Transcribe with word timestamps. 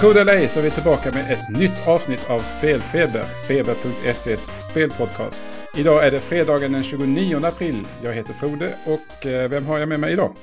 Tro 0.00 0.12
det 0.12 0.20
eller 0.20 0.32
ej 0.32 0.48
så 0.48 0.58
är 0.58 0.64
vi 0.64 0.70
tillbaka 0.70 1.10
med 1.12 1.32
ett 1.32 1.58
nytt 1.60 1.88
avsnitt 1.88 2.30
av 2.30 2.38
Spelfeber, 2.38 3.22
feber.ses 3.48 4.40
spelpodcast. 4.70 5.42
Idag 5.76 6.06
är 6.06 6.10
det 6.10 6.20
fredagen 6.20 6.72
den 6.72 6.82
29 6.82 7.36
april. 7.44 7.74
Jag 8.02 8.12
heter 8.12 8.32
Frode 8.32 8.74
och 8.86 9.26
eh, 9.26 9.50
vem 9.50 9.66
har 9.66 9.78
jag 9.78 9.88
med 9.88 10.00
mig 10.00 10.12
idag? 10.12 10.34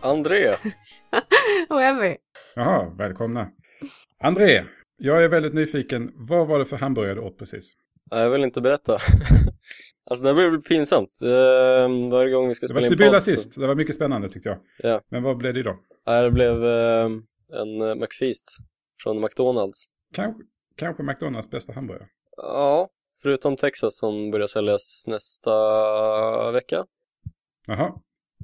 André. 0.00 0.48
och 1.68 1.82
Emmy. 1.82 2.16
Jaha, 2.54 2.94
välkomna. 2.98 3.48
André, 4.22 4.64
jag 4.96 5.24
är 5.24 5.28
väldigt 5.28 5.54
nyfiken. 5.54 6.12
Vad 6.14 6.46
var 6.46 6.58
det 6.58 6.64
för 6.64 6.76
hamburgare 6.76 7.14
du 7.14 7.20
åt 7.20 7.38
precis? 7.38 7.72
Jag 8.10 8.30
vill 8.30 8.44
inte 8.44 8.60
berätta. 8.60 8.92
alltså 10.10 10.24
det 10.24 10.42
här 10.42 10.50
blir 10.50 10.60
pinsamt. 10.60 11.18
Uh, 11.22 12.10
varje 12.10 12.30
gång 12.30 12.48
vi 12.48 12.54
ska 12.54 12.66
spela 12.66 12.80
in 12.80 12.82
Det 12.82 12.88
var 12.88 13.04
Sibylla 13.04 13.20
sist. 13.20 13.54
Så... 13.54 13.60
Det 13.60 13.66
var 13.66 13.74
mycket 13.74 13.94
spännande 13.94 14.28
tyckte 14.28 14.48
jag. 14.48 14.58
Ja. 14.78 15.00
Men 15.10 15.22
vad 15.22 15.36
blev 15.36 15.54
det 15.54 15.60
idag? 15.60 15.76
Det 16.04 16.30
blev 16.30 16.64
uh, 16.64 17.10
en 17.52 17.98
McFeast 17.98 18.48
från 19.02 19.20
McDonalds. 19.20 19.88
Kanske, 20.12 20.42
kanske 20.76 21.02
McDonalds 21.02 21.50
bästa 21.50 21.72
hamburgare? 21.72 22.08
Ja, 22.36 22.88
förutom 23.22 23.56
Texas 23.56 23.98
som 23.98 24.30
börjar 24.30 24.46
säljas 24.46 25.04
nästa 25.08 26.50
vecka. 26.50 26.86
Jaha. 27.66 27.92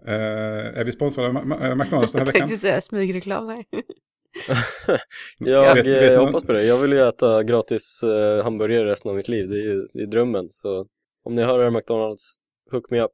Uh, 0.06 0.78
är 0.78 0.84
vi 0.84 0.92
sponsrade 0.92 1.28
av 1.28 1.46
McDonalds 1.76 2.12
den 2.12 2.18
här 2.18 2.26
veckan? 2.26 2.40
Jag 2.40 2.48
tänkte 2.48 2.56
säga 2.56 2.80
smygreklam 2.80 3.48
här. 3.48 3.64
jag, 5.38 5.74
vet, 5.74 5.86
vet 5.86 6.12
jag 6.12 6.26
hoppas 6.26 6.44
på 6.44 6.52
det. 6.52 6.64
Jag 6.64 6.78
vill 6.78 6.92
ju 6.92 7.08
äta 7.08 7.42
gratis 7.42 8.00
uh, 8.04 8.42
hamburgare 8.42 8.84
resten 8.84 9.10
av 9.10 9.16
mitt 9.16 9.28
liv. 9.28 9.48
Det 9.48 9.56
är 9.56 9.64
ju 9.64 9.86
det 9.92 10.02
är 10.02 10.06
drömmen. 10.06 10.50
Så 10.50 10.86
om 11.22 11.34
ni 11.34 11.42
hör 11.42 11.58
det 11.58 11.70
McDonalds, 11.70 12.36
hook 12.70 12.90
me 12.90 13.00
up. 13.00 13.12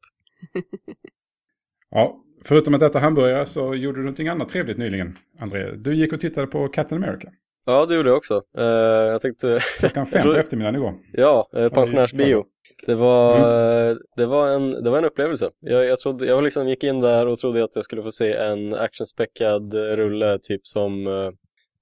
ja, 1.90 2.24
förutom 2.44 2.74
att 2.74 2.82
äta 2.82 2.98
hamburgare 2.98 3.46
så 3.46 3.74
gjorde 3.74 3.98
du 3.98 4.02
någonting 4.02 4.28
annat 4.28 4.48
trevligt 4.48 4.78
nyligen, 4.78 5.16
André. 5.38 5.70
Du 5.76 5.94
gick 5.94 6.12
och 6.12 6.20
tittade 6.20 6.46
på 6.46 6.68
Captain 6.68 7.04
America. 7.04 7.28
Ja, 7.68 7.86
det 7.86 7.94
gjorde 7.94 8.08
jag 8.08 8.16
också. 8.16 8.42
Uh, 8.58 8.64
jag 8.64 9.20
tänkte... 9.20 9.60
Klockan 9.78 10.06
fem 10.12 10.22
på 10.22 10.32
eftermiddagen 10.32 10.74
igår. 10.74 10.94
Ja, 11.12 11.48
uh, 11.56 11.68
pensionärsbio. 11.68 12.44
Det 12.86 12.94
var, 12.94 13.36
mm. 13.36 13.98
det, 14.16 14.26
var 14.26 14.48
en, 14.48 14.84
det 14.84 14.90
var 14.90 14.98
en 14.98 15.04
upplevelse. 15.04 15.50
Jag, 15.60 15.84
jag, 15.84 15.98
trodde, 15.98 16.26
jag 16.26 16.44
liksom 16.44 16.68
gick 16.68 16.84
in 16.84 17.00
där 17.00 17.26
och 17.26 17.38
trodde 17.38 17.64
att 17.64 17.76
jag 17.76 17.84
skulle 17.84 18.02
få 18.02 18.12
se 18.12 18.32
en 18.32 18.74
actionspäckad 18.74 19.74
rulle 19.74 20.38
typ 20.42 20.66
som 20.66 21.06
uh, 21.06 21.30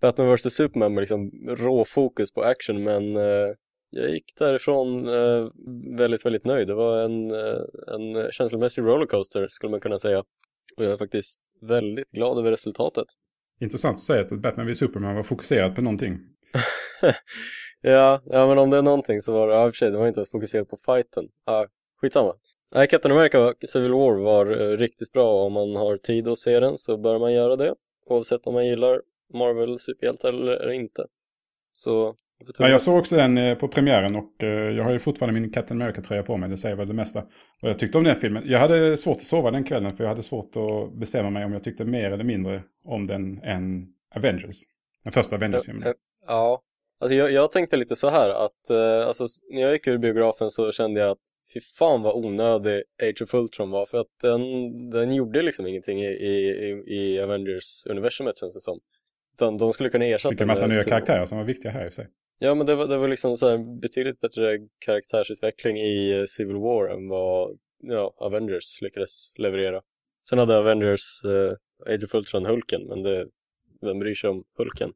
Batman 0.01 0.35
vs 0.35 0.55
Superman 0.55 0.95
med 0.95 1.03
liksom 1.03 1.31
råfokus 1.49 2.33
på 2.33 2.43
action 2.43 2.85
men 2.85 3.17
uh, 3.17 3.53
jag 3.91 4.11
gick 4.11 4.25
därifrån 4.39 5.07
väldigt, 5.97 6.27
väldigt 6.27 6.45
nöjd. 6.45 6.69
Det 6.69 6.75
var 6.75 7.03
en, 7.03 7.31
en 7.87 8.31
känslomässig 8.31 8.83
rollercoaster 8.83 9.47
skulle 9.49 9.71
man 9.71 9.81
kunna 9.81 9.99
säga. 9.99 10.25
Och 10.77 10.85
jag 10.85 10.93
är 10.93 10.97
faktiskt 10.97 11.41
väldigt 11.61 12.11
glad 12.11 12.39
över 12.39 12.51
resultatet. 12.51 13.07
Intressant 13.61 13.95
att 13.95 14.05
säga 14.05 14.21
att 14.21 14.41
Batman 14.43 14.67
vs 14.73 14.79
Superman 14.79 15.17
var 15.17 15.23
fokuserad 15.23 15.75
på 15.75 15.83
någonting. 15.83 16.19
ja, 17.81 18.23
ja, 18.25 18.47
men 18.47 18.59
om 18.59 18.71
det 18.71 18.79
är 18.79 18.83
någonting 18.83 19.23
så 19.23 19.33
var 19.33 19.49
det, 19.49 19.55
ja, 19.55 19.65
för 19.65 19.73
sig, 19.73 19.91
det 19.91 19.99
var 19.99 20.09
inte 20.09 20.21
ens 20.21 20.31
fokuserat 20.31 20.69
på 20.69 20.77
fighten. 20.77 21.29
Ja, 21.45 21.67
skitsamma. 22.01 22.35
Nej, 22.75 22.87
Captain 22.87 23.13
America 23.13 23.55
Civil 23.67 23.93
War 23.93 24.15
var 24.15 24.61
uh, 24.61 24.77
riktigt 24.77 25.13
bra. 25.13 25.45
Om 25.47 25.53
man 25.53 25.77
har 25.77 25.97
tid 25.97 26.29
att 26.29 26.39
se 26.39 26.61
den 26.61 26.79
så 26.79 26.97
bör 26.97 27.19
man 27.19 27.33
göra 27.33 27.57
det. 27.57 27.75
Oavsett 28.07 28.47
om 28.47 28.55
man 28.55 28.67
gillar 28.67 29.03
Marvel 29.35 29.79
superhjältar 29.79 30.29
eller 30.29 30.71
inte. 30.71 31.07
Så 31.73 32.17
Ja, 32.59 32.69
jag 32.69 32.81
såg 32.81 32.99
också 32.99 33.17
den 33.17 33.39
eh, 33.39 33.59
på 33.59 33.69
premiären 33.69 34.17
och 34.17 34.43
eh, 34.43 34.49
jag 34.49 34.85
har 34.85 34.93
ju 34.93 34.99
fortfarande 34.99 35.41
min 35.41 35.53
Captain 35.53 35.83
America-tröja 35.83 36.23
på 36.23 36.37
mig. 36.37 36.49
Det 36.49 36.57
säger 36.57 36.77
väl 36.77 36.89
det 36.89 36.95
mesta. 36.95 37.21
Och 37.63 37.69
jag 37.69 37.79
tyckte 37.79 37.99
om 37.99 38.05
den 38.05 38.17
filmen. 38.17 38.43
Jag 38.47 38.59
hade 38.59 38.97
svårt 38.97 39.17
att 39.17 39.23
sova 39.23 39.51
den 39.51 39.65
kvällen 39.65 39.97
för 39.97 40.05
jag 40.05 40.09
hade 40.09 40.23
svårt 40.23 40.57
att 40.57 40.99
bestämma 40.99 41.31
mig 41.31 41.45
om 41.45 41.53
jag 41.53 41.65
tyckte 41.65 41.85
mer 41.85 42.11
eller 42.11 42.25
mindre 42.25 42.63
om 42.85 43.07
den 43.07 43.43
än 43.43 43.87
Avengers. 44.17 44.57
Den 45.05 45.13
första 45.13 45.37
Avengers-filmen. 45.37 45.95
Ja, 46.27 46.63
alltså 47.01 47.15
jag, 47.15 47.33
jag, 47.33 47.51
tänkte 47.51 47.77
lite 47.77 47.97
så 47.97 48.11
här 48.11 48.29
att 48.31 48.71
alltså, 49.07 49.27
när 49.51 49.63
jag 49.63 49.73
gick 49.73 49.87
ur 49.87 49.99
biografen 49.99 50.51
så 50.51 50.73
kände 50.73 51.01
jag 51.01 51.11
att 51.11 51.19
fy 51.55 51.61
fan 51.61 52.03
vad 52.03 52.15
onödig 52.15 52.83
Age 53.03 53.23
of 53.23 53.35
Ultron 53.35 53.71
var. 53.71 53.87
För 53.87 53.99
att 53.99 54.07
den, 54.23 54.41
den 54.91 55.15
gjorde 55.15 55.43
liksom 55.43 55.67
ingenting 55.67 56.03
i, 56.03 56.07
i, 56.07 56.85
i 56.87 57.21
Avengers-universumet 57.21 58.39
känns 58.39 58.55
det 58.55 58.61
som. 58.61 58.81
Utan 59.35 59.59
de 59.59 59.73
skulle 59.73 59.89
kunna 59.89 60.05
ersätta 60.05 60.29
Vilken 60.29 60.47
massa 60.47 60.67
nya 60.67 60.85
karaktärer 60.85 61.25
som 61.25 61.39
var 61.39 61.45
viktiga 61.45 61.73
här 61.73 61.87
i 61.87 61.93
sig. 61.93 62.07
Ja, 62.39 62.55
men 62.55 62.67
det 62.67 62.75
var, 62.75 62.87
det 62.87 62.97
var 62.97 63.09
liksom 63.09 63.37
så 63.37 63.49
här 63.49 63.81
betydligt 63.81 64.21
bättre 64.21 64.59
karaktärsutveckling 64.79 65.77
i 65.77 66.19
eh, 66.19 66.25
Civil 66.25 66.57
War 66.57 66.89
än 66.89 67.09
vad 67.09 67.59
ja, 67.83 68.15
Avengers 68.17 68.83
lyckades 68.83 69.33
leverera. 69.37 69.83
Sen 70.29 70.39
hade 70.39 70.59
Avengers 70.59 71.25
uh, 71.25 71.53
Age 71.95 72.05
of 72.05 72.15
Ultron 72.15 72.47
Hulken, 72.47 72.87
men 72.87 73.03
det, 73.03 73.27
vem 73.81 73.99
bryr 73.99 74.15
sig 74.15 74.31
om 74.31 74.45
Hulken? 74.59 74.93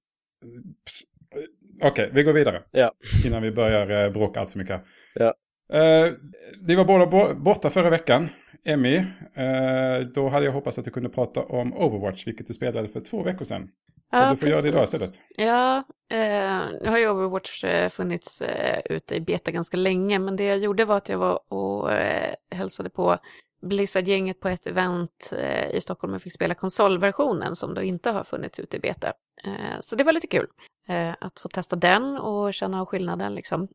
Okej, 1.76 1.90
okay, 1.90 2.10
vi 2.12 2.22
går 2.22 2.32
vidare. 2.32 2.62
Ja. 2.70 2.92
Innan 3.26 3.42
vi 3.42 3.50
börjar 3.50 4.06
uh, 4.06 4.12
bråka 4.12 4.40
allt 4.40 4.50
för 4.50 4.58
mycket. 4.58 4.82
Ja. 5.14 5.34
Uh, 5.74 6.14
ni 6.60 6.74
var 6.74 6.84
båda 6.84 7.34
borta 7.34 7.70
förra 7.70 7.90
veckan. 7.90 8.28
Emmy, 8.64 8.96
uh, 8.98 10.06
då 10.14 10.28
hade 10.28 10.46
jag 10.46 10.52
hoppats 10.52 10.78
att 10.78 10.84
du 10.84 10.90
kunde 10.90 11.08
prata 11.08 11.42
om 11.42 11.74
Overwatch, 11.74 12.26
vilket 12.26 12.46
du 12.46 12.54
spelade 12.54 12.88
för 12.88 13.00
två 13.00 13.22
veckor 13.22 13.44
sedan. 13.44 13.70
Så 14.10 14.16
ja, 14.16 14.30
du 14.30 14.36
får 14.36 14.46
precis. 14.46 14.48
göra 14.48 14.62
det 14.62 14.68
idag 14.68 14.84
istället. 14.84 15.20
Ja, 15.36 15.76
eh, 16.10 16.80
nu 16.82 16.88
har 16.88 16.98
ju 16.98 17.08
Overwatch 17.08 17.64
eh, 17.64 17.88
funnits 17.88 18.40
eh, 18.42 18.80
ute 18.84 19.14
i 19.14 19.20
beta 19.20 19.50
ganska 19.50 19.76
länge, 19.76 20.18
men 20.18 20.36
det 20.36 20.44
jag 20.44 20.58
gjorde 20.58 20.84
var 20.84 20.96
att 20.96 21.08
jag 21.08 21.18
var 21.18 21.52
och 21.52 21.92
eh, 21.92 22.34
hälsade 22.50 22.90
på 22.90 23.18
Blizzard-gänget 23.62 24.40
på 24.40 24.48
ett 24.48 24.66
event 24.66 25.32
eh, 25.36 25.70
i 25.70 25.80
Stockholm 25.80 26.14
och 26.14 26.22
fick 26.22 26.32
spela 26.32 26.54
konsolversionen 26.54 27.56
som 27.56 27.74
då 27.74 27.82
inte 27.82 28.10
har 28.10 28.24
funnits 28.24 28.60
ute 28.60 28.76
i 28.76 28.80
beta. 28.80 29.12
Eh, 29.44 29.80
så 29.80 29.96
det 29.96 30.04
var 30.04 30.12
lite 30.12 30.26
kul 30.26 30.46
eh, 30.88 31.14
att 31.20 31.38
få 31.38 31.48
testa 31.48 31.76
den 31.76 32.16
och 32.16 32.54
känna 32.54 32.80
av 32.80 32.86
skillnaden 32.86 33.34
liksom. 33.34 33.68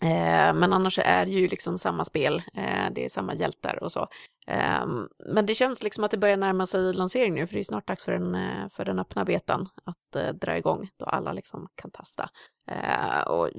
Eh, 0.00 0.54
men 0.54 0.72
annars 0.72 0.98
är 0.98 1.24
det 1.26 1.30
ju 1.32 1.48
liksom 1.48 1.78
samma 1.78 2.04
spel, 2.04 2.42
eh, 2.54 2.90
det 2.92 3.04
är 3.04 3.08
samma 3.08 3.34
hjältar 3.34 3.82
och 3.82 3.92
så. 3.92 4.08
Eh, 4.46 4.86
men 5.34 5.46
det 5.46 5.54
känns 5.54 5.82
liksom 5.82 6.04
att 6.04 6.10
det 6.10 6.16
börjar 6.16 6.36
närma 6.36 6.66
sig 6.66 6.92
lansering 6.92 7.34
nu, 7.34 7.46
för 7.46 7.54
det 7.54 7.60
är 7.60 7.64
snart 7.64 7.86
dags 7.86 8.04
för 8.04 8.12
den, 8.12 8.34
eh, 8.34 8.68
för 8.70 8.84
den 8.84 8.98
öppna 8.98 9.24
betan 9.24 9.68
att 9.84 10.16
eh, 10.16 10.28
dra 10.28 10.56
igång, 10.56 10.88
då 10.96 11.06
alla 11.06 11.32
liksom 11.32 11.68
kan 11.74 11.90
testa. 11.90 12.28
Eh, 12.70 13.20
och, 13.20 13.50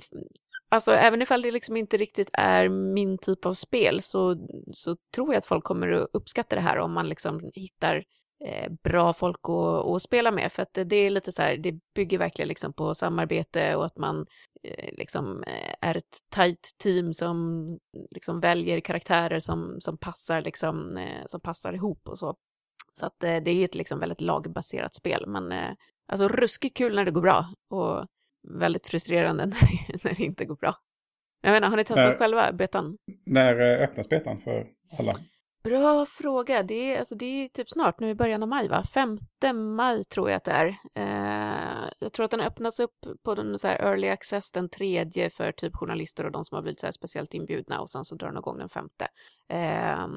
alltså 0.69 0.91
även 0.91 1.21
ifall 1.21 1.41
det 1.41 1.51
liksom 1.51 1.77
inte 1.77 1.97
riktigt 1.97 2.29
är 2.33 2.69
min 2.69 3.17
typ 3.17 3.45
av 3.45 3.53
spel 3.53 4.01
så, 4.01 4.35
så 4.71 4.95
tror 5.15 5.33
jag 5.33 5.37
att 5.37 5.45
folk 5.45 5.63
kommer 5.63 5.91
att 5.91 6.09
uppskatta 6.13 6.55
det 6.55 6.61
här 6.61 6.79
om 6.79 6.93
man 6.93 7.09
liksom 7.09 7.51
hittar 7.53 8.03
bra 8.83 9.13
folk 9.13 9.39
att, 9.43 9.85
att, 9.85 10.01
spela 10.01 10.31
med. 10.31 10.51
För 10.51 10.63
att 10.63 10.73
det 10.85 10.95
är 10.95 11.09
lite 11.09 11.31
så 11.31 11.41
här, 11.41 11.57
det 11.57 11.79
bygger 11.95 12.17
verkligen 12.17 12.49
liksom 12.49 12.73
på 12.73 12.95
samarbete 12.95 13.75
och 13.75 13.85
att 13.85 13.97
man 13.97 14.25
Eh, 14.63 14.89
liksom 14.97 15.43
eh, 15.43 15.75
är 15.81 15.97
ett 15.97 16.17
tajt 16.29 16.75
team 16.77 17.13
som 17.13 17.79
liksom 18.11 18.39
väljer 18.39 18.79
karaktärer 18.79 19.39
som, 19.39 19.77
som 19.79 19.97
passar 19.97 20.41
liksom, 20.41 20.97
eh, 20.97 21.25
som 21.25 21.41
passar 21.41 21.73
ihop 21.73 22.07
och 22.07 22.17
så. 22.17 22.35
Så 22.93 23.05
att 23.05 23.19
det 23.19 23.47
är 23.47 23.53
ju 23.53 23.63
ett 23.63 23.75
liksom 23.75 23.99
väldigt 23.99 24.21
lagbaserat 24.21 24.95
spel, 24.95 25.27
men 25.27 25.75
alltså 26.07 26.27
ruskigt 26.27 26.77
kul 26.77 26.95
när 26.95 27.05
det 27.05 27.11
går 27.11 27.21
bra 27.21 27.45
och 27.69 28.05
väldigt 28.47 28.87
frustrerande 28.87 29.45
när 29.45 29.59
det, 29.59 30.03
när 30.03 30.15
det 30.15 30.23
inte 30.23 30.45
går 30.45 30.55
bra. 30.55 30.75
Jag 31.41 31.51
menar, 31.51 31.67
har 31.67 31.77
ni 31.77 31.83
testat 31.83 32.05
när, 32.05 32.17
själva 32.17 32.51
betan? 32.51 32.97
När 33.25 33.59
öppnas 33.59 34.09
betan 34.09 34.41
för 34.41 34.67
alla? 34.99 35.13
Bra 35.63 36.05
fråga. 36.05 36.63
Det 36.63 36.93
är, 36.93 36.99
alltså, 36.99 37.15
det 37.15 37.25
är 37.25 37.47
typ 37.47 37.69
snart, 37.69 37.99
nu 37.99 38.09
i 38.09 38.15
början 38.15 38.43
av 38.43 38.49
maj 38.49 38.67
va? 38.67 38.83
5 38.93 39.19
maj 39.75 40.03
tror 40.03 40.29
jag 40.29 40.37
att 40.37 40.43
det 40.43 40.51
är. 40.51 40.67
Eh, 40.95 41.89
jag 41.99 42.13
tror 42.13 42.23
att 42.23 42.31
den 42.31 42.41
öppnas 42.41 42.79
upp 42.79 42.95
på 43.23 43.35
den 43.35 43.59
så 43.59 43.67
här 43.67 43.75
early 43.75 44.07
access 44.07 44.51
den 44.51 44.69
tredje 44.69 45.29
för 45.29 45.51
typ 45.51 45.75
journalister 45.75 46.25
och 46.25 46.31
de 46.31 46.45
som 46.45 46.55
har 46.55 46.61
blivit 46.61 46.79
så 46.79 46.87
här 46.87 46.91
speciellt 46.91 47.33
inbjudna 47.33 47.81
och 47.81 47.89
sen 47.89 48.05
så 48.05 48.15
drar 48.15 48.27
den 48.27 48.37
igång 48.37 48.57
den 48.57 48.69
femte. 48.69 49.07
Eh, 49.49 50.07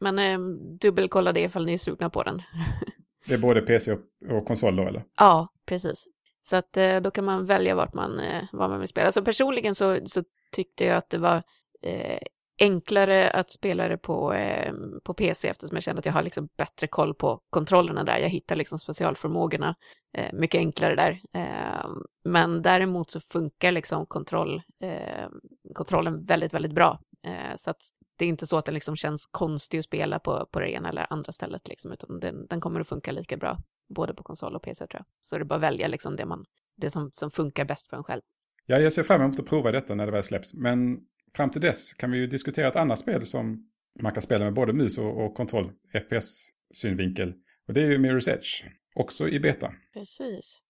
men 0.00 0.18
eh, 0.18 0.38
dubbelkolla 0.80 1.32
det 1.32 1.40
ifall 1.40 1.66
ni 1.66 1.72
är 1.72 1.78
sugna 1.78 2.10
på 2.10 2.22
den. 2.22 2.42
det 3.26 3.34
är 3.34 3.38
både 3.38 3.60
PC 3.60 3.92
och, 3.92 4.00
och 4.30 4.46
konsol 4.46 4.76
då 4.76 4.82
eller? 4.82 5.04
Ja, 5.16 5.48
precis. 5.66 6.04
Så 6.42 6.56
att 6.56 6.76
eh, 6.76 6.96
då 6.96 7.10
kan 7.10 7.24
man 7.24 7.44
välja 7.44 7.74
vart 7.74 7.94
man, 7.94 8.20
eh, 8.20 8.44
vad 8.52 8.70
man 8.70 8.78
vill 8.78 8.88
spela. 8.88 9.12
Så 9.12 9.22
personligen 9.22 9.74
så, 9.74 9.98
så 10.06 10.22
tyckte 10.52 10.84
jag 10.84 10.96
att 10.96 11.10
det 11.10 11.18
var 11.18 11.42
eh, 11.82 12.18
enklare 12.58 13.30
att 13.30 13.50
spela 13.50 13.88
det 13.88 13.98
på, 13.98 14.32
eh, 14.32 14.72
på 15.04 15.14
PC 15.14 15.48
eftersom 15.48 15.76
jag 15.76 15.82
känner 15.82 15.98
att 15.98 16.06
jag 16.06 16.12
har 16.12 16.22
liksom 16.22 16.48
bättre 16.56 16.86
koll 16.86 17.14
på 17.14 17.40
kontrollerna 17.50 18.04
där. 18.04 18.18
Jag 18.18 18.28
hittar 18.28 18.56
liksom 18.56 18.78
specialförmågorna 18.78 19.74
eh, 20.16 20.32
mycket 20.32 20.58
enklare 20.58 20.94
där. 20.94 21.20
Eh, 21.34 21.90
men 22.24 22.62
däremot 22.62 23.10
så 23.10 23.20
funkar 23.20 23.72
liksom 23.72 24.06
kontroll, 24.06 24.62
eh, 24.82 25.28
kontrollen 25.74 26.24
väldigt, 26.24 26.54
väldigt 26.54 26.74
bra. 26.74 27.00
Eh, 27.26 27.56
så 27.56 27.70
att 27.70 27.80
det 28.18 28.24
är 28.24 28.28
inte 28.28 28.46
så 28.46 28.58
att 28.58 28.64
den 28.64 28.74
liksom 28.74 28.96
känns 28.96 29.26
konstig 29.26 29.78
att 29.78 29.84
spela 29.84 30.18
på, 30.18 30.46
på 30.52 30.60
det 30.60 30.70
ena 30.70 30.88
eller 30.88 31.06
andra 31.10 31.32
stället, 31.32 31.68
liksom, 31.68 31.92
utan 31.92 32.20
den, 32.20 32.46
den 32.46 32.60
kommer 32.60 32.80
att 32.80 32.88
funka 32.88 33.12
lika 33.12 33.36
bra 33.36 33.58
både 33.94 34.14
på 34.14 34.22
konsol 34.22 34.56
och 34.56 34.62
PC 34.62 34.86
tror 34.86 34.98
jag. 34.98 35.06
Så 35.22 35.38
det 35.38 35.42
är 35.42 35.44
bara 35.44 35.54
att 35.54 35.62
välja 35.62 35.88
liksom 35.88 36.16
det, 36.16 36.26
man, 36.26 36.44
det 36.76 36.90
som, 36.90 37.10
som 37.14 37.30
funkar 37.30 37.64
bäst 37.64 37.90
för 37.90 37.96
en 37.96 38.04
själv. 38.04 38.22
Ja, 38.66 38.78
jag 38.78 38.92
ser 38.92 39.02
fram 39.02 39.22
emot 39.22 39.38
att 39.38 39.46
prova 39.46 39.72
detta 39.72 39.94
när 39.94 40.06
det 40.06 40.12
väl 40.12 40.22
släpps. 40.22 40.54
Men 40.54 40.98
fram 41.36 41.50
till 41.50 41.60
dess 41.60 41.92
kan 41.94 42.10
vi 42.10 42.18
ju 42.18 42.26
diskutera 42.26 42.68
ett 42.68 42.76
annat 42.76 42.98
spel 42.98 43.26
som 43.26 43.70
man 44.00 44.12
kan 44.12 44.22
spela 44.22 44.44
med 44.44 44.54
både 44.54 44.72
mus 44.72 44.98
och, 44.98 45.24
och 45.24 45.34
kontroll, 45.34 45.72
FPS-synvinkel. 45.92 47.32
Och 47.68 47.74
det 47.74 47.82
är 47.82 47.86
ju 47.86 47.98
Mirror's 47.98 48.30
Edge, 48.30 48.64
också 48.94 49.28
i 49.28 49.40
beta. 49.40 49.72
Precis. 49.92 50.60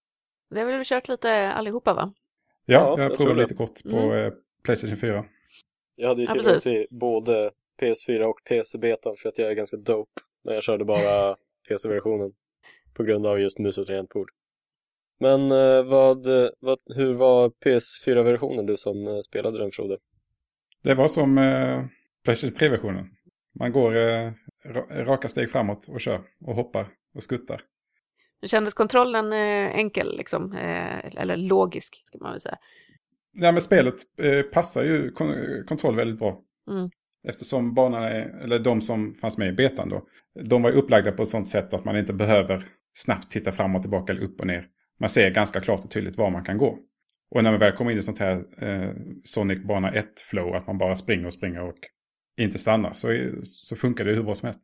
Det 0.50 0.60
har 0.60 0.66
väl 0.66 0.84
kört 0.84 1.08
lite 1.08 1.52
allihopa 1.52 1.94
va? 1.94 2.12
Ja, 2.66 2.94
Ja, 2.96 3.02
jag 3.02 3.10
jag 3.10 3.16
provade 3.16 3.42
lite 3.42 3.54
kort 3.54 3.82
på 3.82 3.96
Mm. 3.96 4.26
eh, 4.26 4.32
Playstation 4.64 4.96
4. 4.96 5.24
Jag 5.96 6.08
hade 6.08 6.22
ju 6.22 6.28
Ja, 6.28 6.32
tillgång 6.34 6.52
precis. 6.52 6.62
till 6.62 6.86
både 6.90 7.50
PS4 7.82 8.22
och 8.24 8.40
PC-betan 8.48 9.16
för 9.16 9.28
att 9.28 9.38
jag 9.38 9.50
är 9.50 9.54
ganska 9.54 9.76
dope. 9.76 10.20
Men 10.44 10.54
jag 10.54 10.62
körde 10.62 10.84
bara 10.84 11.36
PC-versionen 11.68 12.32
på 12.94 13.02
grund 13.02 13.26
av 13.26 13.40
just 13.40 13.58
mus 13.58 13.78
och 13.78 13.86
tangentbord. 13.86 14.30
Men 15.20 15.52
eh, 15.52 15.82
vad, 15.84 16.26
vad, 16.60 16.78
hur 16.96 17.14
var 17.14 17.48
PS4-versionen 17.48 18.66
du 18.66 18.76
som 18.76 19.06
eh, 19.06 19.18
spelade 19.18 19.58
den 19.58 19.70
Frode? 19.70 19.96
Det 20.84 20.94
var 20.94 21.08
som 21.08 21.38
eh, 21.38 21.84
Playstation 22.24 22.56
3-versionen. 22.68 23.06
Man 23.58 23.72
går 23.72 23.96
eh, 23.96 24.32
ra- 24.64 25.04
raka 25.04 25.28
steg 25.28 25.50
framåt 25.50 25.88
och 25.88 26.00
kör 26.00 26.20
och 26.46 26.54
hoppar 26.54 26.88
och 27.14 27.22
skuttar. 27.22 27.60
Kändes 28.46 28.74
kontrollen 28.74 29.32
eh, 29.32 29.76
enkel 29.78 30.16
liksom? 30.16 30.52
Eh, 30.52 31.20
eller 31.22 31.36
logisk 31.36 32.02
ska 32.04 32.18
man 32.18 32.30
väl 32.32 32.40
säga. 32.40 32.56
Ja, 33.32 33.52
men 33.52 33.62
spelet 33.62 33.94
eh, 34.18 34.42
passar 34.42 34.82
ju 34.84 35.10
kon- 35.10 35.64
kontroll 35.66 35.96
väldigt 35.96 36.18
bra. 36.18 36.40
Mm. 36.70 36.90
Eftersom 37.28 37.74
banorna, 37.74 38.10
eller 38.10 38.58
de 38.58 38.80
som 38.80 39.14
fanns 39.14 39.38
med 39.38 39.48
i 39.48 39.52
betan 39.52 39.88
då, 39.88 40.06
de 40.44 40.62
var 40.62 40.70
upplagda 40.70 41.12
på 41.12 41.22
ett 41.22 41.28
sånt 41.28 41.48
sätt 41.48 41.74
att 41.74 41.84
man 41.84 41.96
inte 41.98 42.12
behöver 42.12 42.64
snabbt 42.94 43.30
titta 43.30 43.52
fram 43.52 43.76
och 43.76 43.82
tillbaka 43.82 44.12
eller 44.12 44.22
upp 44.22 44.40
och 44.40 44.46
ner. 44.46 44.66
Man 45.00 45.08
ser 45.08 45.30
ganska 45.30 45.60
klart 45.60 45.84
och 45.84 45.90
tydligt 45.90 46.16
var 46.18 46.30
man 46.30 46.44
kan 46.44 46.58
gå. 46.58 46.78
Och 47.34 47.42
när 47.44 47.50
man 47.50 47.60
väl 47.60 47.72
kommer 47.72 47.90
in 47.90 47.98
i 47.98 48.02
sånt 48.02 48.18
här 48.18 48.44
eh, 48.64 48.90
Sonic 49.24 49.62
bana 49.62 49.90
1-flow, 49.90 50.54
att 50.56 50.66
man 50.66 50.78
bara 50.78 50.94
springer 50.94 51.26
och 51.26 51.32
springer 51.32 51.62
och 51.68 51.78
inte 52.36 52.58
stannar, 52.58 52.92
så, 52.92 53.08
så 53.42 53.76
funkar 53.76 54.04
det 54.04 54.12
hur 54.14 54.22
bra 54.22 54.34
som 54.34 54.46
helst. 54.46 54.60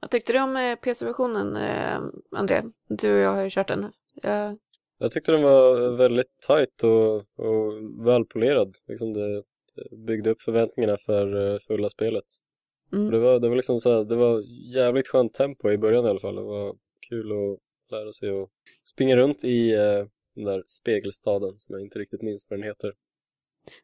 Vad 0.00 0.10
tyckte 0.10 0.32
du 0.32 0.40
om 0.40 0.56
eh, 0.56 0.76
PC-versionen, 0.76 1.56
eh, 1.56 2.00
André? 2.36 2.62
Du 2.88 3.12
och 3.12 3.18
jag 3.18 3.30
har 3.34 3.42
ju 3.42 3.50
kört 3.50 3.68
den. 3.68 3.84
Eh, 4.22 4.52
Jag 4.98 5.10
tyckte 5.10 5.32
den 5.32 5.42
var 5.42 5.96
väldigt 5.96 6.40
tight 6.46 6.82
och, 6.82 7.16
och 7.16 7.72
välpolerad. 8.06 8.74
Liksom 8.88 9.12
det, 9.12 9.42
det 9.74 9.96
byggde 10.06 10.30
upp 10.30 10.42
förväntningarna 10.42 10.96
för 10.96 11.52
eh, 11.52 11.58
fulla 11.58 11.88
spelet. 11.88 12.24
mm. 12.92 13.10
Det 13.10 13.18
var, 13.18 13.40
det 13.40 13.48
var 13.48 13.56
liksom 13.56 13.80
så 13.80 13.92
här, 13.96 14.04
det 14.04 14.16
var 14.16 14.42
jävligt 14.74 15.08
skönt 15.08 15.34
tempo 15.34 15.70
i 15.70 15.78
början 15.78 16.06
i 16.06 16.08
alla 16.08 16.20
fall. 16.20 16.36
Det 16.36 16.42
var 16.42 16.74
kul 17.08 17.32
att 17.32 17.58
lära 17.90 18.12
sig 18.12 18.42
att 18.42 18.48
springa 18.84 19.16
runt 19.16 19.44
i 19.44 19.74
eh, 19.74 20.06
den 20.34 20.44
där 20.44 20.62
spegelstaden 20.66 21.58
som 21.58 21.72
jag 21.74 21.82
inte 21.82 21.98
riktigt 21.98 22.22
minns 22.22 22.46
vad 22.50 22.58
den 22.58 22.66
heter. 22.66 22.92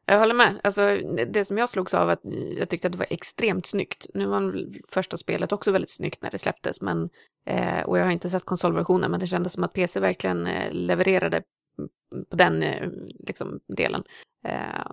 Jag 0.06 0.18
håller 0.18 0.34
med. 0.34 0.60
Alltså, 0.64 0.96
det 1.28 1.44
som 1.44 1.58
jag 1.58 1.68
slogs 1.68 1.94
av 1.94 2.08
att 2.08 2.20
jag 2.56 2.68
tyckte 2.68 2.88
att 2.88 2.92
det 2.92 2.98
var 2.98 3.06
extremt 3.10 3.66
snyggt. 3.66 4.06
Nu 4.14 4.26
var 4.26 4.64
första 4.88 5.16
spelet 5.16 5.52
också 5.52 5.72
väldigt 5.72 5.90
snyggt 5.90 6.22
när 6.22 6.30
det 6.30 6.38
släpptes, 6.38 6.80
men, 6.80 7.10
eh, 7.46 7.80
och 7.80 7.98
jag 7.98 8.04
har 8.04 8.10
inte 8.10 8.30
sett 8.30 8.44
konsolversionen, 8.44 9.10
men 9.10 9.20
det 9.20 9.26
kändes 9.26 9.52
som 9.52 9.64
att 9.64 9.72
PC 9.72 10.00
verkligen 10.00 10.46
eh, 10.46 10.72
levererade 10.72 11.42
på 12.30 12.36
den 12.36 12.62
eh, 12.62 12.90
liksom, 13.18 13.60
delen. 13.76 14.02
Eh, 14.46 14.90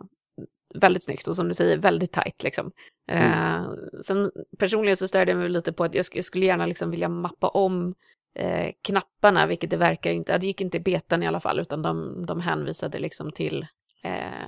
väldigt 0.76 1.04
snyggt 1.04 1.28
och 1.28 1.36
som 1.36 1.48
du 1.48 1.54
säger, 1.54 1.78
väldigt 1.78 2.12
tajt 2.12 2.44
liksom. 2.44 2.72
Eh, 3.12 3.66
Sen 4.02 4.32
personligen 4.58 4.98
så 4.98 5.08
störde 5.08 5.32
jag 5.32 5.40
mig 5.40 5.50
lite 5.50 5.74
på 5.74 5.84
att 5.84 5.96
jag 5.96 6.26
skulle 6.26 6.46
gärna 6.46 6.66
liksom 6.66 6.92
vilja 6.92 7.10
mappa 7.10 7.48
om 7.48 7.96
eh, 8.38 8.72
knapparna, 8.82 9.48
vilket 9.48 9.70
det 9.70 9.78
verkar 9.78 10.12
inte, 10.12 10.32
ja, 10.32 10.38
det 10.38 10.48
gick 10.48 10.62
inte 10.62 10.78
i 10.78 10.80
betan 10.80 11.24
i 11.24 11.28
alla 11.28 11.40
fall, 11.40 11.60
utan 11.60 11.82
de, 11.82 12.26
de 12.26 12.42
hänvisade 12.42 13.00
liksom 13.00 13.32
till 13.32 13.66
eh, 14.04 14.48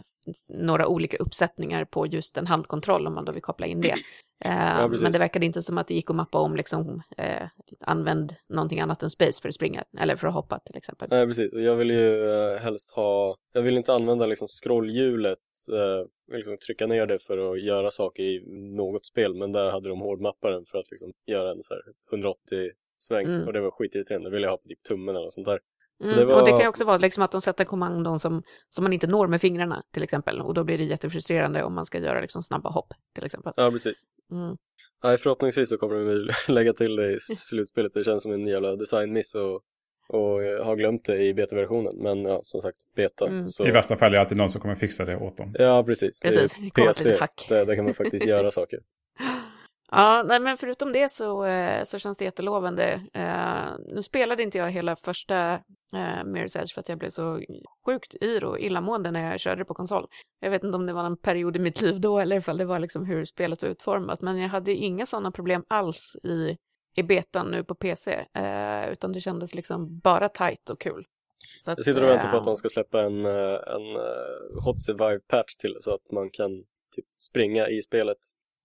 några 0.50 0.88
olika 0.88 1.18
uppsättningar 1.18 1.86
på 1.86 2.08
just 2.08 2.38
en 2.38 2.48
handkontroll 2.48 3.08
om 3.08 3.16
man 3.16 3.26
då 3.26 3.32
vill 3.32 3.42
koppla 3.42 3.66
in 3.66 3.82
det. 3.82 3.96
Eh, 4.46 4.88
precis. 4.88 5.04
men 5.04 5.12
det 5.12 5.20
verkade 5.20 5.46
inte 5.46 5.62
som 5.62 5.78
att 5.78 5.88
det 5.88 5.94
gick 5.94 6.10
att 6.10 6.16
mappa 6.16 6.40
om 6.40 6.56
liksom, 6.56 7.02
eh, 7.18 7.48
använd 7.82 8.34
någonting 8.50 8.80
annat 8.80 9.04
än 9.04 9.10
space 9.10 9.42
för 9.42 9.48
att 9.50 9.56
springa, 9.56 9.84
eller 10.00 10.16
för 10.16 10.28
att 10.28 10.34
hoppa 10.34 10.60
till 10.60 10.78
exempel. 10.78 11.08
Nej 11.12 11.26
precis, 11.26 11.54
och 11.54 11.62
jag 11.62 11.76
vill 11.76 11.90
ju 11.90 12.30
eh, 12.30 12.60
helst 12.60 12.92
ha, 12.92 13.36
jag 13.54 13.62
vill 13.62 13.78
inte 13.78 13.94
använda 13.94 14.26
liksom 14.26 14.48
scrollhjulet, 14.48 15.40
eh, 15.74 16.36
liksom 16.36 16.58
trycka 16.58 16.88
ner 16.88 17.06
det 17.06 17.20
för 17.20 17.52
att 17.52 17.62
göra 17.62 17.92
saker 17.92 18.24
i 18.24 18.44
något 18.76 19.06
spel, 19.06 19.36
men 19.36 19.52
där 19.52 19.72
hade 19.72 19.90
de 19.90 20.00
hårdmapparen 20.00 20.66
för 20.66 20.78
att 20.78 20.92
liksom 20.92 21.12
göra 21.28 21.52
en 21.52 21.64
så 21.64 21.74
här 21.74 21.82
180 22.12 22.70
sväng 23.00 23.26
Mm. 23.26 23.48
och 23.48 23.54
det 23.54 23.62
var 23.62 23.72
skitirriterande, 23.72 24.30
det 24.30 24.34
vill 24.34 24.44
jag 24.44 24.50
ha 24.50 24.58
på 24.58 24.68
typ 24.68 24.84
tummen 24.84 25.16
eller 25.16 25.30
sånt 25.30 25.48
där. 25.48 25.60
Så 26.04 26.12
Mm, 26.12 26.16
det 26.28 26.34
Och 26.36 26.46
det 26.46 26.52
var- 26.52 26.60
kan 26.60 26.68
också 26.70 26.86
vara 26.86 26.98
liksom 26.98 27.24
att 27.24 27.32
de 27.32 27.42
sätter 27.42 27.66
kommandon 27.66 28.20
som, 28.20 28.44
som 28.70 28.84
man 28.84 28.94
inte 28.94 29.08
når 29.08 29.28
med 29.28 29.42
fingrarna 29.42 29.84
till 29.94 30.04
exempel. 30.04 30.42
Och 30.42 30.54
då 30.54 30.64
blir 30.64 30.78
det 30.78 30.84
jättefrustrerande 30.84 31.64
om 31.64 31.74
man 31.76 31.86
ska 31.86 31.98
göra 32.00 32.22
liksom 32.22 32.44
snabba 32.44 32.70
hopp 32.70 32.94
till 33.16 33.26
exempel. 33.26 33.54
Ja 33.56 33.72
precis. 33.72 34.04
Mm. 34.32 34.56
Nej, 35.04 35.18
förhoppningsvis 35.18 35.70
så 35.70 35.78
kommer 35.78 35.96
de 35.96 36.06
väl 36.06 36.30
lägga 36.48 36.74
till 36.74 36.96
det 36.96 37.12
i 37.14 37.20
slutspelet. 37.20 37.94
Det 37.94 38.04
känns 38.04 38.24
som 38.24 38.32
en 38.32 38.48
jävla 38.48 38.76
designmiss 38.76 39.36
och, 39.36 39.62
och 40.10 40.44
jag 40.44 40.64
har 40.64 40.76
glömt 40.76 41.06
det 41.06 41.18
i 41.24 41.34
beta-versionen. 41.34 41.94
Men 41.98 42.22
ja, 42.26 42.40
som 42.44 42.62
sagt, 42.62 42.78
beta. 42.96 43.28
Mm. 43.28 43.48
Så... 43.48 43.68
I 43.68 43.72
värsta 43.72 43.96
fall 43.98 44.08
är 44.08 44.12
det 44.12 44.20
alltid 44.20 44.38
någon 44.38 44.50
som 44.50 44.62
kommer 44.62 44.76
fixa 44.76 45.06
det 45.06 45.16
åt 45.18 45.38
dem. 45.38 45.56
Ja, 45.60 45.84
precis. 45.84 46.20
Precis, 46.22 46.56
Det 46.76 46.82
är 46.82 46.88
PC, 46.88 47.10
där, 47.50 47.66
där 47.66 47.76
kan 47.76 47.86
man 47.86 47.94
faktiskt 47.94 48.26
göra 48.26 48.52
saker. 48.60 48.80
Ja, 49.92 50.24
nej, 50.24 50.40
men 50.40 50.58
förutom 50.58 50.92
det 50.92 51.12
så, 51.12 51.46
eh, 51.46 51.84
så 51.84 52.00
känns 52.00 52.18
det 52.18 52.26
jättelovande. 52.26 53.02
Eh, 53.14 53.94
nu 53.94 54.04
spelade 54.04 54.44
inte 54.44 54.58
jag 54.58 54.72
hela 54.72 54.96
första 54.96 55.54
eh, 55.94 56.24
Mirror's 56.24 56.62
Edge 56.62 56.74
för 56.74 56.80
att 56.80 56.90
jag 56.90 56.98
blev 56.98 57.10
så 57.10 57.42
sjukt 57.86 58.16
yr 58.22 58.44
och 58.44 58.60
illamående 58.60 59.12
när 59.12 59.32
jag 59.32 59.40
körde 59.40 59.66
på 59.66 59.74
konsol. 59.74 60.08
Jag 60.40 60.52
vet 60.52 60.64
inte 60.64 60.76
om 60.76 60.86
det 60.86 60.94
var 60.94 61.04
en 61.04 61.18
period 61.18 61.56
i 61.56 61.60
mitt 61.60 61.82
liv 61.82 62.00
då 62.00 62.20
eller 62.20 62.36
ifall 62.36 62.58
det 62.58 62.66
var 62.66 62.80
liksom 62.80 63.06
hur 63.06 63.26
spelet 63.26 63.64
var 63.64 63.70
utformat, 63.70 64.22
men 64.22 64.38
jag 64.38 64.50
hade 64.50 64.74
inga 64.74 65.06
sådana 65.06 65.32
problem 65.32 65.64
alls 65.68 66.16
i, 66.24 66.58
i 66.96 67.04
betan 67.04 67.52
nu 67.52 67.64
på 67.64 67.76
PC, 67.76 68.26
eh, 68.34 68.92
utan 68.92 69.12
det 69.12 69.22
kändes 69.22 69.56
liksom 69.56 70.00
bara 70.00 70.30
tight 70.30 70.70
och 70.70 70.80
kul. 70.82 71.06
Så 71.60 71.72
att, 71.72 71.78
Jag 71.78 71.86
sitter 71.86 72.04
och 72.04 72.10
väntar 72.10 72.32
på 72.32 72.38
att 72.38 72.44
de 72.44 72.56
ska 72.56 72.70
släppa 72.70 73.02
en, 73.02 73.26
en 73.26 73.88
uh, 73.88 74.64
Hot 74.66 74.80
Survive-patch 74.80 75.58
till 75.60 75.78
så 75.82 75.94
att 75.94 76.12
man 76.12 76.30
kan 76.30 76.64
typ 76.96 77.06
springa 77.20 77.68
i 77.68 77.82
spelet 77.82 78.18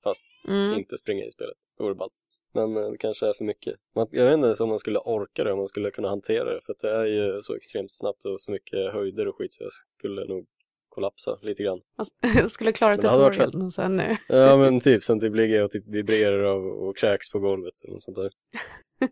fast 0.05 0.27
Mm. 0.49 0.79
inte 0.79 0.99
springa 0.99 1.25
i 1.25 1.31
spelet. 1.31 1.57
Det 1.79 1.83
vore 1.85 1.95
ballt. 1.95 2.13
Men 2.55 2.77
eh, 2.77 2.91
det 2.91 2.99
kanske 2.99 3.27
är 3.29 3.33
för 3.33 3.45
mycket. 3.45 3.75
Man, 3.97 4.07
jag 4.11 4.25
vet 4.25 4.35
inte 4.35 4.63
om 4.63 4.69
man 4.69 4.79
skulle 4.79 4.99
orka 4.99 5.45
det, 5.45 5.53
om 5.53 5.59
man 5.59 5.69
skulle 5.69 5.91
kunna 5.91 6.09
hantera 6.09 6.55
det. 6.55 6.61
För 6.61 6.73
att 6.73 6.79
det 6.79 6.91
är 6.91 7.05
ju 7.05 7.43
så 7.43 7.55
extremt 7.57 7.93
snabbt 7.93 8.25
och 8.25 8.41
så 8.41 8.53
mycket 8.53 8.93
höjder 8.93 9.29
och 9.29 9.37
skit 9.37 9.53
så 9.53 9.63
jag 9.63 9.73
skulle 9.99 10.25
nog 10.25 10.47
kollapsa 10.89 11.39
lite 11.43 11.63
grann. 11.63 11.81
Jag 12.37 12.51
skulle 12.51 12.73
klara 12.73 12.97
tutorialen 12.97 13.63
och 13.63 13.73
sen... 13.73 14.01
eh, 14.01 14.17
Ja 14.29 14.57
men 14.57 14.81
typ, 14.81 15.03
sen 15.03 15.21
typ 15.21 15.35
ligger 15.35 15.57
jag 15.57 15.65
och 15.65 15.71
typ 15.71 15.85
vibrerar 15.87 16.43
av 16.45 16.67
och 16.67 16.97
kräks 16.97 17.31
på 17.33 17.39
golvet 17.39 17.75
eller 17.85 17.93
något 17.93 18.03
sånt 18.03 18.17
där. 18.17 18.31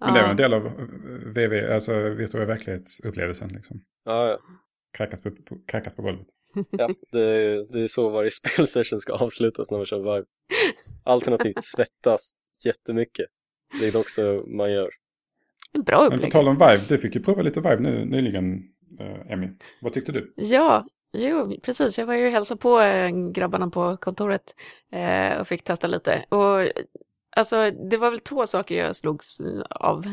Men 0.00 0.14
det 0.14 0.20
är 0.20 0.30
en 0.30 0.36
del 0.36 0.54
av 0.54 0.62
VV, 1.34 1.72
alltså 1.74 1.92
virtuella 2.08 2.46
verklighetsupplevelsen. 2.46 3.48
Liksom. 3.48 3.84
Ja, 4.04 4.28
ja. 4.28 4.38
Kräkas 4.96 5.22
på, 5.22 5.30
på, 5.30 5.58
kräkas 5.66 5.96
på 5.96 6.02
golvet. 6.02 6.26
ja 6.70 6.88
det, 7.12 7.20
är, 7.20 7.72
det 7.72 7.80
är 7.80 7.88
så 7.88 8.08
varje 8.08 8.30
spelsession 8.44 9.00
ska 9.00 9.12
avslutas 9.12 9.70
när 9.70 9.78
man 9.78 9.86
kör 9.86 9.98
Vive. 9.98 10.26
Alternativt 11.04 11.64
svettas 11.64 12.32
jättemycket. 12.64 13.26
Det 13.80 13.86
är 13.86 13.96
också 13.96 14.44
man 14.46 14.72
gör. 14.72 14.88
En 15.72 15.82
bra 15.82 16.00
Men 16.00 16.10
på 16.10 16.16
upplägg. 16.16 16.32
tal 16.32 16.48
om 16.48 16.54
Vive, 16.54 16.80
du 16.88 16.98
fick 16.98 17.14
ju 17.14 17.22
prova 17.22 17.42
lite 17.42 17.60
Vive 17.60 17.80
nu, 17.80 18.04
nyligen, 18.04 18.62
eh, 19.00 19.32
Emmy. 19.32 19.48
Vad 19.80 19.92
tyckte 19.92 20.12
du? 20.12 20.32
Ja, 20.36 20.86
jo, 21.12 21.60
precis. 21.62 21.98
Jag 21.98 22.06
var 22.06 22.14
ju 22.14 22.26
och 22.26 22.32
hälsade 22.32 22.60
på 22.60 22.80
eh, 22.80 23.10
grabbarna 23.32 23.70
på 23.70 23.96
kontoret 23.96 24.54
eh, 24.92 25.40
och 25.40 25.48
fick 25.48 25.64
testa 25.64 25.86
lite. 25.86 26.24
Och 26.28 26.68
alltså, 27.36 27.70
det 27.70 27.96
var 27.96 28.10
väl 28.10 28.20
två 28.20 28.46
saker 28.46 28.74
jag 28.74 28.96
slogs 28.96 29.40
av. 29.70 30.04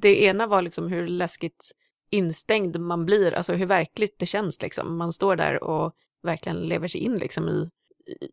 Det 0.00 0.22
ena 0.22 0.46
var 0.46 0.62
liksom 0.62 0.88
hur 0.88 1.06
läskigt 1.06 1.72
instängd 2.10 2.80
man 2.80 3.06
blir, 3.06 3.32
alltså 3.32 3.52
hur 3.52 3.66
verkligt 3.66 4.18
det 4.18 4.26
känns 4.26 4.62
liksom. 4.62 4.96
Man 4.96 5.12
står 5.12 5.36
där 5.36 5.64
och 5.64 5.92
verkligen 6.22 6.60
lever 6.60 6.88
sig 6.88 7.00
in 7.00 7.16
liksom 7.16 7.48
i, 7.48 7.70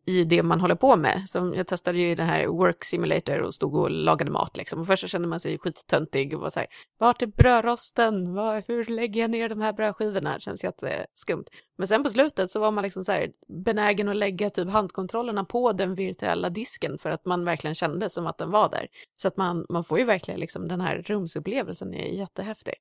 i 0.06 0.24
det 0.24 0.42
man 0.42 0.60
håller 0.60 0.74
på 0.74 0.96
med. 0.96 1.28
Som 1.28 1.54
jag 1.54 1.66
testade 1.66 1.98
ju 1.98 2.14
den 2.14 2.26
här 2.26 2.46
Work 2.46 2.84
Simulator 2.84 3.40
och 3.40 3.54
stod 3.54 3.74
och 3.74 3.90
lagade 3.90 4.30
mat 4.30 4.56
liksom. 4.56 4.80
Och 4.80 4.86
först 4.86 5.00
så 5.00 5.08
kände 5.08 5.28
man 5.28 5.40
sig 5.40 5.58
skittöntig 5.58 6.34
och 6.34 6.40
var 6.40 6.50
så 6.50 6.60
här, 6.60 6.68
vart 6.98 7.22
är 7.22 7.26
brödrosten? 7.26 8.34
Var, 8.34 8.62
hur 8.66 8.84
lägger 8.84 9.20
jag 9.20 9.30
ner 9.30 9.48
de 9.48 9.60
här 9.60 9.72
brödskivorna? 9.72 10.40
Känns 10.40 10.64
jätteskumt. 10.64 11.44
Men 11.78 11.88
sen 11.88 12.02
på 12.02 12.10
slutet 12.10 12.50
så 12.50 12.60
var 12.60 12.70
man 12.70 12.84
liksom 12.84 13.04
så 13.04 13.12
här 13.12 13.30
benägen 13.64 14.08
att 14.08 14.16
lägga 14.16 14.50
typ 14.50 14.68
handkontrollerna 14.68 15.44
på 15.44 15.72
den 15.72 15.94
virtuella 15.94 16.50
disken 16.50 16.98
för 16.98 17.10
att 17.10 17.24
man 17.24 17.44
verkligen 17.44 17.74
kände 17.74 18.10
som 18.10 18.26
att 18.26 18.38
den 18.38 18.50
var 18.50 18.68
där. 18.68 18.86
Så 19.22 19.28
att 19.28 19.36
man, 19.36 19.66
man 19.68 19.84
får 19.84 19.98
ju 19.98 20.04
verkligen 20.04 20.40
liksom 20.40 20.68
den 20.68 20.80
här 20.80 21.02
rumsupplevelsen 21.02 21.94
är 21.94 22.06
jättehäftig. 22.06 22.74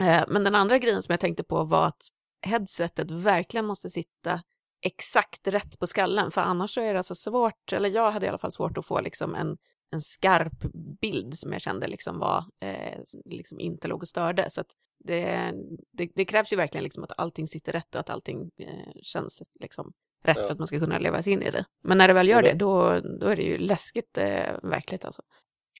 Eh, 0.00 0.24
Men 0.28 0.44
den 0.44 0.54
andra 0.54 0.78
grejen 0.78 1.02
som 1.02 1.12
jag 1.12 1.20
tänkte 1.20 1.44
på 1.44 1.64
var 1.64 1.86
att 1.86 2.02
headsetet 2.46 3.10
verkligen 3.10 3.66
måste 3.66 3.90
sitta 3.90 4.40
exakt 4.86 5.48
rätt 5.48 5.78
på 5.78 5.86
skallen, 5.86 6.30
för 6.30 6.40
annars 6.40 6.74
så 6.74 6.80
är 6.80 6.92
det 6.92 6.98
alltså 6.98 7.14
svårt, 7.14 7.72
eller 7.72 7.88
jag 7.88 8.10
hade 8.10 8.26
i 8.26 8.28
alla 8.28 8.38
fall 8.38 8.52
svårt 8.52 8.78
att 8.78 8.86
få 8.86 9.00
liksom 9.00 9.34
en, 9.34 9.56
en 9.92 10.00
skarp 10.00 10.64
bild 11.00 11.34
som 11.34 11.52
jag 11.52 11.60
kände 11.62 11.86
liksom 11.86 12.18
var, 12.18 12.44
eh, 12.62 12.98
liksom 13.24 13.60
inte 13.60 13.88
låg 13.88 14.02
och 14.02 14.08
störde. 14.08 14.50
Så 14.50 14.60
att 14.60 14.66
det, 15.04 15.52
det, 15.92 16.10
det 16.14 16.24
krävs 16.24 16.52
ju 16.52 16.56
verkligen 16.56 16.84
liksom 16.84 17.04
att 17.04 17.12
allting 17.18 17.46
sitter 17.46 17.72
rätt 17.72 17.94
och 17.94 18.00
att 18.00 18.10
allting 18.10 18.50
eh, 18.60 18.92
känns 19.02 19.42
liksom 19.60 19.92
rätt 20.24 20.36
Ja. 20.36 20.42
för 20.42 20.50
att 20.52 20.58
man 20.58 20.66
ska 20.66 20.78
kunna 20.78 20.98
leva 20.98 21.22
sig 21.22 21.32
in 21.32 21.42
i 21.42 21.50
det. 21.50 21.64
Men 21.84 21.98
när 21.98 22.08
det 22.08 22.14
väl 22.14 22.28
gör 22.28 22.42
det- 22.42 22.52
det, 22.52 22.58
då, 22.58 23.00
då 23.20 23.26
är 23.26 23.36
det 23.36 23.42
ju 23.42 23.58
läskigt 23.58 24.18
eh, 24.18 24.56
verkligt 24.62 25.04
alltså. 25.04 25.22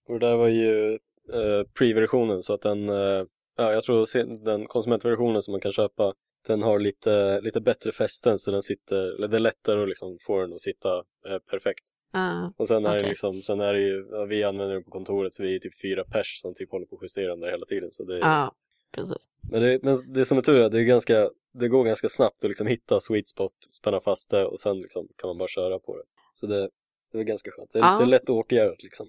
Och 0.09 0.21
det 0.21 0.27
där 0.27 0.37
var 0.37 0.49
ju 0.49 0.93
eh, 1.33 1.65
pre-versionen 1.79 2.43
så 2.43 2.53
att 2.55 2.63
den, 2.63 2.89
eh, 2.89 3.25
ja, 3.59 3.73
jag 3.73 3.83
tror 3.83 4.45
den 4.45 4.67
konsumentversionen 4.67 5.43
som 5.43 5.53
man 5.53 5.61
kan 5.61 5.73
köpa 5.73 6.15
den 6.47 6.63
har 6.63 6.79
lite, 6.79 7.41
lite 7.41 7.61
bättre 7.61 7.93
fästen 7.93 8.39
så 8.39 8.51
den 8.51 8.63
sitter, 8.63 9.17
eller 9.17 9.29
det 9.29 9.37
är 9.37 9.41
lättare 9.41 9.83
att 9.83 9.89
liksom 9.89 10.19
få 10.21 10.41
den 10.41 10.53
att 10.53 10.61
sitta 10.61 10.97
eh, 11.29 11.39
perfekt. 11.51 11.85
Uh, 12.17 12.51
och 12.57 12.69
sen 12.69 12.87
är 12.87 12.91
okay. 12.91 13.03
det 13.03 13.09
liksom, 13.09 13.43
sen 13.43 13.61
är 13.61 13.75
det 13.75 13.81
ju, 13.81 14.07
ja, 14.11 14.25
vi 14.25 14.45
använder 14.45 14.75
den 14.75 14.85
på 14.85 14.91
kontoret 14.91 15.33
så 15.33 15.43
vi 15.43 15.55
är 15.55 15.59
typ 15.59 15.81
fyra 15.81 16.05
pers 16.05 16.41
som 16.41 16.55
typ 16.55 16.71
håller 16.71 16.87
på 16.87 16.97
att 16.97 17.03
justera 17.03 17.31
den 17.31 17.41
där 17.41 17.51
hela 17.51 17.67
tiden. 17.67 17.91
Så 17.91 18.05
det, 18.05 18.19
ja, 18.19 18.55
precis. 18.93 19.29
Men 19.51 19.63
det, 19.63 19.79
men 19.83 19.97
det 20.15 20.25
som 20.25 20.39
är 20.39 20.43
tur 20.43 20.61
är 20.61 20.71
det, 20.71 20.79
är 20.79 20.83
ganska, 20.83 21.31
det 21.53 21.69
går 21.69 21.85
ganska 21.85 22.09
snabbt 22.09 22.45
att 22.45 22.51
liksom 22.51 22.67
hitta 22.67 23.01
sweet 23.01 23.29
spot, 23.29 23.53
spänna 23.71 24.01
fast 24.01 24.31
det 24.31 24.45
och 24.45 24.59
sen 24.59 24.81
liksom 24.81 25.09
kan 25.17 25.29
man 25.29 25.39
bara 25.39 25.49
köra 25.49 25.79
på 25.79 25.97
det. 25.97 26.03
Så 26.35 26.47
det, 26.47 26.71
det 27.13 27.19
är 27.19 27.25
ganska 27.25 27.51
skönt. 27.51 27.71
Det 27.73 27.79
är, 27.79 27.83
Ja. 27.83 27.99
det 27.99 28.05
är 28.05 28.07
lätt 28.07 28.23
att 28.23 28.31
åtgärda 28.31 28.75
liksom. 28.83 29.09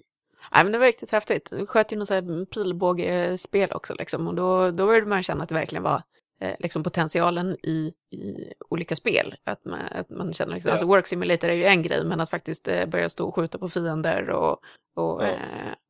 Nej, 0.54 0.64
men 0.64 0.72
det 0.72 0.78
var 0.78 0.86
riktigt 0.86 1.10
häftigt. 1.10 1.50
Du 1.50 1.66
sköt 1.66 1.92
ju 1.92 1.96
något 1.96 2.08
så 2.08 2.14
här 2.14 2.44
pilbågespel 2.44 3.72
också 3.72 3.94
liksom. 3.94 4.28
Och 4.28 4.34
då, 4.34 4.70
då 4.70 4.86
började 4.86 5.06
man 5.06 5.22
känna 5.22 5.42
att 5.42 5.48
det 5.48 5.54
verkligen 5.54 5.82
var 5.82 6.02
eh, 6.42 6.54
liksom 6.58 6.82
potentialen 6.82 7.56
i, 7.62 7.92
i 8.10 8.52
olika 8.70 8.96
spel. 8.96 9.34
Att 9.44 9.64
man, 9.64 9.80
att 9.90 10.10
man 10.10 10.32
känner 10.32 10.54
liksom, 10.54 10.68
Ja. 10.68 10.72
alltså 10.72 10.86
work 10.86 11.06
simulator 11.06 11.48
är 11.48 11.54
ju 11.54 11.64
en 11.64 11.82
grej, 11.82 12.04
men 12.04 12.20
att 12.20 12.30
faktiskt 12.30 12.68
eh, 12.68 12.86
börja 12.86 13.08
stå 13.08 13.28
och 13.28 13.34
skjuta 13.34 13.58
på 13.58 13.68
fiender 13.68 14.30
och, 14.30 14.58
och, 14.96 15.22
Ja. 15.22 15.26
eh, 15.26 15.38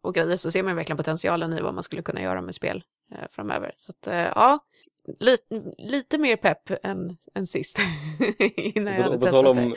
och 0.03 0.15
grejer, 0.15 0.37
så 0.37 0.51
ser 0.51 0.63
man 0.63 0.77
verkligen 0.77 0.97
potentialen 0.97 1.53
i 1.53 1.61
vad 1.61 1.75
man 1.75 1.83
skulle 1.83 2.03
kunna 2.03 2.23
göra 2.23 2.43
med 2.43 2.55
spel 2.55 2.83
eh, 3.15 3.29
framöver. 3.31 3.75
Så 3.79 3.91
att, 3.93 4.07
eh, 4.07 4.15
ja, 4.15 4.59
lite, 5.21 5.63
lite 5.79 6.19
mer 6.19 6.37
pepp 6.37 6.71
än, 6.83 7.17
än 7.35 7.47
sist. 7.47 7.79
Innan 8.57 8.95
jag 8.95 9.03
hade 9.03 9.19
på, 9.19 9.25
testat 9.25 9.57
det 9.57 9.75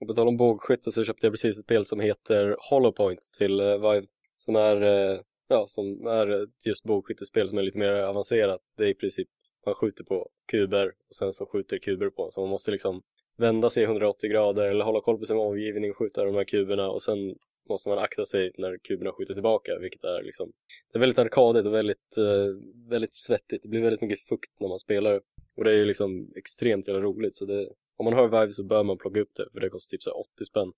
och 0.00 0.06
på 0.06 0.14
tal 0.14 0.28
om 0.28 0.36
bågskytte 0.36 0.92
så 0.92 1.04
köpte 1.04 1.26
jag 1.26 1.32
precis 1.32 1.56
ett 1.56 1.64
spel 1.64 1.84
som 1.84 2.00
heter 2.00 2.56
Hollow 2.70 2.92
Point 2.92 3.20
till 3.38 3.60
eh, 3.60 3.66
Vive. 3.66 4.06
Som 4.36 4.56
är, 4.56 4.82
eh, 4.82 5.20
ja, 5.48 5.66
som 5.66 6.06
är 6.06 6.42
ett 6.42 6.66
just 6.66 6.84
bågskyttespel 6.84 7.48
som 7.48 7.58
är 7.58 7.62
lite 7.62 7.78
mer 7.78 7.92
avancerat. 7.92 8.60
Det 8.76 8.84
är 8.84 8.88
i 8.88 8.94
princip, 8.94 9.28
man 9.66 9.74
skjuter 9.74 10.04
på 10.04 10.28
kuber 10.50 10.86
och 10.86 11.14
sen 11.14 11.32
så 11.32 11.46
skjuter 11.46 11.78
kuber 11.78 12.10
på 12.10 12.24
en. 12.24 12.30
Så 12.30 12.40
man 12.40 12.50
måste 12.50 12.70
liksom 12.70 13.02
vända 13.38 13.70
sig 13.70 13.84
180 13.84 14.30
grader 14.30 14.66
eller 14.66 14.84
hålla 14.84 15.00
koll 15.00 15.18
på 15.18 15.24
sin 15.24 15.36
omgivning, 15.36 15.94
skjuta 15.94 16.24
de 16.24 16.34
här 16.34 16.44
kuberna 16.44 16.90
och 16.90 17.02
sen 17.02 17.34
måste 17.68 17.88
man 17.88 17.98
akta 17.98 18.24
sig 18.24 18.52
när 18.58 18.78
kuberna 18.78 19.12
skjuter 19.12 19.34
tillbaka, 19.34 19.78
vilket 19.80 20.04
är 20.04 20.22
liksom 20.22 20.52
det 20.92 20.98
är 20.98 21.00
väldigt 21.00 21.18
arkadigt 21.18 21.66
och 21.66 21.74
väldigt, 21.74 22.16
eh, 22.18 22.88
väldigt 22.90 23.14
svettigt. 23.14 23.62
Det 23.62 23.68
blir 23.68 23.80
väldigt 23.80 24.00
mycket 24.00 24.20
fukt 24.20 24.50
när 24.60 24.68
man 24.68 24.78
spelar 24.78 25.20
och 25.56 25.64
det 25.64 25.72
är 25.72 25.76
ju 25.76 25.84
liksom 25.84 26.32
extremt 26.36 26.88
jävla 26.88 27.02
roligt 27.02 27.36
så 27.36 27.44
det, 27.44 27.68
om 28.00 28.04
man 28.04 28.14
har 28.14 28.28
Vive 28.28 28.52
så 28.52 28.64
bör 28.64 28.84
man 28.84 28.98
plocka 28.98 29.20
upp 29.20 29.34
det 29.34 29.48
för 29.52 29.60
det 29.60 29.70
kostar 29.70 29.90
typ 29.90 30.02
så 30.02 30.10
här 30.10 30.20
80 30.20 30.44
spänn. 30.44 30.72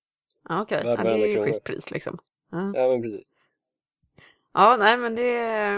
Ja, 0.48 0.62
okej. 0.62 0.84
värd 0.84 0.98
Ja, 0.98 1.04
det 1.04 1.22
är 1.22 1.26
ju 1.26 1.44
schysst 1.44 1.64
pris 1.64 1.90
liksom. 1.90 2.18
Ja. 2.50 2.72
Ja 2.74 2.88
men 2.88 3.02
precis. 3.02 3.32
Ja, 4.54 4.76
nej 4.76 4.96
men 4.96 5.14
det 5.14 5.36
är, 5.38 5.74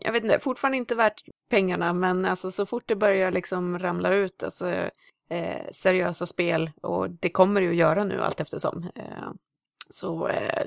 jag 0.00 0.12
vet 0.12 0.24
inte, 0.24 0.38
fortfarande 0.38 0.76
inte 0.76 0.94
värt 0.94 1.24
pengarna, 1.50 1.92
men 1.92 2.24
alltså 2.24 2.50
så 2.50 2.66
fort 2.66 2.82
det 2.86 2.96
börjar 2.96 3.30
liksom 3.30 3.78
ramla 3.78 4.14
ut, 4.14 4.42
alltså 4.42 4.68
eh, 5.28 5.70
seriösa 5.72 6.26
spel, 6.26 6.70
och 6.82 7.10
det 7.10 7.30
kommer 7.30 7.60
det 7.60 7.64
ju 7.64 7.70
att 7.70 7.76
göra 7.76 8.04
nu 8.04 8.20
allt 8.20 8.40
eftersom. 8.40 8.90
Eh, 8.94 9.32
så 9.90 10.28
eh, 10.28 10.66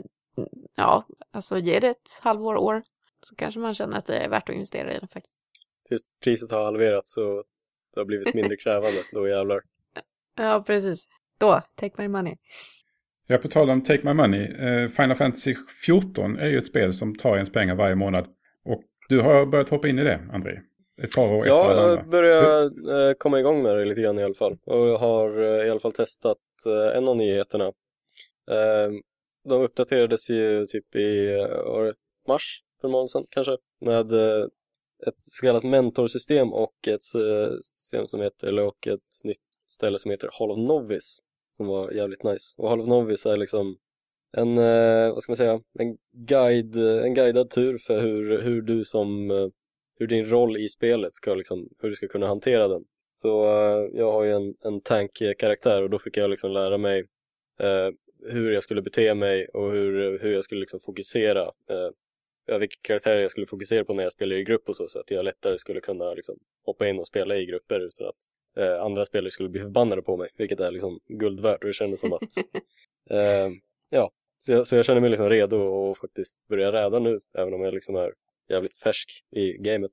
ja, 0.75 1.07
alltså 1.31 1.57
ge 1.57 1.79
det 1.79 1.89
ett 1.89 2.19
halvår, 2.21 2.55
år, 2.55 2.83
så 3.21 3.35
kanske 3.35 3.59
man 3.59 3.75
känner 3.75 3.97
att 3.97 4.05
det 4.05 4.17
är 4.17 4.29
värt 4.29 4.49
att 4.49 4.55
investera 4.55 4.95
i 4.95 4.99
det 4.99 5.07
faktiskt. 5.07 5.39
Tills 5.87 6.11
priset 6.23 6.51
har 6.51 6.63
halverats 6.63 7.13
så 7.13 7.43
det 7.93 7.99
har 7.99 8.05
blivit 8.05 8.33
mindre 8.33 8.57
krävande, 8.63 9.03
då 9.11 9.27
jävlar. 9.27 9.61
Ja, 10.37 10.63
precis. 10.67 11.05
Då, 11.37 11.61
take 11.75 12.01
my 12.01 12.07
money. 12.07 12.35
Ja, 13.27 13.37
på 13.37 13.47
tal 13.47 13.69
om 13.69 13.83
Take 13.83 14.03
My 14.03 14.13
Money. 14.13 14.43
Eh, 14.43 14.87
Final 14.89 15.15
Fantasy 15.15 15.55
14 15.85 16.37
är 16.37 16.47
ju 16.47 16.57
ett 16.57 16.65
spel 16.65 16.93
som 16.93 17.15
tar 17.15 17.33
ens 17.35 17.51
pengar 17.51 17.75
varje 17.75 17.95
månad. 17.95 18.27
Och 18.65 18.81
du 19.09 19.19
har 19.21 19.45
börjat 19.45 19.69
hoppa 19.69 19.87
in 19.87 19.99
i 19.99 20.03
det, 20.03 20.19
André. 20.33 20.59
Ett 21.03 21.15
par 21.15 21.33
år 21.33 21.37
efter 21.45 21.47
Ja, 21.55 21.63
alla 21.71 21.81
andra. 21.81 21.95
jag 21.95 22.09
börjar 22.09 22.63
eh, 23.09 23.13
komma 23.13 23.39
igång 23.39 23.63
med 23.63 23.77
det 23.77 23.85
lite 23.85 24.01
grann 24.01 24.19
i 24.19 24.23
alla 24.23 24.33
fall. 24.33 24.57
Och 24.65 24.87
jag 24.87 24.97
har 24.97 25.41
eh, 25.43 25.67
i 25.67 25.69
alla 25.69 25.79
fall 25.79 25.91
testat 25.91 26.37
en 26.95 27.07
av 27.07 27.17
nyheterna. 27.17 27.71
De 29.49 29.61
uppdaterades 29.61 30.29
ju 30.29 30.65
typ 30.65 30.95
i 30.95 31.29
mars 32.27 32.61
för 32.81 32.87
en 32.87 32.91
månad 32.91 33.09
sedan 33.09 33.25
kanske. 33.29 33.57
Med 33.81 34.11
ett 35.07 35.15
så 35.17 35.45
kallat 35.45 35.63
mentorsystem 35.63 36.53
och 36.53 36.87
ett 36.87 37.03
system 37.63 38.07
som 38.07 38.21
heter, 38.21 38.47
eller 38.47 38.63
och 38.63 38.87
ett 38.87 38.99
nytt 39.23 39.37
ställe 39.77 39.99
som 39.99 40.11
heter 40.11 40.29
Hall 40.39 40.51
of 40.51 40.57
Novice. 40.57 41.21
Som 41.51 41.67
var 41.67 41.91
jävligt 41.91 42.23
nice. 42.23 42.55
Och 42.57 42.69
Hall 42.69 42.81
of 42.81 42.87
Novice 42.87 43.25
är 43.25 43.37
liksom 43.37 43.77
en, 44.37 44.57
eh, 44.57 45.13
vad 45.13 45.23
ska 45.23 45.31
man 45.31 45.37
säga, 45.37 45.61
en 45.79 45.97
guide, 46.11 46.75
en 46.75 47.13
guidad 47.13 47.49
tur 47.49 47.77
för 47.77 48.01
hur, 48.01 48.41
hur 48.41 48.61
du 48.61 48.83
som 48.83 49.31
eh, 49.31 49.47
hur 49.99 50.07
din 50.07 50.25
roll 50.25 50.57
i 50.57 50.69
spelet 50.69 51.13
ska 51.13 51.35
liksom, 51.35 51.69
hur 51.79 51.89
du 51.89 51.95
ska 51.95 52.07
kunna 52.07 52.27
hantera 52.27 52.67
den. 52.67 52.85
Så 53.13 53.43
eh, 53.43 53.89
jag 53.93 54.11
har 54.11 54.23
ju 54.23 54.31
en, 54.31 54.55
en 54.61 54.81
tank-karaktär 54.81 55.83
och 55.83 55.89
då 55.89 55.99
fick 55.99 56.17
jag 56.17 56.29
liksom 56.29 56.51
lära 56.51 56.77
mig 56.77 56.99
eh, 57.59 57.89
hur 58.21 58.51
jag 58.51 58.63
skulle 58.63 58.81
bete 58.81 59.13
mig 59.13 59.47
och 59.47 59.71
hur, 59.71 60.19
hur 60.19 60.33
jag 60.33 60.43
skulle 60.43 60.59
liksom 60.59 60.79
fokusera. 60.79 61.41
Eh, 61.43 61.89
ja, 62.45 62.57
vilka 62.57 62.75
karaktärer 62.81 63.21
jag 63.21 63.31
skulle 63.31 63.47
fokusera 63.47 63.85
på 63.85 63.93
när 63.93 64.03
jag 64.03 64.11
spelar 64.11 64.35
i 64.35 64.43
grupp 64.43 64.69
och 64.69 64.75
så, 64.75 64.87
så 64.87 64.99
att 64.99 65.11
jag 65.11 65.25
lättare 65.25 65.57
skulle 65.57 65.81
kunna 65.81 66.13
liksom, 66.13 66.39
hoppa 66.65 66.87
in 66.87 66.99
och 66.99 67.07
spela 67.07 67.37
i 67.37 67.45
grupper 67.45 67.79
utan 67.79 68.07
att 68.07 68.25
eh, 68.57 68.81
andra 68.81 69.05
spelare 69.05 69.31
skulle 69.31 69.49
bli 69.49 69.61
förbannade 69.61 70.01
på 70.01 70.17
mig, 70.17 70.29
vilket 70.37 70.59
är 70.59 70.71
liksom 70.71 70.99
guld 71.07 71.39
värt 71.39 71.63
och 71.63 71.67
det 71.67 71.73
kändes 71.73 71.99
som 71.99 72.13
att 72.13 72.21
eh, 73.09 73.51
ja, 73.89 74.11
så 74.37 74.51
jag, 74.51 74.67
så 74.67 74.75
jag 74.75 74.85
känner 74.85 75.01
mig 75.01 75.09
liksom 75.09 75.29
redo 75.29 75.91
att 75.91 75.97
faktiskt 75.97 76.47
börja 76.49 76.71
räda 76.71 76.99
nu, 76.99 77.19
även 77.37 77.53
om 77.53 77.61
jag 77.61 77.73
liksom 77.73 77.95
är 77.95 78.13
jävligt 78.49 78.77
färsk 78.77 79.09
i 79.31 79.51
gamet. 79.53 79.91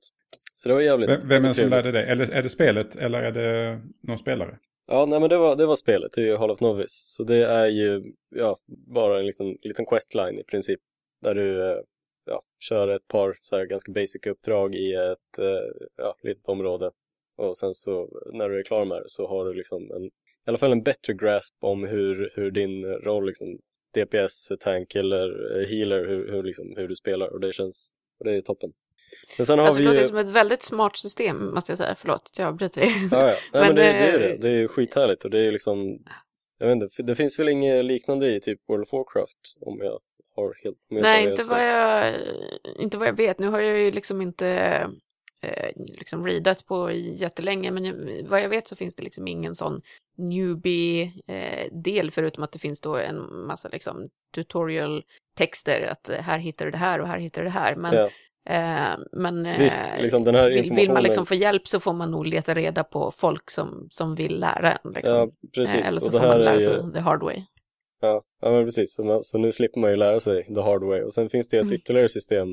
Så 0.55 0.69
det 0.69 0.73
var 0.73 0.81
jävligt 0.81 1.09
Vem, 1.09 1.29
vem 1.29 1.43
är 1.43 1.47
det 1.47 1.53
som 1.53 1.61
trevligt. 1.61 1.85
lärde 1.85 1.91
dig? 1.91 2.11
Eller 2.11 2.31
är 2.31 2.43
det 2.43 2.49
spelet 2.49 2.95
eller 2.95 3.21
är 3.21 3.31
det 3.31 3.81
någon 4.01 4.17
spelare? 4.17 4.59
Ja, 4.87 5.05
nej 5.05 5.19
men 5.19 5.29
det 5.29 5.37
var, 5.37 5.55
det 5.55 5.65
var 5.65 5.75
spelet, 5.75 6.11
det 6.15 6.21
är 6.21 6.25
ju 6.25 6.37
Hall 6.37 6.51
of 6.51 6.59
Novice. 6.59 7.15
Så 7.17 7.23
det 7.23 7.45
är 7.45 7.67
ju, 7.67 8.13
ja, 8.35 8.59
bara 8.67 9.19
en 9.19 9.25
liksom, 9.25 9.57
liten 9.61 9.85
questline 9.85 10.39
i 10.39 10.43
princip. 10.43 10.79
Där 11.21 11.35
du, 11.35 11.71
eh, 11.71 11.77
ja, 12.25 12.41
kör 12.59 12.87
ett 12.87 13.07
par 13.07 13.37
så 13.41 13.57
här 13.57 13.65
ganska 13.65 13.91
basic 13.91 14.25
uppdrag 14.27 14.75
i 14.75 14.93
ett, 14.93 15.39
eh, 15.39 15.85
ja, 15.95 16.15
litet 16.23 16.47
område. 16.47 16.91
Och 17.37 17.57
sen 17.57 17.73
så, 17.73 18.09
när 18.33 18.49
du 18.49 18.59
är 18.59 18.63
klar 18.63 18.85
med 18.85 18.97
det 18.97 19.09
så 19.09 19.27
har 19.27 19.45
du 19.45 19.53
liksom 19.53 19.91
en, 19.91 20.03
i 20.05 20.11
alla 20.47 20.57
fall 20.57 20.71
en 20.71 20.83
bättre 20.83 21.13
grasp 21.13 21.55
om 21.59 21.83
hur, 21.83 22.31
hur 22.35 22.51
din 22.51 22.85
roll, 22.85 23.25
liksom, 23.25 23.59
DPS, 23.93 24.51
tank 24.59 24.95
eller 24.95 25.57
eh, 25.59 25.67
healer, 25.67 26.07
hur, 26.07 26.31
hur, 26.31 26.43
liksom, 26.43 26.73
hur 26.77 26.87
du 26.87 26.95
spelar. 26.95 27.27
Och 27.27 27.39
det 27.39 27.53
känns, 27.53 27.93
och 28.19 28.25
det 28.25 28.35
är 28.35 28.41
toppen. 28.41 28.73
Men 29.37 29.45
sen 29.45 29.59
har 29.59 29.65
Alltså 29.65 29.79
det 29.79 29.83
vi 29.83 29.87
låter 29.87 30.01
ju... 30.01 30.07
som 30.07 30.17
ett 30.17 30.29
väldigt 30.29 30.61
smart 30.61 30.97
system, 30.97 31.53
måste 31.53 31.71
jag 31.71 31.77
säga. 31.77 31.95
Förlåt, 31.95 32.31
jag 32.37 32.47
avbryter 32.47 32.81
dig. 32.81 32.91
Ja, 33.11 33.27
ja. 33.27 33.27
Nej, 33.27 33.35
men, 33.53 33.61
Men, 33.61 33.75
det, 33.75 33.81
det 33.81 33.89
är 33.89 34.19
ju 34.19 34.25
eh, 34.25 34.31
det. 34.31 34.37
Det 34.37 34.49
är 34.49 34.57
ju 34.57 34.67
skithärligt 34.67 35.23
och 35.23 35.29
det 35.29 35.39
är 35.39 35.51
liksom 35.51 35.99
Jag 36.57 36.67
vet 36.67 36.75
inte, 36.75 37.03
det 37.03 37.15
finns 37.15 37.39
väl 37.39 37.49
inget 37.49 37.85
liknande 37.85 38.35
i 38.35 38.39
typ 38.39 38.59
World 38.69 38.83
of 38.83 38.93
Warcraft 38.93 39.37
om 39.61 39.79
jag 39.79 39.99
har 40.35 40.53
helt 40.63 40.77
om 40.89 40.97
jag 40.97 41.03
Nej, 41.03 41.29
inte 41.29 41.43
vad, 41.43 41.67
jag, 41.67 42.15
inte 42.79 42.97
vad 42.97 43.07
jag 43.07 43.17
vet. 43.17 43.39
Nu 43.39 43.47
har 43.47 43.59
jag 43.59 43.79
ju 43.79 43.91
liksom 43.91 44.21
inte 44.21 44.79
eh, 45.45 45.69
liksom 45.75 46.25
readat 46.27 46.65
på 46.65 46.91
jättelänge, 46.91 47.71
men 47.71 47.83
vad 48.29 48.41
jag 48.41 48.49
vet 48.49 48.67
så 48.67 48.75
finns 48.75 48.95
det 48.95 49.03
liksom 49.03 49.27
ingen 49.27 49.55
sån 49.55 49.81
newbie-del, 50.17 52.11
förutom 52.11 52.43
att 52.43 52.51
det 52.51 52.59
finns 52.59 52.81
då 52.81 52.95
en 52.97 53.45
massa 53.47 53.69
liksom 53.69 54.09
tutorial-texter, 54.35 55.87
att 55.91 56.09
eh, 56.09 56.17
här 56.21 56.37
hittar 56.37 56.65
du 56.65 56.71
det 56.71 56.77
här 56.77 57.01
och 57.01 57.07
här 57.07 57.19
hittar 57.19 57.41
du 57.41 57.45
det 57.47 57.51
här. 57.53 57.75
Men, 57.75 57.93
Ja. 57.93 58.09
eh, 58.49 58.97
men 59.11 59.45
eh, 59.45 59.59
Visst, 59.59 59.83
liksom 59.99 60.25
här 60.25 60.49
vill, 60.49 60.55
man 60.55 60.65
informationen- 60.79 61.03
liksom 61.03 61.25
få 61.25 61.35
hjälp 61.35 61.67
så 61.67 61.79
får 61.79 61.93
man 61.93 62.11
nog 62.11 62.27
leta 62.27 62.53
reda 62.53 62.83
på 62.83 63.11
folk 63.11 63.51
som, 63.51 63.87
som 63.91 64.15
vill 64.15 64.39
lära 64.39 64.71
en. 64.71 64.91
Liksom. 64.91 65.17
Ja, 65.17 65.27
precis. 65.55 65.75
Eh, 65.75 65.87
eller 65.87 65.99
så 65.99 66.11
får 66.11 66.19
man 66.27 66.41
lära 66.41 66.55
ju... 66.55 66.61
sig 66.61 66.93
the 66.93 66.99
hard 66.99 67.23
way. 67.23 67.41
Ja, 68.01 68.21
ja 68.41 68.51
men 68.51 68.65
precis. 68.65 68.93
Så, 68.95 69.03
man, 69.03 69.23
så 69.23 69.37
nu 69.37 69.51
slipper 69.51 69.79
man 69.79 69.89
ju 69.89 69.95
lära 69.95 70.19
sig 70.19 70.43
the 70.43 70.61
hard 70.61 70.83
way. 70.83 71.01
Och 71.01 71.13
sen 71.13 71.29
finns 71.29 71.49
det 71.49 71.57
ett 71.57 71.61
Mm. 71.63 71.73
ytterligare 71.73 72.09
system 72.09 72.47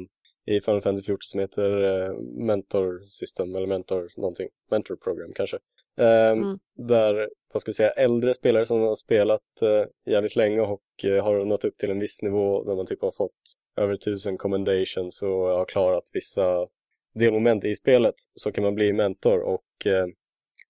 i 0.47 0.61
Final 0.61 0.81
Fantasy 0.81 1.07
14 1.07 1.19
som 1.21 1.41
heter 1.41 1.83
eh, 1.83 2.15
Mentor 2.21 3.01
System 3.07 3.57
eller 3.57 3.67
Mentor 3.67 4.09
någonting. 4.17 4.49
Mentor 4.71 4.97
Program 4.97 5.33
kanske. 5.35 5.59
Ehm, 5.97 6.43
Mm. 6.43 6.59
Där, 6.89 7.31
vad 7.53 7.61
ska 7.61 7.69
vi 7.69 7.75
säga, 7.75 7.91
äldre 7.91 8.35
spelare 8.35 8.67
som 8.67 8.81
har 8.81 8.95
spelat 8.95 9.63
eh, 9.63 10.13
jävligt 10.13 10.37
länge 10.37 10.61
och 10.61 11.05
eh, 11.05 11.25
har 11.25 11.45
nått 11.45 11.65
upp 11.65 11.77
till 11.77 11.91
en 11.91 12.01
viss 12.01 12.23
nivå 12.23 12.65
där 12.65 12.77
man 12.77 12.87
typ 12.87 13.03
har 13.03 13.11
fått 13.11 13.53
över 13.77 13.97
tusen 13.97 14.39
commendations 14.39 15.23
och 15.23 15.29
har 15.31 15.65
klarat 15.65 16.05
vissa 16.13 16.67
delmoment 17.15 17.65
i 17.65 17.75
spelet 17.75 18.15
så 18.35 18.53
kan 18.53 18.65
man 18.65 18.75
bli 18.75 18.93
mentor 18.93 19.41
och 19.41 19.65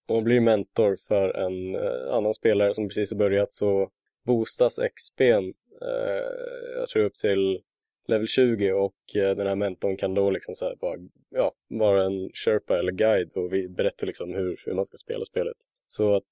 om 0.07 0.15
man 0.15 0.23
blir 0.23 0.39
mentor 0.39 0.97
för 1.07 1.29
en 1.29 1.75
annan 2.11 2.33
spelare 2.33 2.73
som 2.73 2.87
precis 2.87 3.11
har 3.11 3.17
börjat 3.17 3.51
så 3.51 3.89
boostas 4.25 4.79
XP'n 4.79 5.53
jag 6.77 6.89
tror 6.89 7.03
upp 7.03 7.15
till 7.15 7.61
level 8.07 8.27
20 8.27 8.71
och 8.71 9.15
eh, 9.15 9.35
den 9.35 9.47
här 9.47 9.55
mentorn 9.55 9.97
kan 9.97 10.13
då 10.13 10.29
liksom 10.29 10.55
så 10.55 10.65
här 10.65 10.75
bara, 10.75 10.97
ja, 11.29 11.51
vara 11.69 12.03
en 12.03 12.29
sherpa 12.33 12.79
eller 12.79 12.91
guide 12.91 13.33
och 13.35 13.53
vi 13.53 13.69
berättar 13.69 14.07
liksom 14.07 14.33
hur, 14.33 14.61
hur 14.65 14.73
man 14.73 14.85
ska 14.85 14.97
spela 14.97 15.25
spelet. 15.25 15.57
Så 15.87 16.15
att, 16.15 16.29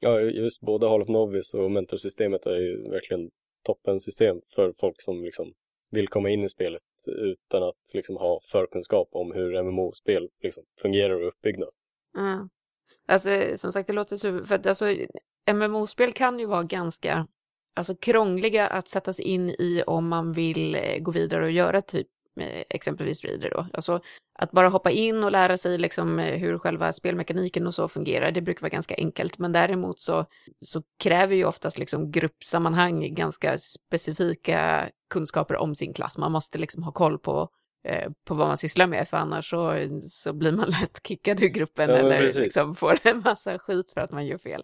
ja, 0.00 0.20
just 0.20 0.60
både 0.60 0.88
Hall 0.88 1.02
of 1.02 1.08
Novice 1.08 1.54
och 1.54 1.70
mentorsystemet 1.70 2.46
är 2.46 2.56
ju 2.56 2.90
verkligen 2.90 3.30
toppen 3.64 4.00
system 4.00 4.40
för 4.54 4.72
folk 4.72 5.02
som 5.02 5.24
liksom 5.24 5.52
vill 5.90 6.08
komma 6.08 6.30
in 6.30 6.44
i 6.44 6.48
spelet 6.48 6.82
utan 7.06 7.62
att 7.62 7.94
liksom 7.94 8.16
ha 8.16 8.40
förkunskap 8.52 9.08
om 9.12 9.32
hur 9.32 9.62
MMO-spel 9.62 10.28
liksom 10.42 10.64
fungerar 10.82 11.14
och 11.14 11.20
är 11.20 11.26
uppbyggda. 11.26 11.66
Mm. 12.18 12.48
Alltså 13.06 13.30
som 13.56 13.72
sagt, 13.72 13.86
det 13.86 13.92
låter 13.92 14.16
super, 14.16 14.44
för 14.44 14.54
att 14.54 14.66
alltså 14.66 14.96
MMO-spel 15.52 16.12
kan 16.12 16.38
ju 16.38 16.46
vara 16.46 16.62
ganska 16.62 17.26
alltså, 17.74 17.94
krångliga 17.94 18.66
att 18.66 18.88
sätta 18.88 19.12
sig 19.12 19.24
in 19.24 19.50
i 19.50 19.82
om 19.86 20.08
man 20.08 20.32
vill 20.32 20.74
eh, 20.74 20.98
gå 20.98 21.10
vidare 21.10 21.44
och 21.44 21.50
göra 21.50 21.80
typ 21.80 22.08
eh, 22.40 22.62
exempelvis 22.70 23.24
Reader 23.24 23.50
då. 23.50 23.66
Alltså 23.72 24.00
att 24.38 24.52
bara 24.52 24.68
hoppa 24.68 24.90
in 24.90 25.24
och 25.24 25.32
lära 25.32 25.56
sig 25.56 25.78
liksom 25.78 26.18
eh, 26.18 26.38
hur 26.38 26.58
själva 26.58 26.92
spelmekaniken 26.92 27.66
och 27.66 27.74
så 27.74 27.88
fungerar, 27.88 28.30
det 28.30 28.42
brukar 28.42 28.60
vara 28.60 28.70
ganska 28.70 28.94
enkelt. 28.94 29.38
Men 29.38 29.52
däremot 29.52 30.00
så, 30.00 30.24
så 30.60 30.82
kräver 31.02 31.36
ju 31.36 31.44
oftast 31.44 31.78
liksom 31.78 32.10
gruppsammanhang 32.10 33.14
ganska 33.14 33.58
specifika 33.58 34.90
kunskaper 35.10 35.56
om 35.56 35.74
sin 35.74 35.94
klass. 35.94 36.18
Man 36.18 36.32
måste 36.32 36.58
liksom 36.58 36.82
ha 36.82 36.92
koll 36.92 37.18
på 37.18 37.48
på 38.24 38.34
vad 38.34 38.48
man 38.48 38.56
sysslar 38.56 38.86
med, 38.86 39.08
för 39.08 39.16
annars 39.16 39.50
så, 39.50 39.88
så 40.02 40.32
blir 40.32 40.52
man 40.52 40.70
lätt 40.80 41.06
kickad 41.06 41.42
ur 41.42 41.48
gruppen 41.48 41.90
ja, 41.90 41.96
eller 41.96 42.40
liksom 42.40 42.74
får 42.74 42.98
en 43.02 43.22
massa 43.24 43.58
skit 43.58 43.92
för 43.92 44.00
att 44.00 44.12
man 44.12 44.26
gör 44.26 44.38
fel. 44.38 44.62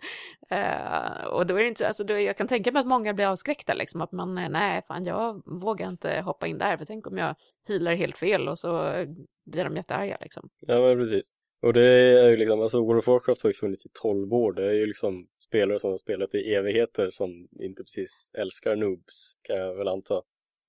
Uh, 0.52 1.24
och 1.24 1.46
då 1.46 1.54
är 1.54 1.62
det 1.62 1.68
inte, 1.68 1.86
alltså 1.86 2.04
då, 2.04 2.18
jag 2.18 2.36
kan 2.36 2.48
tänka 2.48 2.72
mig 2.72 2.80
att 2.80 2.86
många 2.86 3.14
blir 3.14 3.26
avskräckta, 3.26 3.74
liksom 3.74 4.00
att 4.00 4.12
man, 4.12 4.34
nej, 4.34 4.82
fan 4.88 5.04
jag 5.04 5.42
vågar 5.46 5.88
inte 5.88 6.20
hoppa 6.20 6.46
in 6.46 6.58
där, 6.58 6.76
för 6.76 6.84
tänk 6.84 7.06
om 7.06 7.18
jag 7.18 7.34
healar 7.68 7.94
helt 7.94 8.18
fel 8.18 8.48
och 8.48 8.58
så 8.58 9.04
blir 9.46 9.64
de 9.64 9.76
jättearga 9.76 10.18
liksom. 10.20 10.48
Ja, 10.60 10.80
men 10.80 10.98
precis. 10.98 11.34
Och 11.62 11.72
det 11.72 11.82
är 11.82 12.30
ju 12.30 12.36
liksom, 12.36 12.60
alltså 12.60 12.80
World 12.80 12.98
of 12.98 13.06
Warcraft 13.06 13.42
har 13.42 13.50
ju 13.50 13.54
funnits 13.54 13.86
i 13.86 13.88
12 14.02 14.32
år, 14.32 14.52
det 14.52 14.66
är 14.66 14.72
ju 14.72 14.86
liksom 14.86 15.26
spelare 15.44 15.78
som 15.78 15.90
har 15.90 15.98
spelat 15.98 16.34
i 16.34 16.54
evigheter 16.54 17.10
som 17.10 17.48
inte 17.60 17.82
precis 17.82 18.30
älskar 18.38 18.76
noobs, 18.76 19.36
kan 19.42 19.56
jag 19.56 19.74
väl 19.74 19.88
anta. 19.88 20.22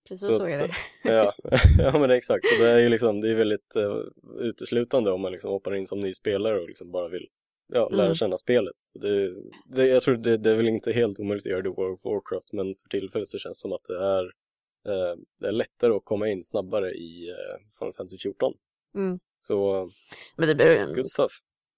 Precis 0.08 0.28
så, 0.28 0.34
så 0.34 0.46
är 0.46 0.58
det. 0.58 0.74
ja, 1.04 1.34
ja 1.78 2.00
men 2.00 2.12
exakt. 2.12 2.46
Så 2.48 2.64
det 2.64 2.70
är 2.70 2.80
ju 2.80 2.90
liksom, 2.90 3.22
det 3.22 3.30
är 3.30 3.36
väldigt 3.36 3.76
uh, 3.78 4.02
uteslutande 4.40 5.12
om 5.12 5.22
man 5.22 5.32
liksom 5.32 5.52
hoppar 5.52 5.76
in 5.76 5.88
som 5.88 6.02
ny 6.02 6.14
spelare 6.14 6.60
och 6.60 6.68
liksom 6.68 6.92
bara 6.92 7.08
vill 7.08 7.28
ja, 7.74 7.90
lära 7.90 8.06
mm. 8.06 8.16
känna 8.16 8.38
spelet. 8.38 8.76
Det, 8.94 9.34
det, 9.66 9.88
jag 9.88 10.04
tror 10.04 10.16
det, 10.16 10.38
det 10.38 10.52
är 10.52 10.56
väl 10.56 10.68
inte 10.68 10.92
helt 10.92 11.20
omöjligt 11.20 11.46
att 11.46 11.52
göra 11.52 11.62
det 11.62 11.70
i 11.70 11.74
World 11.74 11.94
of 11.94 12.06
Warcraft 12.06 12.54
men 12.54 12.76
för 12.76 12.90
tillfället 12.90 13.28
så 13.28 13.38
känns 13.38 13.58
det 13.58 13.62
som 13.62 13.74
att 13.74 13.84
det 13.84 14.04
är, 14.04 14.24
uh, 14.24 15.18
det 15.40 15.48
är 15.48 15.52
lättare 15.52 15.94
att 15.94 16.06
komma 16.06 16.30
in 16.30 16.44
snabbare 16.44 16.92
i 16.92 17.30
uh, 17.30 17.78
Final 17.80 17.94
Fantasy 17.94 18.18
14. 18.18 18.54
Mm. 18.96 19.20
Så, 19.40 19.90
men 20.38 20.48
det 20.48 20.56
blir, 20.56 20.94
good 20.96 21.10
stuff. 21.10 21.32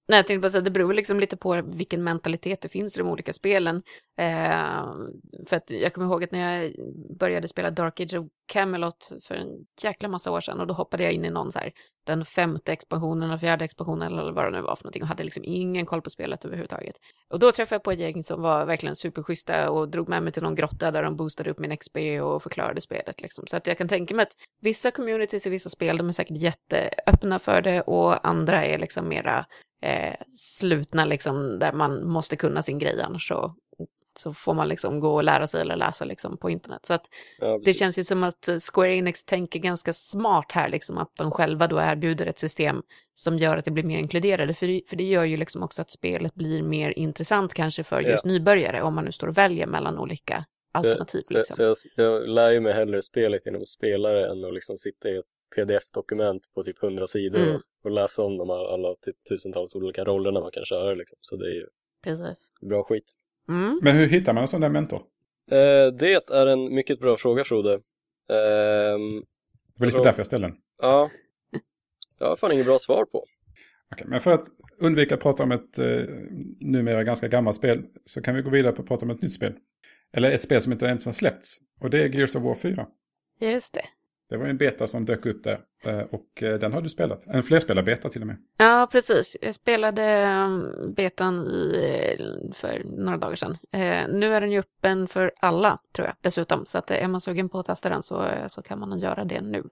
Nej, 0.08 0.18
jag 0.18 0.26
tänkte 0.26 0.40
bara 0.40 0.50
säga, 0.50 0.62
det 0.62 0.70
beror 0.70 0.94
liksom 0.94 1.20
lite 1.20 1.36
på 1.36 1.62
vilken 1.62 2.04
mentalitet 2.04 2.60
det 2.60 2.68
finns 2.68 2.96
i 2.96 3.00
de 3.00 3.08
olika 3.08 3.32
spelen. 3.32 3.82
Eh, 4.18 4.94
för 5.46 5.56
att 5.56 5.70
jag 5.70 5.94
kommer 5.94 6.06
ihåg 6.06 6.24
att 6.24 6.32
när 6.32 6.62
jag 6.62 6.72
började 7.18 7.48
spela 7.48 7.70
Dark 7.70 8.00
Age 8.00 8.14
of 8.14 8.26
Camelot 8.46 9.12
för 9.22 9.34
en 9.34 9.48
jäkla 9.82 10.08
massa 10.08 10.30
år 10.30 10.40
sedan 10.40 10.60
och 10.60 10.66
då 10.66 10.74
hoppade 10.74 11.02
jag 11.02 11.12
in 11.12 11.24
i 11.24 11.30
någon 11.30 11.52
så 11.52 11.58
här, 11.58 11.72
den 12.06 12.24
femte 12.24 12.72
expansionen 12.72 13.30
och 13.30 13.40
fjärde 13.40 13.64
expansionen 13.64 14.12
eller 14.12 14.32
vad 14.32 14.44
det 14.44 14.50
nu 14.50 14.62
var 14.62 14.76
för 14.76 14.84
någonting 14.84 15.02
och 15.02 15.08
hade 15.08 15.24
liksom 15.24 15.42
ingen 15.46 15.86
koll 15.86 16.02
på 16.02 16.10
spelet 16.10 16.44
överhuvudtaget. 16.44 16.94
Och 17.30 17.38
då 17.38 17.52
träffade 17.52 17.74
jag 17.74 17.82
på 17.82 17.92
ett 17.92 17.98
gäng 17.98 18.22
som 18.22 18.42
var 18.42 18.66
verkligen 18.66 18.96
superschyssta 18.96 19.70
och 19.70 19.88
drog 19.88 20.08
med 20.08 20.22
mig 20.22 20.32
till 20.32 20.42
någon 20.42 20.54
grotta 20.54 20.90
där 20.90 21.02
de 21.02 21.16
boostade 21.16 21.50
upp 21.50 21.58
min 21.58 21.76
XP 21.76 21.96
och 22.22 22.42
förklarade 22.42 22.80
spelet 22.80 23.20
liksom. 23.20 23.46
Så 23.46 23.56
att 23.56 23.66
jag 23.66 23.78
kan 23.78 23.88
tänka 23.88 24.14
mig 24.14 24.22
att 24.22 24.36
vissa 24.60 24.90
communities 24.90 25.46
i 25.46 25.50
vissa 25.50 25.70
spel, 25.70 25.96
de 25.96 26.08
är 26.08 26.12
säkert 26.12 26.36
jätteöppna 26.36 27.38
för 27.38 27.62
det 27.62 27.80
och 27.80 28.26
andra 28.26 28.64
är 28.64 28.78
liksom 28.78 29.08
mera 29.08 29.46
eh, 29.84 30.14
slutna 30.36 31.04
liksom 31.04 31.58
där 31.58 31.72
man 31.72 32.06
måste 32.06 32.36
kunna 32.36 32.62
sin 32.62 32.78
grej 32.78 33.02
annars 33.02 33.28
så, 33.28 33.54
så 34.18 34.32
får 34.32 34.54
man 34.54 34.68
liksom 34.68 35.00
gå 35.00 35.14
och 35.14 35.24
lära 35.24 35.46
sig 35.46 35.60
eller 35.60 35.76
läsa 35.76 36.04
liksom 36.04 36.36
på 36.36 36.50
internet. 36.50 36.86
Så 36.86 36.94
att 36.94 37.06
ja, 37.38 37.60
det 37.64 37.74
känns 37.74 37.98
ju 37.98 38.04
som 38.04 38.24
att 38.24 38.48
Square 38.72 38.94
Enix 38.96 39.24
tänker 39.24 39.58
ganska 39.58 39.92
smart 39.92 40.52
här 40.52 40.68
liksom 40.68 40.98
att 40.98 41.10
de 41.16 41.30
själva 41.30 41.66
då 41.66 41.80
erbjuder 41.80 42.26
ett 42.26 42.38
system 42.38 42.82
som 43.14 43.38
gör 43.38 43.56
att 43.56 43.64
det 43.64 43.70
blir 43.70 43.84
mer 43.84 43.98
inkluderade. 43.98 44.54
För, 44.54 44.88
för 44.88 44.96
det 44.96 45.04
gör 45.04 45.24
ju 45.24 45.36
liksom 45.36 45.62
också 45.62 45.82
att 45.82 45.90
spelet 45.90 46.34
blir 46.34 46.62
mer 46.62 46.98
intressant 46.98 47.54
kanske 47.54 47.84
för 47.84 48.00
just 48.00 48.24
ja. 48.24 48.30
nybörjare 48.30 48.82
om 48.82 48.94
man 48.94 49.04
nu 49.04 49.12
står 49.12 49.26
och 49.26 49.38
väljer 49.38 49.66
mellan 49.66 49.98
olika 49.98 50.44
alternativ. 50.72 51.20
Så, 51.20 51.32
liksom. 51.34 51.56
så 51.56 51.62
jag, 51.62 51.76
jag 51.96 52.28
lär 52.28 52.50
ju 52.50 52.60
mig 52.60 52.72
hellre 52.72 53.02
spelet 53.02 53.46
genom 53.46 53.64
spelare 53.64 54.30
än 54.30 54.44
att 54.44 54.54
liksom 54.54 54.76
sitta 54.76 55.08
i 55.08 55.16
ett 55.16 55.33
pdf-dokument 55.56 56.42
på 56.54 56.62
typ 56.62 56.82
100 56.82 57.06
sidor 57.06 57.42
mm. 57.42 57.60
och 57.84 57.90
läsa 57.90 58.22
om 58.22 58.36
de 58.36 58.50
här 58.50 58.74
alla 58.74 58.94
typ 58.94 59.16
tusentals 59.28 59.74
olika 59.74 60.04
rollerna 60.04 60.40
man 60.40 60.50
kan 60.50 60.64
köra 60.64 60.94
liksom. 60.94 61.18
Så 61.20 61.36
det 61.36 61.46
är 61.46 61.54
ju 61.54 61.66
Precis. 62.04 62.50
bra 62.60 62.82
skit. 62.82 63.14
Mm. 63.48 63.80
Men 63.82 63.96
hur 63.96 64.06
hittar 64.06 64.32
man 64.32 64.42
en 64.42 64.48
sån 64.48 64.60
där 64.60 64.68
mentor? 64.68 65.02
Eh, 65.50 65.92
det 65.98 66.30
är 66.30 66.46
en 66.46 66.74
mycket 66.74 67.00
bra 67.00 67.16
fråga 67.16 67.44
Frode. 67.44 67.72
Eh, 67.72 67.78
det 68.28 69.78
var 69.78 69.86
lite 69.86 70.02
därför 70.02 70.18
jag 70.18 70.26
ställde 70.26 70.46
den. 70.46 70.56
Ja, 70.82 71.10
jag 72.18 72.28
har 72.28 72.36
fan 72.36 72.52
inget 72.52 72.66
bra 72.66 72.78
svar 72.78 73.04
på. 73.04 73.24
Okej, 73.92 74.06
men 74.08 74.20
för 74.20 74.30
att 74.30 74.44
undvika 74.78 75.14
att 75.14 75.20
prata 75.20 75.42
om 75.42 75.52
ett 75.52 75.78
eh, 75.78 76.02
numera 76.60 77.04
ganska 77.04 77.28
gammalt 77.28 77.56
spel 77.56 77.84
så 78.04 78.22
kan 78.22 78.34
vi 78.34 78.42
gå 78.42 78.50
vidare 78.50 78.72
på 78.72 78.82
att 78.82 78.88
prata 78.88 79.04
om 79.04 79.10
ett 79.10 79.22
nytt 79.22 79.32
spel. 79.32 79.52
Eller 80.12 80.30
ett 80.30 80.42
spel 80.42 80.62
som 80.62 80.72
inte 80.72 80.86
ens 80.86 81.06
har 81.06 81.12
släppts. 81.12 81.58
Och 81.80 81.90
det 81.90 82.02
är 82.02 82.08
Gears 82.08 82.36
of 82.36 82.42
War 82.42 82.54
4. 82.54 82.86
Just 83.40 83.74
det. 83.74 83.84
Det 84.28 84.36
var 84.36 84.46
en 84.46 84.56
beta 84.56 84.86
som 84.86 85.04
dök 85.04 85.26
upp 85.26 85.44
där 85.44 85.60
eh, 85.84 86.00
och 86.00 86.42
eh, 86.42 86.58
den 86.58 86.72
har 86.72 86.80
du 86.80 86.88
spelat. 86.88 87.26
En 87.26 87.42
flerspelarbeta 87.42 88.10
till 88.10 88.20
och 88.20 88.26
med. 88.26 88.36
Ja, 88.56 88.88
precis. 88.92 89.36
Jag 89.40 89.54
spelade 89.54 90.02
mm, 90.02 90.94
betan 90.94 91.46
i, 91.46 92.16
eh, 92.18 92.52
för 92.52 92.82
några 92.84 93.18
dagar 93.18 93.36
sedan. 93.36 93.58
Nu 94.18 94.34
är 94.34 94.40
den 94.40 94.52
ju 94.52 94.58
öppen 94.58 95.08
för 95.08 95.32
alla, 95.40 95.78
tror 95.94 96.08
jag, 96.08 96.16
dessutom. 96.20 96.66
Så 96.66 96.78
att 96.78 96.90
är 96.90 97.08
man 97.08 97.20
sugen 97.20 97.48
på 97.48 97.58
att 97.58 97.66
testa 97.66 97.88
den 97.88 98.02
så, 98.02 98.30
så 98.48 98.62
kan 98.62 98.78
man 98.78 98.98
göra 98.98 99.24
det 99.24 99.40
nu. 99.40 99.64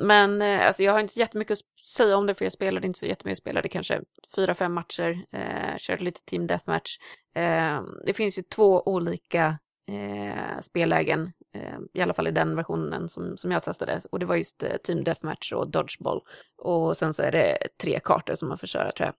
men 0.00 0.42
alltså, 0.42 0.82
jag 0.82 0.92
har 0.92 1.00
inte 1.00 1.18
jättemycket 1.18 1.52
att 1.52 1.88
säga 1.88 2.16
om 2.16 2.26
det, 2.26 2.34
för 2.34 2.44
jag 2.44 2.52
spelade 2.52 2.86
inte 2.86 2.98
så 2.98 3.06
jättemycket. 3.06 3.38
Jag 3.38 3.42
spelade 3.42 3.68
kanske 3.68 4.00
fyra, 4.36 4.54
fem 4.54 4.72
matcher, 4.72 5.24
körde 5.78 6.04
lite 6.04 6.24
team 6.24 6.46
deathmatch. 6.46 6.96
det 8.06 8.12
finns 8.12 8.38
ju 8.38 8.42
två 8.42 8.82
olika 8.86 9.58
eh, 9.88 10.60
spellägen, 10.60 11.32
eh, 11.54 11.78
i 11.92 12.02
alla 12.02 12.14
fall 12.14 12.28
i 12.28 12.30
den 12.30 12.56
versionen 12.56 13.08
som, 13.08 13.36
som 13.36 13.50
jag 13.50 13.62
testade. 13.62 14.00
Och 14.10 14.18
det 14.18 14.26
var 14.26 14.36
just 14.36 14.62
eh, 14.62 14.76
Team 14.76 15.04
Deathmatch 15.04 15.52
och 15.52 15.70
Dodgeball. 15.70 16.20
Och 16.58 16.96
sen 16.96 17.14
så 17.14 17.22
är 17.22 17.32
det 17.32 17.58
tre 17.82 18.00
kartor 18.04 18.34
som 18.34 18.48
man 18.48 18.58
får 18.58 18.66
köra 18.66 18.92
tror 18.92 19.06
jag. 19.06 19.14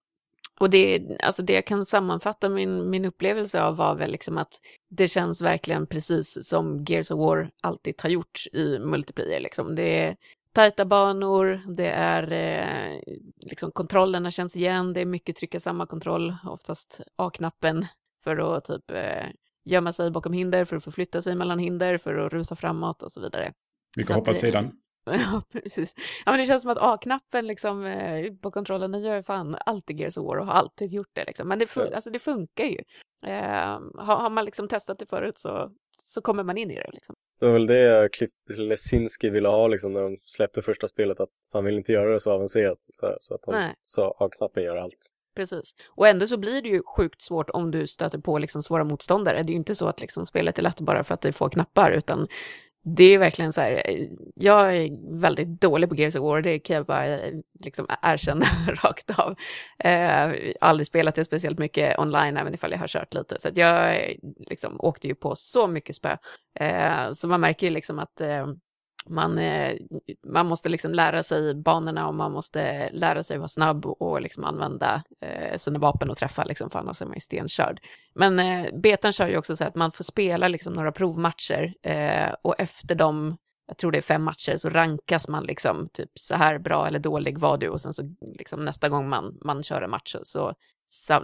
Och 0.60 0.70
det, 0.70 1.18
alltså 1.24 1.44
det 1.44 1.54
jag 1.54 1.66
kan 1.66 1.86
sammanfatta 1.86 2.50
min, 2.50 2.90
min 2.90 3.06
upplevelse 3.06 3.64
av 3.64 3.76
var 3.76 3.96
väl 3.96 4.12
liksom 4.12 4.38
att 4.38 4.54
det 4.90 5.08
känns 5.08 5.42
verkligen 5.42 5.88
precis 5.88 6.50
som 6.50 6.86
Gears 6.88 7.12
of 7.12 7.20
War 7.20 7.52
alltid 7.64 8.02
har 8.02 8.10
gjort 8.10 8.44
i 8.54 8.80
multiplayer. 8.80 9.40
Liksom. 9.40 9.76
Det 9.76 10.00
är 10.00 10.16
tajta 10.54 10.86
banor, 10.86 11.62
det 11.76 11.90
är 11.90 12.32
eh, 12.32 13.00
liksom 13.38 13.72
kontrollerna 13.72 14.32
känns 14.32 14.56
igen, 14.56 14.94
det 14.94 15.02
är 15.02 15.06
mycket 15.06 15.36
trycka 15.36 15.60
samma 15.60 15.86
kontroll, 15.86 16.36
oftast 16.46 17.02
A-knappen 17.16 17.86
för 18.24 18.58
att 18.58 18.66
typ 18.66 18.92
eh, 18.92 19.26
gömma 19.66 19.94
sig 19.94 20.12
bakom 20.12 20.34
hinder, 20.34 20.66
för 20.66 20.76
att 20.76 20.84
förflytta 20.84 21.22
sig 21.22 21.36
mellan 21.36 21.60
hinder, 21.60 21.98
för 21.98 22.16
att 22.16 22.34
rusa 22.34 22.56
framåt 22.56 23.04
och 23.04 23.12
så 23.12 23.22
vidare. 23.22 23.54
Mycket 23.98 24.16
hoppa 24.16 24.32
åt 24.32 24.38
sidan. 24.38 24.72
Ja, 25.06 25.42
precis. 25.52 25.96
Ja, 26.26 26.32
men 26.32 26.40
det 26.40 26.46
känns 26.46 26.62
som 26.62 26.72
att 26.72 26.78
A-knappen 26.78 27.48
liksom, 27.48 27.86
eh, 27.86 28.34
på 28.34 28.52
kontrollen 28.52 29.04
gör 29.04 29.22
fan 29.22 29.58
alltid 29.66 30.00
Gears 30.00 30.18
of 30.18 30.26
War 30.26 30.38
och 30.38 30.46
har 30.46 30.54
alltid 30.54 30.94
gjort 30.94 31.10
det. 31.14 31.24
Liksom. 31.28 31.48
Men 31.48 31.60
det, 31.60 31.68
fun 31.68 31.88
ja. 31.90 31.96
alltså, 31.96 32.10
det 32.12 32.20
funkar 32.20 32.64
ju. 32.64 32.80
Eh, 33.26 33.80
har, 33.96 34.16
har, 34.16 34.30
man 34.30 34.46
liksom 34.46 34.68
testat 34.68 35.00
det 35.00 35.06
förut 35.06 35.38
så, 35.38 35.72
så 36.02 36.22
kommer 36.22 36.44
man 36.44 36.58
in 36.58 36.72
i 36.72 36.76
det. 36.76 36.92
Liksom. 36.94 37.16
Det 37.40 37.46
var 37.46 37.54
väl 37.54 37.68
det 37.68 38.12
Cliff 38.12 38.32
Lesinski 38.58 39.30
ville 39.30 39.48
ha 39.48 39.68
liksom, 39.68 39.94
när 39.94 40.02
de 40.02 40.18
släppte 40.26 40.62
första 40.62 40.88
spelet, 40.88 41.20
att 41.20 41.30
han 41.54 41.66
vill 41.66 41.78
inte 41.78 41.92
göra 41.92 42.14
det 42.14 42.20
så 42.20 42.32
avancerat. 42.32 42.78
Så, 42.90 43.16
så 43.20 43.36
att 43.36 43.46
han 43.46 43.74
sa 43.82 44.16
A-knappen 44.20 44.64
gör 44.64 44.76
allt. 44.76 45.12
Precis. 45.36 45.76
Och 45.90 46.08
ändå 46.08 46.28
så 46.28 46.38
blir 46.38 46.62
det 46.62 46.70
ju 46.70 46.82
sjukt 46.98 47.22
svårt 47.22 47.50
om 47.50 47.72
du 47.72 47.88
stöter 47.88 48.18
på 48.18 48.38
liksom 48.38 48.64
svåra 48.64 48.84
motståndare. 48.84 49.44
Det 49.44 49.50
är 49.50 49.54
ju 49.54 49.58
inte 49.58 49.76
så 49.76 49.88
att 49.88 50.02
liksom 50.02 50.26
spelet 50.26 50.60
är 50.60 50.64
lätt 50.64 50.80
bara 50.80 51.04
för 51.04 51.14
att 51.14 51.22
det 51.22 51.28
är 51.28 51.34
få 51.34 51.50
knappar, 51.50 51.92
utan 51.92 52.28
det 52.86 53.04
är 53.04 53.18
verkligen 53.18 53.54
så 53.54 53.62
här, 53.62 53.72
eh, 53.90 54.08
jag 54.36 54.78
är 54.78 55.20
väldigt 55.20 55.62
dålig 55.62 55.90
på 55.90 55.96
Gears 55.96 56.16
of 56.16 56.22
War, 56.22 56.42
det 56.42 56.60
kan 56.60 56.76
jag 56.76 56.86
bara 56.86 57.20
eh, 57.20 57.34
liksom 57.64 57.88
erkänna 58.02 58.46
rakt 58.84 59.20
av. 59.20 59.36
Eh, 59.80 60.34
aldrig 60.62 60.88
spelat 60.88 61.16
det 61.16 61.24
speciellt 61.24 61.60
mycket 61.60 62.00
online, 62.00 62.38
även 62.38 62.54
ifall 62.54 62.72
jag 62.72 62.80
har 62.80 62.88
kört 62.88 63.14
lite. 63.14 63.40
Så 63.40 63.48
att 63.48 63.58
jag 63.58 63.96
eh, 63.96 64.16
liksom 64.50 64.76
åkte 64.80 65.08
ju 65.08 65.16
på 65.16 65.36
så 65.36 65.68
mycket 65.68 65.96
spö. 65.96 66.18
Eh, 66.60 67.14
så 67.14 67.28
man 67.28 67.42
märker 67.42 67.68
ju 67.68 67.74
liksom 67.74 68.00
att 68.00 68.22
eh, 68.22 68.48
man, 69.10 69.38
eh, 69.38 69.78
man 70.28 70.46
måste 70.46 70.70
liksom 70.70 70.94
lära 70.94 71.24
sig 71.24 71.56
banorna 71.56 72.08
och 72.08 72.14
man 72.14 72.32
måste 72.32 72.90
lära 72.90 73.24
sig 73.24 73.38
vara 73.38 73.48
snabb 73.48 73.86
och 73.86 74.22
liksom 74.22 74.44
använda 74.44 75.04
eh, 75.22 75.58
sina 75.58 75.80
vapen 75.80 76.10
och 76.10 76.18
träffa, 76.18 76.44
liksom, 76.44 76.70
för 76.70 76.80
annars 76.80 77.02
är 77.02 77.06
man 77.06 77.16
ju 77.16 77.22
stenkörd. 77.22 77.80
Men 78.16 78.40
eh, 78.40 78.80
betan 78.80 79.12
kör 79.12 79.28
ju 79.28 79.38
också 79.38 79.56
så 79.56 79.66
att 79.66 79.76
man 79.76 79.92
får 79.92 80.04
spela 80.04 80.48
liksom, 80.48 80.74
några 80.74 80.92
provmatcher 80.92 81.74
och 82.42 82.56
efter 82.60 82.96
de, 82.96 83.38
jag 83.68 83.78
tror 83.78 83.92
det 83.92 83.98
är 83.98 84.02
fem 84.02 84.24
matcher, 84.24 84.56
så 84.58 84.70
rankas 84.70 85.28
man 85.28 85.44
liksom 85.44 85.90
typ 85.94 86.12
så 86.20 86.36
här 86.36 86.60
bra 86.60 86.88
eller 86.88 87.00
dålig 87.00 87.38
var 87.38 87.58
du 87.58 87.70
och 87.70 87.82
sen 87.82 87.94
så 87.94 88.04
liksom 88.38 88.60
nästa 88.60 88.90
gång 88.90 89.10
man, 89.10 89.38
man 89.46 89.64
kör 89.64 89.82
en 89.82 89.90
match 89.90 90.16
så 90.24 90.54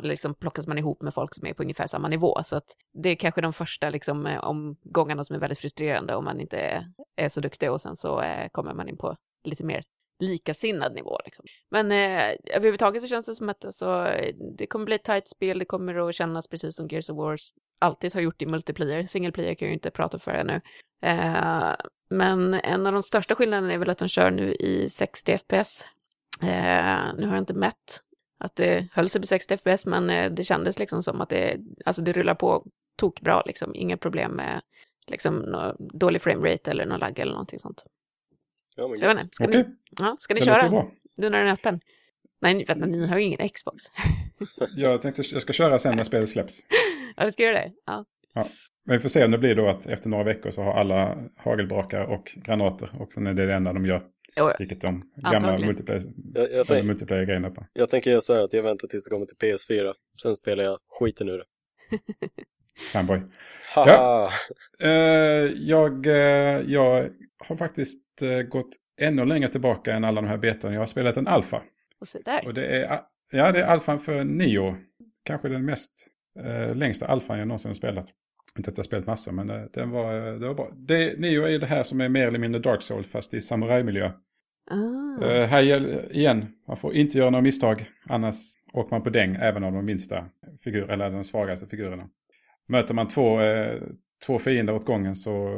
liksom 0.02 0.36
plockas 0.36 0.68
man 0.68 0.78
ihop 0.78 1.02
med 1.02 1.14
folk 1.14 1.36
som 1.36 1.48
är 1.48 1.54
på 1.54 1.64
ungefär 1.64 1.88
samma 1.88 2.08
nivå. 2.08 2.40
Så 2.44 2.56
att 2.56 2.66
det 2.94 3.10
är 3.10 3.16
kanske 3.16 3.42
de 3.42 3.54
första 3.54 3.90
liksom, 3.90 4.26
eh, 4.26 4.44
omgångarna 4.44 5.24
som 5.24 5.36
är 5.36 5.40
väldigt 5.40 5.60
frustrerande 5.60 6.16
om 6.16 6.26
man 6.26 6.40
inte 6.40 6.58
är, 6.58 6.86
är 7.16 7.30
så 7.30 7.42
duktig 7.42 7.72
och 7.72 7.82
sen 7.82 7.96
så 7.96 8.22
eh, 8.22 8.48
kommer 8.52 8.74
man 8.74 8.90
in 8.90 8.98
på 8.98 9.16
lite 9.44 9.64
mer 9.64 9.84
likasinnad 10.20 10.94
nivå. 10.94 11.20
Liksom. 11.26 11.46
Men 11.72 11.92
eh, 11.92 12.36
överhuvudtaget 12.56 13.02
så 13.02 13.08
känns 13.08 13.26
det 13.26 13.36
som 13.36 13.50
att 13.50 13.66
alltså, 13.66 14.08
det 14.58 14.68
kommer 14.68 14.86
bli 14.86 14.96
ett 14.96 15.04
tajt 15.04 15.28
spel, 15.28 15.60
det 15.60 15.66
kommer 15.66 16.10
att 16.10 16.16
kännas 16.16 16.48
precis 16.48 16.76
som 16.76 16.88
Gears 16.88 17.10
of 17.10 17.18
Wars 17.18 17.50
alltid 17.80 18.14
har 18.14 18.22
gjort 18.22 18.42
i 18.42 18.46
multiplayer. 18.46 19.04
Single 19.04 19.32
player 19.32 19.54
kan 19.54 19.66
jag 19.66 19.70
ju 19.70 19.74
inte 19.74 19.92
prata 19.92 20.20
för 20.20 20.32
ännu. 20.32 20.62
Eh, 21.02 21.76
men 22.10 22.54
en 22.54 22.88
av 22.88 22.94
de 22.94 23.04
största 23.04 23.36
skillnaderna 23.36 23.74
är 23.74 23.78
väl 23.78 23.90
att 23.90 23.98
de 23.98 24.08
kör 24.08 24.32
nu 24.32 24.54
i 24.54 24.90
60 24.90 25.38
FPS. 25.38 25.86
Eh, 26.42 27.14
nu 27.18 27.28
har 27.28 27.34
jag 27.34 27.38
inte 27.38 27.54
mätt 27.54 28.04
att 28.40 28.56
det 28.56 28.88
höll 28.92 29.10
sig 29.10 29.22
på 29.22 29.28
60 29.28 29.58
FPS, 29.58 29.86
men 29.86 30.10
eh, 30.10 30.32
det 30.32 30.44
kändes 30.44 30.80
liksom 30.80 31.04
som 31.04 31.22
att 31.22 31.30
det, 31.30 31.58
alltså 31.86 32.02
det 32.02 32.12
rullar 32.12 32.36
på 32.36 32.66
tokbra, 32.96 33.44
liksom. 33.46 33.76
Inga 33.76 33.98
problem 33.98 34.32
med 34.32 34.62
liksom, 35.08 35.56
dålig 35.80 36.22
framerate 36.22 36.72
eller 36.72 36.86
någon 36.86 37.00
lagg 37.00 37.20
eller 37.20 37.32
någonting 37.32 37.60
sånt. 37.60 37.86
Ja, 38.76 38.88
men 38.88 38.98
Så 38.98 39.04
jag 39.04 39.14
vet 39.14 39.24
inte, 39.24 39.36
ska 39.36 39.46
Okej. 39.46 39.64
ni, 39.68 39.76
ja, 40.00 40.16
ska 40.20 40.34
ni 40.34 40.40
Det 40.40 40.46
köra? 40.46 40.86
Nu 41.18 41.30
när 41.30 41.40
den 41.40 41.48
är 41.48 41.54
öppen? 41.54 41.80
Nej, 42.42 42.66
vänta, 42.66 42.86
ni 42.86 43.08
har 43.08 43.18
ju 43.18 43.24
ingen 43.24 43.50
Xbox. 43.50 43.84
Jag 44.76 45.02
tänkte 45.02 45.24
jag 45.32 45.42
ska 45.42 45.54
köra 45.54 45.80
sen 45.80 45.96
när 45.96 46.04
spelet 46.04 46.30
släpps. 46.30 46.60
ja, 47.16 47.26
du 47.26 47.32
ska 47.32 47.44
göra 47.44 47.54
det? 47.54 47.72
Ja. 47.86 48.06
Men 48.86 48.98
vi 48.98 49.00
får 49.00 49.10
se 49.10 49.26
om 49.26 49.32
det 49.32 49.38
blir 49.38 49.56
då 49.56 49.68
att 49.68 49.86
efter 49.86 50.10
några 50.10 50.24
veckor 50.24 50.52
så 50.52 50.64
har 50.64 50.74
alla 50.74 51.18
hagelbrakar 51.38 52.02
och 52.02 52.32
granater. 52.36 52.92
Och 53.00 53.14
sen 53.14 53.28
är 53.28 53.34
det 53.34 53.46
det 53.46 53.54
enda 53.54 53.74
de 53.74 53.86
gör. 53.86 54.04
Jo, 54.40 54.52
Vilket 54.60 54.82
de 54.82 55.12
gamla 55.16 55.38
Antagligen. 55.38 55.66
multiplayer, 55.66 56.84
multiplayer-grejerna 56.84 57.50
på. 57.50 57.66
jag 57.74 57.90
tänker 57.90 58.12
göra 58.12 58.22
så 58.22 58.34
här 58.34 58.42
att 58.42 58.54
jag 58.54 58.64
väntar 58.64 58.88
tills 58.88 59.04
det 59.04 59.10
kommer 59.10 59.26
till 59.26 59.38
PS4. 59.38 59.94
Sen 60.22 60.36
spelar 60.36 60.64
jag 60.64 60.80
skiten 61.00 61.30
ur 61.30 61.38
det. 61.38 61.46
Fanboy. 62.94 63.22
Haha! 63.76 64.32
Eh, 64.80 64.90
jag, 65.56 66.08
eh, 66.08 66.14
jag 66.68 67.10
har 67.48 67.56
faktiskt 67.56 68.22
eh, 68.22 68.42
gått 68.42 68.70
ännu 69.02 69.26
längre 69.26 69.50
tillbaka 69.50 69.94
än 69.94 70.04
alla 70.04 70.22
de 70.22 70.28
här 70.28 70.38
betorna. 70.38 70.74
Jag 70.74 70.82
har 70.82 70.86
spelat 70.86 71.18
en 71.18 71.28
alfa. 71.28 71.58
och 72.00 72.08
där. 72.26 72.46
Och 72.48 72.54
det 72.54 72.66
är, 72.66 73.02
ja, 73.32 73.52
det 73.52 73.60
är 73.60 73.66
alfan 73.66 74.00
för 74.00 74.24
Nio. 74.24 74.76
Kanske 75.24 75.50
den 75.50 75.66
mest 75.66 76.08
längsta 76.74 77.08
alfan 77.08 77.40
jag 77.40 77.48
någonsin 77.48 77.70
har 77.70 77.76
spelat. 77.76 78.06
Inte 78.58 78.70
att 78.72 78.78
jag 78.78 78.84
har 78.84 78.88
spelat 78.88 79.06
massor, 79.08 79.32
men 79.32 79.48
den 79.74 79.90
var, 79.90 80.14
det 80.40 80.48
var 80.48 80.54
bra. 80.54 80.72
Det, 80.76 81.20
Nio 81.20 81.48
är 81.48 81.60
det 81.60 81.66
här 81.66 81.84
som 81.84 82.02
är 82.02 82.10
mer 82.10 82.28
eller 82.28 82.40
mindre 82.40 82.62
Dark 82.62 82.82
Souls 82.82 83.08
fast 83.08 83.34
i 83.34 83.42
samurajmiljö. 83.42 84.12
Ah. 84.70 85.26
Eh, 85.26 85.48
här 85.48 85.62
gäller, 85.62 86.16
igen, 86.16 86.46
man 86.68 86.78
får 86.78 86.94
inte 86.94 87.18
göra 87.18 87.30
några 87.30 87.42
misstag. 87.42 87.90
Annars 88.06 88.36
åker 88.74 88.96
man 88.96 89.04
på 89.04 89.10
däng 89.10 89.36
även 89.36 89.64
av 89.64 89.72
de 89.74 89.86
minsta 89.86 90.30
figurerna, 90.64 90.94
eller 90.94 91.12
de 91.12 91.24
svagaste 91.24 91.68
figurerna. 91.68 92.10
Möter 92.68 92.94
man 92.94 93.08
två, 93.08 93.42
eh, 93.42 93.82
två 94.26 94.40
fiender 94.40 94.74
åt 94.74 94.86
gången 94.86 95.16
så 95.16 95.50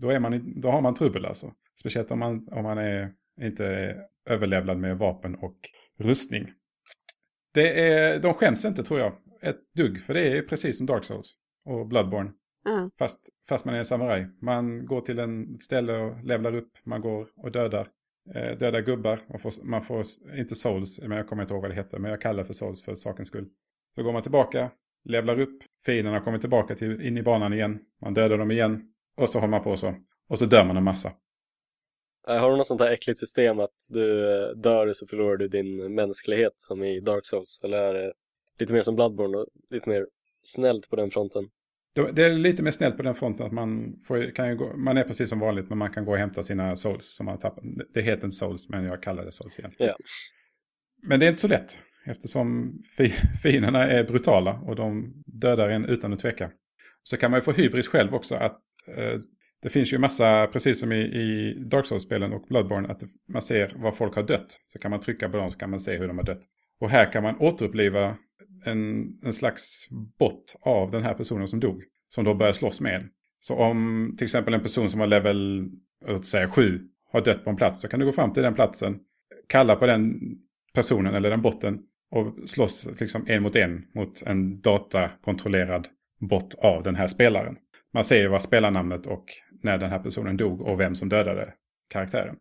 då, 0.00 0.10
är 0.10 0.20
man, 0.20 0.60
då 0.60 0.70
har 0.70 0.80
man 0.80 0.94
trubbel 0.94 1.26
alltså. 1.26 1.52
Speciellt 1.80 2.10
om 2.10 2.18
man, 2.18 2.48
om 2.52 2.62
man 2.62 2.78
är, 2.78 3.12
inte 3.40 3.66
är 3.66 3.96
överlevlad 4.30 4.78
med 4.78 4.98
vapen 4.98 5.34
och 5.34 5.56
rustning. 5.98 6.46
Det 7.54 7.88
är, 7.90 8.18
de 8.18 8.34
skäms 8.34 8.64
inte 8.64 8.82
tror 8.82 9.00
jag 9.00 9.12
ett 9.42 9.60
dugg, 9.76 10.00
för 10.00 10.14
det 10.14 10.38
är 10.38 10.42
precis 10.42 10.76
som 10.76 10.86
Dark 10.86 11.04
Souls 11.04 11.34
och 11.64 11.86
Bloodborne. 11.86 12.30
Ah. 12.64 12.90
Fast, 12.98 13.28
fast 13.48 13.64
man 13.64 13.74
är 13.74 13.78
en 13.78 13.84
samuraj. 13.84 14.28
Man 14.42 14.86
går 14.86 15.00
till 15.00 15.18
en 15.18 15.58
ställe 15.60 15.96
och 15.96 16.24
levlar 16.24 16.54
upp. 16.54 16.70
Man 16.84 17.00
går 17.00 17.28
och 17.36 17.52
dödar. 17.52 17.88
Eh, 18.34 18.58
dödar 18.58 18.80
gubbar. 18.80 19.20
Man 19.28 19.38
får, 19.38 19.64
man 19.64 19.82
får 19.82 20.04
inte 20.38 20.54
souls, 20.54 21.00
men 21.00 21.10
jag 21.10 21.28
kommer 21.28 21.42
inte 21.42 21.54
ihåg 21.54 21.62
vad 21.62 21.70
det 21.70 21.74
heter. 21.74 21.98
Men 21.98 22.10
jag 22.10 22.20
kallar 22.20 22.42
det 22.42 22.46
för 22.46 22.54
souls 22.54 22.82
för 22.82 22.94
sakens 22.94 23.28
skull. 23.28 23.48
Så 23.94 24.02
går 24.02 24.12
man 24.12 24.22
tillbaka, 24.22 24.70
levlar 25.04 25.40
upp. 25.40 25.58
Fienderna 25.86 26.20
kommer 26.20 26.38
tillbaka 26.38 26.74
till, 26.74 27.00
in 27.00 27.18
i 27.18 27.22
banan 27.22 27.52
igen. 27.52 27.78
Man 28.00 28.14
dödar 28.14 28.38
dem 28.38 28.50
igen. 28.50 28.92
Och 29.16 29.28
så 29.28 29.38
håller 29.38 29.50
man 29.50 29.62
på 29.62 29.76
så. 29.76 29.94
Och 30.28 30.38
så 30.38 30.46
dör 30.46 30.64
man 30.64 30.76
en 30.76 30.84
massa. 30.84 31.12
Eh, 32.28 32.36
har 32.36 32.50
du 32.50 32.56
något 32.56 32.66
sånt 32.66 32.80
här 32.80 32.92
äckligt 32.92 33.18
system 33.18 33.60
att 33.60 33.76
du 33.90 34.32
eh, 34.32 34.48
dör 34.48 34.92
så 34.92 35.06
förlorar 35.06 35.36
du 35.36 35.48
din 35.48 35.94
mänsklighet 35.94 36.52
som 36.56 36.84
i 36.84 37.00
Dark 37.00 37.26
Souls? 37.26 37.60
Eller 37.64 37.78
är 37.78 37.94
det 37.94 38.12
lite 38.58 38.72
mer 38.72 38.82
som 38.82 38.94
Bloodborne 38.94 39.38
och 39.38 39.46
lite 39.70 39.88
mer 39.88 40.06
snällt 40.42 40.90
på 40.90 40.96
den 40.96 41.10
fronten? 41.10 41.48
Det 42.02 42.24
är 42.24 42.30
lite 42.30 42.62
mer 42.62 42.70
snällt 42.70 42.96
på 42.96 43.02
den 43.02 43.14
fronten 43.14 43.46
att 43.46 43.52
man, 43.52 43.96
får, 44.06 44.34
kan 44.34 44.56
gå, 44.56 44.76
man 44.76 44.96
är 44.96 45.04
precis 45.04 45.28
som 45.28 45.38
vanligt 45.38 45.68
men 45.68 45.78
man 45.78 45.90
kan 45.90 46.04
gå 46.04 46.12
och 46.12 46.18
hämta 46.18 46.42
sina 46.42 46.76
souls 46.76 47.16
som 47.16 47.26
man 47.26 47.34
har 47.34 47.40
tappat. 47.40 47.64
Det 47.94 48.02
heter 48.02 48.24
inte 48.24 48.36
souls 48.36 48.68
men 48.68 48.84
jag 48.84 49.02
kallar 49.02 49.24
det 49.24 49.32
souls 49.32 49.58
igen. 49.58 49.72
Ja. 49.78 49.96
Men 51.02 51.20
det 51.20 51.26
är 51.26 51.28
inte 51.28 51.40
så 51.40 51.48
lätt 51.48 51.80
eftersom 52.06 52.78
fi, 52.96 53.08
fienderna 53.42 53.86
är 53.86 54.04
brutala 54.04 54.52
och 54.52 54.76
de 54.76 55.12
dödar 55.26 55.68
en 55.68 55.84
utan 55.84 56.12
att 56.12 56.18
tveka. 56.18 56.50
Så 57.02 57.16
kan 57.16 57.30
man 57.30 57.38
ju 57.38 57.42
få 57.42 57.52
hybris 57.52 57.88
själv 57.88 58.14
också 58.14 58.34
att 58.34 58.60
eh, 58.96 59.20
det 59.62 59.68
finns 59.68 59.92
ju 59.92 59.98
massa, 59.98 60.46
precis 60.46 60.80
som 60.80 60.92
i, 60.92 61.00
i 61.00 61.54
Dark 61.70 61.86
Souls-spelen 61.86 62.32
och 62.32 62.46
Bloodborne, 62.48 62.88
att 62.88 63.02
man 63.28 63.42
ser 63.42 63.72
vad 63.76 63.96
folk 63.96 64.14
har 64.14 64.22
dött. 64.22 64.60
Så 64.72 64.78
kan 64.78 64.90
man 64.90 65.00
trycka 65.00 65.28
på 65.28 65.36
dem 65.36 65.50
så 65.50 65.58
kan 65.58 65.70
man 65.70 65.80
se 65.80 65.96
hur 65.96 66.08
de 66.08 66.18
har 66.18 66.24
dött. 66.24 66.42
Och 66.80 66.90
här 66.90 67.12
kan 67.12 67.22
man 67.22 67.36
återuppliva 67.38 68.16
en, 68.64 69.08
en 69.22 69.32
slags 69.32 69.88
bot 70.18 70.56
av 70.60 70.90
den 70.90 71.02
här 71.02 71.14
personen 71.14 71.48
som 71.48 71.60
dog. 71.60 71.82
Som 72.08 72.24
då 72.24 72.34
börjar 72.34 72.52
slåss 72.52 72.80
med 72.80 72.94
en. 72.94 73.08
Så 73.40 73.54
om 73.54 74.14
till 74.18 74.24
exempel 74.24 74.54
en 74.54 74.62
person 74.62 74.90
som 74.90 75.00
har 75.00 75.06
level, 75.06 75.68
låt 76.06 76.26
säga 76.26 76.48
7, 76.48 76.80
har 77.12 77.20
dött 77.20 77.44
på 77.44 77.50
en 77.50 77.56
plats. 77.56 77.80
Så 77.80 77.88
kan 77.88 78.00
du 78.00 78.06
gå 78.06 78.12
fram 78.12 78.32
till 78.32 78.42
den 78.42 78.54
platsen, 78.54 78.98
kalla 79.48 79.76
på 79.76 79.86
den 79.86 80.20
personen 80.74 81.14
eller 81.14 81.30
den 81.30 81.42
botten 81.42 81.78
och 82.10 82.48
slåss 82.48 83.00
liksom 83.00 83.24
en 83.26 83.42
mot 83.42 83.56
en 83.56 83.84
mot 83.94 84.22
en 84.22 84.60
datakontrollerad 84.60 85.88
bot 86.20 86.54
av 86.54 86.82
den 86.82 86.96
här 86.96 87.06
spelaren. 87.06 87.56
Man 87.92 88.04
ser 88.04 88.20
ju 88.20 88.28
vad 88.28 88.42
spelarnamnet 88.42 89.06
och 89.06 89.24
när 89.62 89.78
den 89.78 89.90
här 89.90 89.98
personen 89.98 90.36
dog 90.36 90.60
och 90.60 90.80
vem 90.80 90.94
som 90.94 91.08
dödade 91.08 91.52
karaktären. 91.88 92.36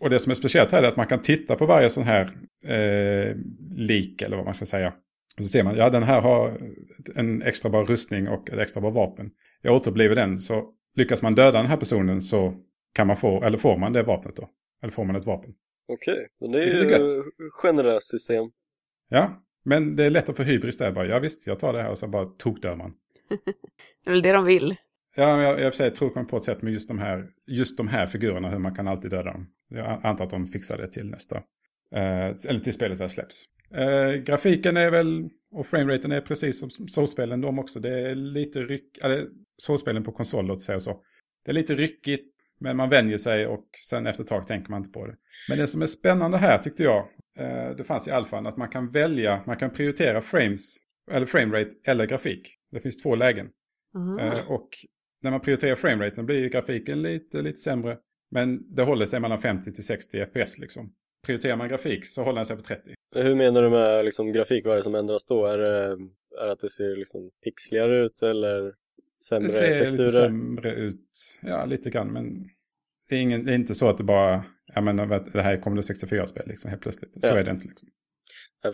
Och 0.00 0.10
det 0.10 0.18
som 0.18 0.30
är 0.30 0.34
speciellt 0.34 0.72
här 0.72 0.82
är 0.82 0.88
att 0.88 0.96
man 0.96 1.06
kan 1.06 1.20
titta 1.20 1.56
på 1.56 1.66
varje 1.66 1.90
sån 1.90 2.04
här 2.04 2.30
eh, 2.64 3.36
lik 3.76 4.22
eller 4.22 4.36
vad 4.36 4.44
man 4.44 4.54
ska 4.54 4.66
säga. 4.66 4.92
Och 5.38 5.44
så 5.44 5.48
ser 5.48 5.62
man, 5.64 5.76
ja 5.76 5.90
den 5.90 6.02
här 6.02 6.20
har 6.20 6.60
en 7.14 7.42
extra 7.42 7.70
bra 7.70 7.84
rustning 7.84 8.28
och 8.28 8.50
ett 8.50 8.58
extra 8.60 8.80
bra 8.80 8.90
vapen. 8.90 9.30
Jag 9.62 9.74
återupplivar 9.74 10.14
den 10.14 10.38
så 10.38 10.72
lyckas 10.94 11.22
man 11.22 11.34
döda 11.34 11.58
den 11.58 11.70
här 11.70 11.76
personen 11.76 12.22
så 12.22 12.54
kan 12.92 13.06
man 13.06 13.16
få, 13.16 13.42
eller 13.44 13.58
får 13.58 13.76
man 13.78 13.92
det 13.92 14.02
vapnet 14.02 14.36
då. 14.36 14.48
Eller 14.82 14.92
får 14.92 15.04
man 15.04 15.16
ett 15.16 15.26
vapen. 15.26 15.54
Okej, 15.88 16.26
men 16.40 16.50
det 16.50 16.58
Det 16.58 16.64
är 16.72 16.84
ju 16.84 16.90
gött. 16.90 17.12
generöst 17.52 18.10
system. 18.10 18.50
Ja, 19.08 19.42
men 19.64 19.96
det 19.96 20.04
är 20.04 20.10
lätt 20.10 20.28
att 20.28 20.36
få 20.36 20.42
hybris 20.42 20.78
där 20.78 20.92
bara. 20.92 21.06
Ja 21.06 21.18
visst, 21.18 21.46
jag 21.46 21.58
tar 21.58 21.72
det 21.72 21.82
här 21.82 21.90
och 21.90 21.98
så 21.98 22.08
bara 22.08 22.24
tokdör 22.24 22.76
man. 22.76 22.94
Det 24.04 24.10
är 24.10 24.12
väl 24.12 24.22
det 24.22 24.32
de 24.32 24.44
vill. 24.44 24.74
Ja, 25.16 25.36
men 25.36 25.44
jag, 25.44 25.60
jag, 25.60 25.72
jag 25.78 25.94
tror 25.94 26.24
på 26.24 26.36
ett 26.36 26.44
sätt 26.44 26.62
med 26.62 26.72
just 26.72 26.88
de, 26.88 26.98
här, 26.98 27.28
just 27.46 27.76
de 27.76 27.88
här 27.88 28.06
figurerna, 28.06 28.50
hur 28.50 28.58
man 28.58 28.74
kan 28.74 28.88
alltid 28.88 29.10
döda 29.10 29.32
dem. 29.32 29.46
Jag 29.68 30.00
antar 30.02 30.24
att 30.24 30.30
de 30.30 30.46
fixar 30.46 30.78
det 30.78 30.88
till 30.88 31.10
nästa. 31.10 31.36
Eh, 31.94 32.26
eller 32.26 32.58
till 32.58 32.72
spelet 32.72 33.00
väl 33.00 33.08
släpps. 33.10 33.44
Eh, 33.74 34.12
grafiken 34.12 34.76
är 34.76 34.90
väl, 34.90 35.30
och 35.50 35.66
frameraten 35.66 36.12
är 36.12 36.20
precis 36.20 36.60
som 36.60 36.70
Soulspelen 36.70 37.40
de 37.40 37.58
också. 37.58 37.80
Det 37.80 38.10
är 38.10 38.14
lite 38.14 38.60
ryck, 38.60 38.98
eller 39.02 39.28
Soulspelen 39.62 40.04
på 40.04 40.12
konsol 40.12 40.46
låt 40.46 40.62
säga 40.62 40.80
så. 40.80 41.00
Det 41.44 41.50
är 41.50 41.54
lite 41.54 41.74
ryckigt, 41.74 42.26
men 42.58 42.76
man 42.76 42.88
vänjer 42.88 43.18
sig 43.18 43.46
och 43.46 43.64
sen 43.88 44.06
efter 44.06 44.22
ett 44.22 44.28
tag 44.28 44.46
tänker 44.46 44.70
man 44.70 44.80
inte 44.80 44.92
på 44.92 45.06
det. 45.06 45.16
Men 45.48 45.58
det 45.58 45.66
som 45.66 45.82
är 45.82 45.86
spännande 45.86 46.38
här 46.38 46.58
tyckte 46.58 46.82
jag, 46.82 47.08
eh, 47.38 47.76
det 47.76 47.84
fanns 47.84 48.08
i 48.08 48.10
alfan, 48.10 48.46
att 48.46 48.56
man 48.56 48.68
kan 48.68 48.90
välja, 48.90 49.42
man 49.46 49.56
kan 49.56 49.70
prioritera 49.70 50.20
frames, 50.20 50.76
eller 51.10 51.26
framerate 51.26 51.70
eller 51.84 52.06
grafik. 52.06 52.58
Det 52.70 52.80
finns 52.80 53.02
två 53.02 53.14
lägen. 53.14 53.48
Mhm. 53.94 54.18
Eh, 54.18 54.50
och 54.50 54.68
när 55.22 55.30
man 55.30 55.40
prioriterar 55.40 55.74
frameraten 55.74 56.26
blir 56.26 56.48
grafiken 56.48 57.02
lite, 57.02 57.42
lite 57.42 57.58
sämre. 57.58 57.98
Men 58.30 58.74
det 58.74 58.82
håller 58.82 59.06
sig 59.06 59.20
mellan 59.20 59.40
50 59.40 59.72
till 59.72 59.84
60 59.84 60.26
FPS 60.26 60.58
liksom. 60.58 60.92
Prioriterar 61.26 61.56
man 61.56 61.68
grafik 61.68 62.06
så 62.06 62.22
håller 62.22 62.36
den 62.36 62.46
sig 62.46 62.56
på 62.56 62.62
30. 62.62 62.94
Hur 63.16 63.34
menar 63.34 63.62
du 63.62 63.70
med 63.70 64.04
liksom, 64.04 64.32
grafik? 64.32 64.64
Vad 64.64 64.72
är 64.72 64.76
det 64.76 64.82
som 64.82 64.94
ändras 64.94 65.26
då? 65.26 65.46
Är 65.46 65.58
det, 65.58 65.84
är 66.40 66.46
det 66.46 66.52
att 66.52 66.60
det 66.60 66.68
ser 66.70 66.96
liksom 66.96 67.30
pixligare 67.44 67.98
ut 68.04 68.22
eller 68.22 68.72
sämre 69.28 69.46
Det 69.48 69.52
ser 69.52 69.68
lite 69.70 69.78
texturer? 69.84 70.10
sämre 70.10 70.74
ut. 70.74 71.10
Ja, 71.42 71.64
lite 71.64 71.90
grann. 71.90 72.12
Men 72.12 72.44
det 73.08 73.14
är, 73.16 73.20
ingen, 73.20 73.44
det 73.44 73.52
är 73.52 73.54
inte 73.54 73.74
så 73.74 73.88
att 73.88 73.98
det 73.98 74.04
bara, 74.04 74.44
ja 74.74 74.80
men 74.80 74.96
det 74.96 75.42
här 75.42 75.52
är 75.52 75.56
Commodore 75.60 75.94
64-spel 75.94 76.44
liksom 76.46 76.70
helt 76.70 76.82
plötsligt. 76.82 77.12
Så 77.12 77.20
Ja. 77.28 77.38
är 77.38 77.44
det 77.44 77.50
inte 77.50 77.68
liksom. 77.68 77.88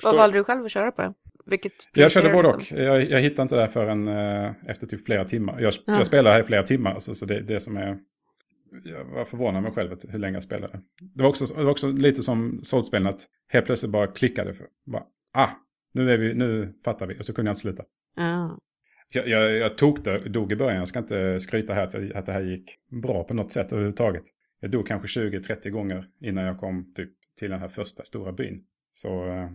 Vad 0.03 0.17
valde 0.17 0.39
du 0.39 0.45
själv 0.45 0.65
att 0.65 0.71
köra 0.71 0.93
på? 0.93 1.15
Vilket 1.47 1.73
Jag 1.95 2.11
körde 2.13 2.29
både 2.29 2.49
du 2.49 2.55
och. 2.55 2.63
Jag, 2.73 3.11
jag 3.11 3.21
hittade 3.21 3.43
inte 3.43 3.55
det 3.55 3.61
här 3.61 3.69
förrän 3.69 4.09
eh, 4.09 4.53
efter 4.67 4.87
typ 4.87 5.07
flera 5.07 5.25
timmar. 5.25 5.61
Jag, 5.61 5.73
Ja. 5.87 5.97
jag 5.97 6.07
spelar 6.07 6.33
här 6.33 6.41
i 6.41 6.45
flera 6.45 6.63
timmar. 6.63 6.95
Alltså, 6.95 7.15
så 7.15 7.27
det 7.27 7.41
det 7.41 7.61
som 7.61 7.77
är... 7.77 7.99
Jag 8.85 9.05
var 9.05 9.25
förvånad 9.25 9.63
mig 9.63 9.73
själv 9.73 9.97
hur 10.09 10.19
länge 10.19 10.37
jag 10.37 10.43
spelade. 10.43 10.81
Det 11.15 11.23
var 11.23 11.29
också, 11.29 11.55
det 11.55 11.65
var 11.65 11.71
också 11.71 11.93
lite 11.93 12.23
som 12.23 12.61
Souls-spelen 12.63 13.07
att 13.07 13.27
helt 13.49 13.67
plötsligt 13.67 13.93
bara 13.93 14.07
klickade. 14.07 14.55
För, 14.55 14.67
bara, 14.87 15.05
ah, 15.33 15.49
nu, 15.93 16.11
är 16.11 16.19
vi, 16.19 16.35
nu 16.35 16.75
fattar 16.85 17.07
vi. 17.07 17.21
Och 17.21 17.25
så 17.25 17.33
kunde 17.33 17.49
jag 17.49 17.53
inte 17.53 17.61
sluta. 17.61 17.85
Ja. 18.17 18.59
Jag, 19.09 19.29
jag, 19.29 19.53
jag 19.53 19.79
tog 19.79 20.03
det, 20.03 20.19
dog 20.19 20.53
i 20.53 20.57
början. 20.57 20.79
Jag 20.79 20.89
ska 20.89 20.99
inte 20.99 21.41
skryta 21.41 21.75
här 21.75 21.83
att, 21.83 22.17
att 22.17 22.27
det 22.27 22.33
här 22.33 22.43
gick 22.43 22.79
bra 23.03 23.25
på 23.25 23.35
något 23.35 23.53
sätt 23.53 23.73
överhuvudtaget. 23.73 24.25
Jag 24.61 24.71
dog 24.71 24.87
kanske 24.87 25.21
20-30 25.21 25.71
gånger 25.71 26.07
innan 26.21 26.45
jag 26.45 26.59
kom 26.59 26.95
typ 26.95 27.11
till 27.39 27.51
den 27.51 27.61
här 27.61 27.69
första 27.69 28.05
stora 28.05 28.33
byn. 28.33 28.65
Så 28.93 29.29
eh, 29.29 29.51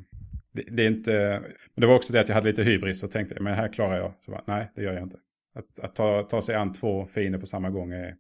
det, 0.52 0.64
det, 0.72 0.84
är 0.84 0.88
inte, 0.88 1.42
men 1.76 1.82
det 1.82 1.88
var 1.88 1.96
också 1.96 2.14
det 2.14 2.22
att 2.22 2.28
jag 2.28 2.36
hade 2.36 2.50
lite 2.50 2.64
hybris 2.64 3.04
och 3.04 3.12
tänkte, 3.12 3.40
men 3.40 3.54
här 3.54 3.74
klarar 3.74 3.98
jag. 3.98 4.14
Så 4.20 4.32
bara, 4.32 4.44
nej, 4.48 4.72
det 4.76 4.84
gör 4.84 4.94
jag 4.94 5.04
inte. 5.04 5.18
Att, 5.56 5.80
att 5.80 5.96
ta, 5.96 6.24
ta 6.24 6.42
sig 6.42 6.56
an 6.56 6.74
två 6.74 7.06
fiender 7.06 7.40
på 7.40 7.46
samma 7.46 7.70
gång 7.70 7.92
är 7.92 8.16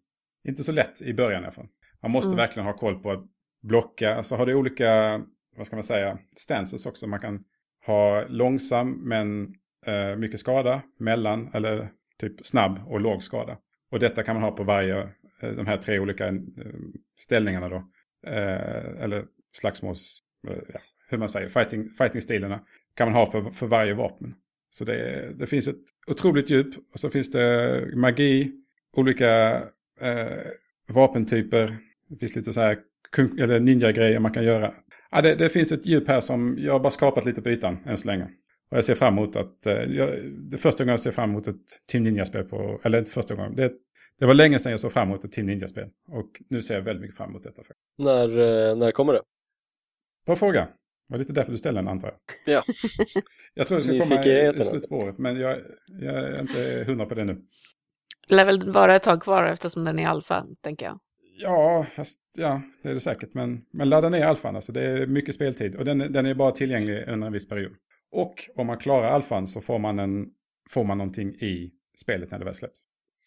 inte 0.47 0.63
så 0.63 0.71
lätt 0.71 1.01
i 1.01 1.13
början 1.13 1.41
i 1.43 1.45
alla 1.45 1.53
fall. 1.53 1.67
Man 2.01 2.12
måste 2.12 2.27
mm. 2.27 2.38
verkligen 2.38 2.65
ha 2.65 2.73
koll 2.73 2.99
på 2.99 3.12
att 3.12 3.25
blocka, 3.62 4.15
alltså 4.15 4.36
har 4.36 4.45
du 4.45 4.55
olika, 4.55 5.21
vad 5.55 5.67
ska 5.67 5.75
man 5.75 5.83
säga, 5.83 6.17
stances 6.36 6.86
också. 6.86 7.07
Man 7.07 7.19
kan 7.19 7.43
ha 7.86 8.25
långsam 8.27 8.91
men 8.91 9.55
eh, 9.86 10.15
mycket 10.15 10.39
skada, 10.39 10.81
mellan 10.97 11.49
eller 11.53 11.89
typ 12.17 12.45
snabb 12.45 12.79
och 12.88 13.01
låg 13.01 13.23
skada. 13.23 13.57
Och 13.91 13.99
detta 13.99 14.23
kan 14.23 14.36
man 14.36 14.43
ha 14.43 14.51
på 14.51 14.63
varje, 14.63 15.01
eh, 15.41 15.51
de 15.51 15.67
här 15.67 15.77
tre 15.77 15.99
olika 15.99 16.27
eh, 16.27 16.36
ställningarna 17.15 17.69
då. 17.69 17.75
Eh, 18.27 19.03
eller 19.03 19.25
slagsmåls, 19.51 20.19
eh, 20.47 20.57
ja, 20.73 20.79
hur 21.10 21.17
man 21.17 21.29
säger, 21.29 21.49
fighting, 21.49 21.89
fighting-stilarna 21.89 22.60
kan 22.95 23.07
man 23.07 23.15
ha 23.15 23.25
på, 23.25 23.51
för 23.51 23.67
varje 23.67 23.93
vapen. 23.93 24.36
Så 24.69 24.86
det, 24.86 25.31
det 25.39 25.47
finns 25.47 25.67
ett 25.67 25.83
otroligt 26.07 26.49
djup 26.49 26.67
och 26.93 26.99
så 26.99 27.10
finns 27.10 27.31
det 27.31 27.88
magi, 27.95 28.51
olika 28.97 29.63
eh, 30.01 30.47
vapentyper, 30.88 31.77
det 32.10 32.17
finns 32.17 32.36
lite 32.36 32.53
så 32.53 32.62
här 32.62 32.77
eller 33.17 33.60
ninja-grejer 33.60 34.19
man 34.19 34.31
kan 34.31 34.43
göra. 34.43 34.73
Ja, 35.12 35.21
det, 35.21 35.36
det, 35.36 35.49
finns 35.49 35.71
ett 35.71 35.86
djup 35.86 36.07
här 36.07 36.21
som 36.21 36.57
jag 36.60 36.73
har 36.73 36.79
bara 36.79 36.91
skapat 36.91 37.25
lite 37.25 37.41
på 37.41 37.49
ytan 37.49 37.77
än 37.86 37.97
så 37.97 38.07
länge. 38.07 38.23
Och 38.71 38.77
jag 38.77 38.86
ser 38.86 38.95
fram 38.95 39.13
emot 39.13 39.36
att, 39.36 39.65
eh, 39.65 39.73
jag, 39.73 40.10
det 40.51 40.57
första 40.57 40.83
gången 40.83 40.91
jag 40.91 40.99
ser 40.99 41.12
fram 41.12 41.29
emot 41.29 41.47
ett 41.47 41.55
Team 41.91 42.03
Ninja-spel 42.03 42.43
på, 42.43 42.81
eller 42.83 42.99
inte 42.99 43.12
första 43.12 43.36
gången, 43.36 43.55
det, 43.55 43.73
det 44.19 44.25
var 44.25 44.33
länge 44.33 44.60
sedan 44.60 44.71
jag 44.71 44.79
såg 44.79 44.91
fram 44.91 45.07
emot 45.07 45.23
ett 45.23 45.31
Team 45.31 45.47
Ninja-spel. 45.47 45.89
Och 46.07 46.41
nu 46.49 46.62
ser 46.62 46.75
jag 46.75 46.81
väldigt 46.81 47.01
mycket 47.01 47.17
fram 47.17 47.29
emot 47.29 47.43
detta. 47.43 47.62
När, 47.97 48.29
eh, 48.69 48.77
när 48.77 48.91
kommer 48.91 49.13
det? 49.13 49.21
Bra 50.25 50.36
fråga. 50.36 50.62
Det 50.62 51.13
var 51.13 51.17
lite 51.17 51.33
därför 51.33 51.51
du 51.51 51.57
ställde 51.57 51.81
den 51.81 51.88
antar 51.88 52.07
jag. 52.45 52.55
Ja. 52.55 52.63
jag 53.53 53.67
tror 53.67 53.77
det 53.77 53.83
ska 53.83 53.99
komma 53.99 54.23
i 54.23 54.53
slutet 54.53 54.89
på 54.89 54.95
året, 54.95 55.17
men 55.17 55.39
jag, 55.39 55.60
jag 55.88 56.15
är 56.15 56.41
inte 56.41 56.83
hundra 56.88 57.05
på 57.05 57.15
det 57.15 57.23
nu. 57.23 57.41
Lär 58.30 58.46
väl 58.46 58.72
vara 58.72 58.96
ett 58.96 59.04
tag 59.04 59.22
kvar 59.22 59.44
eftersom 59.44 59.84
den 59.84 60.00
är 60.00 60.08
alfa, 60.08 60.46
tänker 60.62 60.86
jag. 60.86 61.00
Ja, 61.40 61.86
fast, 61.96 62.22
ja, 62.38 62.62
det 62.84 62.90
är 62.90 62.94
det 62.94 63.00
säkert. 63.00 63.34
Men, 63.34 63.66
men 63.72 63.90
ladda 63.90 64.10
ner 64.10 64.26
alfan, 64.26 64.56
alltså 64.56 64.72
det 64.72 64.82
är 64.82 65.08
mycket 65.08 65.36
speltid. 65.36 65.76
Och 65.76 65.86
den, 65.86 65.98
den 65.98 66.26
är 66.26 66.34
bara 66.34 66.52
tillgänglig 66.52 67.08
under 67.08 67.28
en 67.28 67.34
viss 67.34 67.48
period. 67.48 67.72
Och 68.12 68.50
om 68.56 68.68
man 68.68 68.78
klarar 68.78 69.08
alfan 69.08 69.48
så 69.48 69.62
får 69.62 69.80
man, 69.80 70.00
en, 70.00 70.26
får 70.70 70.84
man 70.84 70.98
någonting 70.98 71.30
i 71.30 71.72
spelet 71.98 72.32
när 72.32 72.40
det 72.40 72.46
väl 72.46 72.54
släpps. 72.54 72.84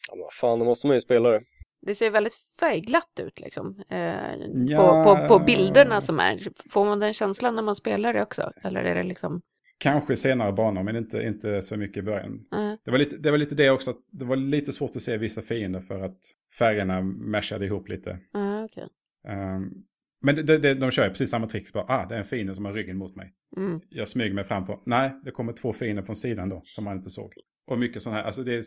Ja, 0.08 0.14
vad 0.16 0.32
fan, 0.32 0.58
då 0.58 0.64
måste 0.64 0.86
man 0.86 0.96
ju 0.96 1.00
spela 1.00 1.30
det. 1.30 1.40
Det 1.86 1.94
ser 1.94 2.10
väldigt 2.10 2.34
färgglatt 2.60 3.20
ut 3.20 3.40
liksom. 3.40 3.82
Eh, 3.88 3.98
ja... 4.52 5.04
på, 5.04 5.16
på, 5.16 5.28
på 5.28 5.44
bilderna 5.44 6.00
som 6.00 6.20
är. 6.20 6.40
Får 6.70 6.84
man 6.84 7.00
den 7.00 7.14
känslan 7.14 7.56
när 7.56 7.62
man 7.62 7.74
spelar 7.74 8.14
det 8.14 8.22
också? 8.22 8.52
Eller 8.62 8.84
är 8.84 8.94
det 8.94 9.02
liksom... 9.02 9.40
Kanske 9.80 10.16
senare 10.16 10.52
banor, 10.52 10.82
men 10.82 10.96
inte, 10.96 11.22
inte 11.22 11.62
så 11.62 11.76
mycket 11.76 11.96
i 11.96 12.02
början. 12.02 12.46
Mm. 12.52 12.76
Det, 12.84 12.90
var 12.90 12.98
lite, 12.98 13.16
det 13.16 13.30
var 13.30 13.38
lite 13.38 13.54
det 13.54 13.70
också, 13.70 13.90
att 13.90 13.98
det 14.10 14.24
var 14.24 14.36
lite 14.36 14.72
svårt 14.72 14.96
att 14.96 15.02
se 15.02 15.16
vissa 15.16 15.42
fiender 15.42 15.80
för 15.80 16.00
att 16.00 16.18
färgerna 16.58 17.00
mashade 17.02 17.66
ihop 17.66 17.88
lite. 17.88 18.18
Mm, 18.34 18.64
okay. 18.64 18.84
um, 19.28 19.84
men 20.22 20.36
det, 20.36 20.58
det, 20.58 20.74
de 20.74 20.90
kör 20.90 21.04
ju 21.04 21.10
precis 21.10 21.30
samma 21.30 21.46
trick. 21.46 21.72
Bara, 21.72 21.84
ah, 21.88 22.06
det 22.06 22.14
är 22.14 22.18
en 22.18 22.24
fiende 22.24 22.54
som 22.54 22.64
har 22.64 22.72
ryggen 22.72 22.96
mot 22.96 23.16
mig. 23.16 23.32
Mm. 23.56 23.80
Jag 23.88 24.08
smyger 24.08 24.34
mig 24.34 24.44
fram 24.44 24.64
till 24.64 24.74
Nej, 24.84 25.10
det 25.24 25.30
kommer 25.30 25.52
två 25.52 25.72
fiender 25.72 26.02
från 26.02 26.16
sidan 26.16 26.48
då 26.48 26.62
som 26.64 26.84
man 26.84 26.96
inte 26.96 27.10
såg. 27.10 27.34
Och 27.66 27.78
mycket 27.78 28.02
sådana 28.02 28.18
här, 28.18 28.26
alltså 28.26 28.42
det 28.42 28.54
är, 28.54 28.62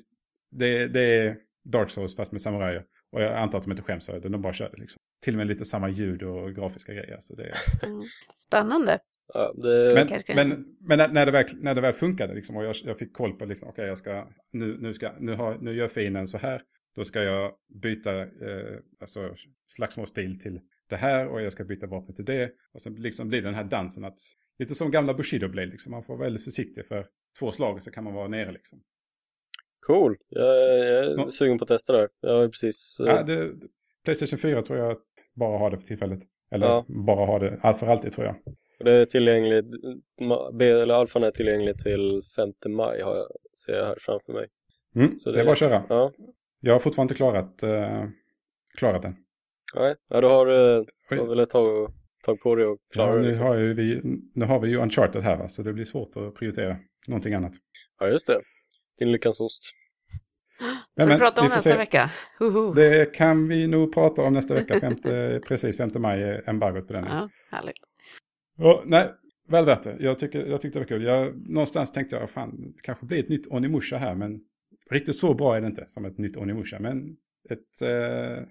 det, 0.51 0.87
det 0.87 1.01
är 1.01 1.37
Dark 1.63 1.89
Souls 1.89 2.15
fast 2.15 2.31
med 2.31 2.41
samurajer. 2.41 2.85
Och 3.11 3.21
jag 3.21 3.37
antar 3.37 3.57
att 3.57 3.63
de 3.63 3.71
inte 3.71 3.83
skäms 3.83 4.09
över 4.09 4.19
det, 4.19 4.29
de 4.29 4.41
bara 4.41 4.53
kör 4.53 4.69
det 4.69 4.77
liksom. 4.77 5.01
Till 5.23 5.33
och 5.33 5.37
med 5.37 5.47
lite 5.47 5.65
samma 5.65 5.89
ljud 5.89 6.23
och 6.23 6.55
grafiska 6.55 6.93
grejer. 6.93 7.17
Så 7.19 7.35
det 7.35 7.43
är... 7.43 7.55
mm. 7.85 8.03
Spännande. 8.35 8.99
Ja, 9.33 9.53
det... 9.55 9.91
Men, 9.93 10.49
men, 10.49 10.75
men, 10.79 11.13
när, 11.13 11.25
det 11.25 11.31
väl, 11.31 11.45
när 11.61 11.75
det 11.75 11.81
väl 11.81 11.93
funkade 11.93 12.33
liksom, 12.33 12.57
och 12.57 12.65
jag, 12.65 12.75
jag 12.83 12.97
fick 12.97 13.13
koll 13.13 13.33
på 13.33 13.45
liksom, 13.45 13.69
okay, 13.69 13.85
jag 13.85 13.97
ska, 13.97 14.27
nu, 14.51 14.77
nu, 14.79 14.93
ska, 14.93 15.11
nu, 15.19 15.35
har, 15.35 15.57
nu 15.57 15.75
gör 15.75 15.87
fienden 15.87 16.27
så 16.27 16.37
här, 16.37 16.61
då 16.95 17.05
ska 17.05 17.23
jag 17.23 17.53
byta 17.81 18.21
eh, 18.21 18.79
alltså, 18.99 19.35
slagsmålsstil 19.67 20.39
till 20.39 20.59
det 20.89 20.95
här 20.95 21.27
och 21.27 21.41
jag 21.41 21.53
ska 21.53 21.63
byta 21.63 21.87
vapen 21.87 22.15
till 22.15 22.25
det. 22.25 22.51
Och 22.73 22.81
sen 22.81 22.95
liksom 22.95 23.29
blir 23.29 23.41
det 23.41 23.47
den 23.47 23.55
här 23.55 23.63
dansen 23.63 24.05
att, 24.05 24.19
lite 24.59 24.75
som 24.75 24.91
gamla 24.91 25.13
Bushido 25.13 25.47
blev 25.47 25.67
liksom, 25.67 25.91
man 25.91 26.03
får 26.03 26.17
vara 26.17 26.25
väldigt 26.25 26.43
försiktig 26.43 26.85
för 26.85 27.05
två 27.39 27.51
slag 27.51 27.83
så 27.83 27.91
kan 27.91 28.03
man 28.03 28.13
vara 28.13 28.27
nere 28.27 28.51
liksom. 28.51 28.79
Cool, 29.87 30.17
jag, 30.29 30.45
jag 30.45 31.05
är 31.05 31.17
ja. 31.17 31.31
sugen 31.31 31.57
på 31.57 31.63
att 31.63 31.67
testa 31.67 31.93
det. 31.93 32.09
Jag 32.21 32.35
har 32.35 32.47
precis... 32.47 32.99
Uh... 33.01 33.07
Ja, 33.07 33.23
det, 33.23 33.53
Playstation 34.05 34.39
4 34.39 34.61
tror 34.61 34.79
jag 34.79 34.97
bara 35.33 35.57
har 35.57 35.71
det 35.71 35.77
för 35.77 35.87
tillfället. 35.87 36.19
Eller 36.51 36.67
ja. 36.67 36.85
bara 36.87 37.25
har 37.25 37.39
det, 37.39 37.59
allt 37.61 37.79
för 37.79 37.87
alltid 37.87 38.13
tror 38.13 38.25
jag. 38.25 38.35
Det 38.83 38.91
är 38.91 39.05
tillgängligt, 39.05 39.65
eller 40.61 40.93
alfan 40.93 41.23
är 41.23 41.31
tillgänglig 41.31 41.77
till 41.77 42.21
5 42.35 42.75
maj 42.75 43.01
har 43.01 43.15
jag, 43.15 43.27
ser 43.65 43.73
jag 43.73 43.85
här 43.85 43.97
framför 43.99 44.33
mig. 44.33 44.47
Mm, 44.95 45.19
så 45.19 45.29
det, 45.29 45.37
det 45.37 45.41
är 45.41 45.45
bara 45.45 45.51
att 45.51 45.57
köra. 45.57 45.83
Ja. 45.89 46.11
Jag 46.59 46.73
har 46.73 46.79
fortfarande 46.79 47.11
inte 47.11 47.17
klarat, 47.17 47.63
uh, 47.63 48.09
klarat 48.77 49.01
den. 49.01 49.15
Nej, 49.75 49.95
ja, 50.09 50.21
du 50.21 50.27
har, 50.27 50.45
du 51.09 51.19
har 51.19 51.27
väl 51.27 51.39
ett 51.39 51.49
tag, 51.49 51.93
tag 52.25 52.39
på 52.39 52.55
dig 52.55 52.65
att 52.65 52.77
klara 52.93 53.09
ja, 53.09 53.15
nu 53.15 53.21
det. 53.21 53.27
Liksom. 53.27 53.45
Har 53.45 53.57
ju 53.57 53.73
vi, 53.73 54.01
nu 54.33 54.45
har 54.45 54.59
vi 54.59 54.69
ju 54.69 54.77
Uncharted 54.77 55.23
här 55.23 55.37
va, 55.37 55.47
så 55.47 55.63
det 55.63 55.73
blir 55.73 55.85
svårt 55.85 56.17
att 56.17 56.35
prioritera 56.35 56.77
någonting 57.07 57.33
annat. 57.33 57.53
Ja, 57.99 58.07
just 58.07 58.27
det. 58.27 58.41
Din 58.99 59.11
lyckans 59.11 59.41
ost. 59.41 59.63
Får 60.99 61.09
vi 61.09 61.17
prata 61.17 61.41
om 61.41 61.47
vi 61.47 61.55
nästa 61.55 61.69
se. 61.69 61.77
vecka? 61.77 62.11
Huhu. 62.39 62.73
Det 62.73 63.13
kan 63.15 63.47
vi 63.47 63.67
nog 63.67 63.93
prata 63.93 64.21
om 64.21 64.33
nästa 64.33 64.53
vecka. 64.53 64.79
Femte, 64.79 65.41
precis 65.47 65.77
5 65.77 65.91
maj 65.95 66.23
är 66.23 66.49
embargot 66.49 66.87
på 66.87 66.93
den. 66.93 67.05
Ja, 67.05 67.29
härligt. 67.51 67.92
Och, 68.63 68.83
nej, 68.85 69.11
väl 69.47 69.65
värt 69.65 69.83
det. 69.83 69.97
Jag, 69.99 70.19
tycker, 70.19 70.45
jag 70.45 70.61
tyckte 70.61 70.79
det 70.79 70.83
var 70.83 70.87
kul. 70.87 71.03
Jag, 71.03 71.49
någonstans 71.49 71.91
tänkte 71.91 72.15
jag, 72.15 72.29
fan, 72.29 72.73
det 72.75 72.81
kanske 72.81 73.05
blir 73.05 73.19
ett 73.19 73.29
nytt 73.29 73.47
Onimusha 73.47 73.97
här, 73.97 74.15
men 74.15 74.41
riktigt 74.89 75.15
så 75.15 75.33
bra 75.33 75.55
är 75.55 75.61
det 75.61 75.67
inte 75.67 75.85
som 75.87 76.05
ett 76.05 76.17
nytt 76.17 76.37
Onimusha. 76.37 76.79
Men 76.79 77.17
ett, 77.49 77.81
eh, 77.81 78.43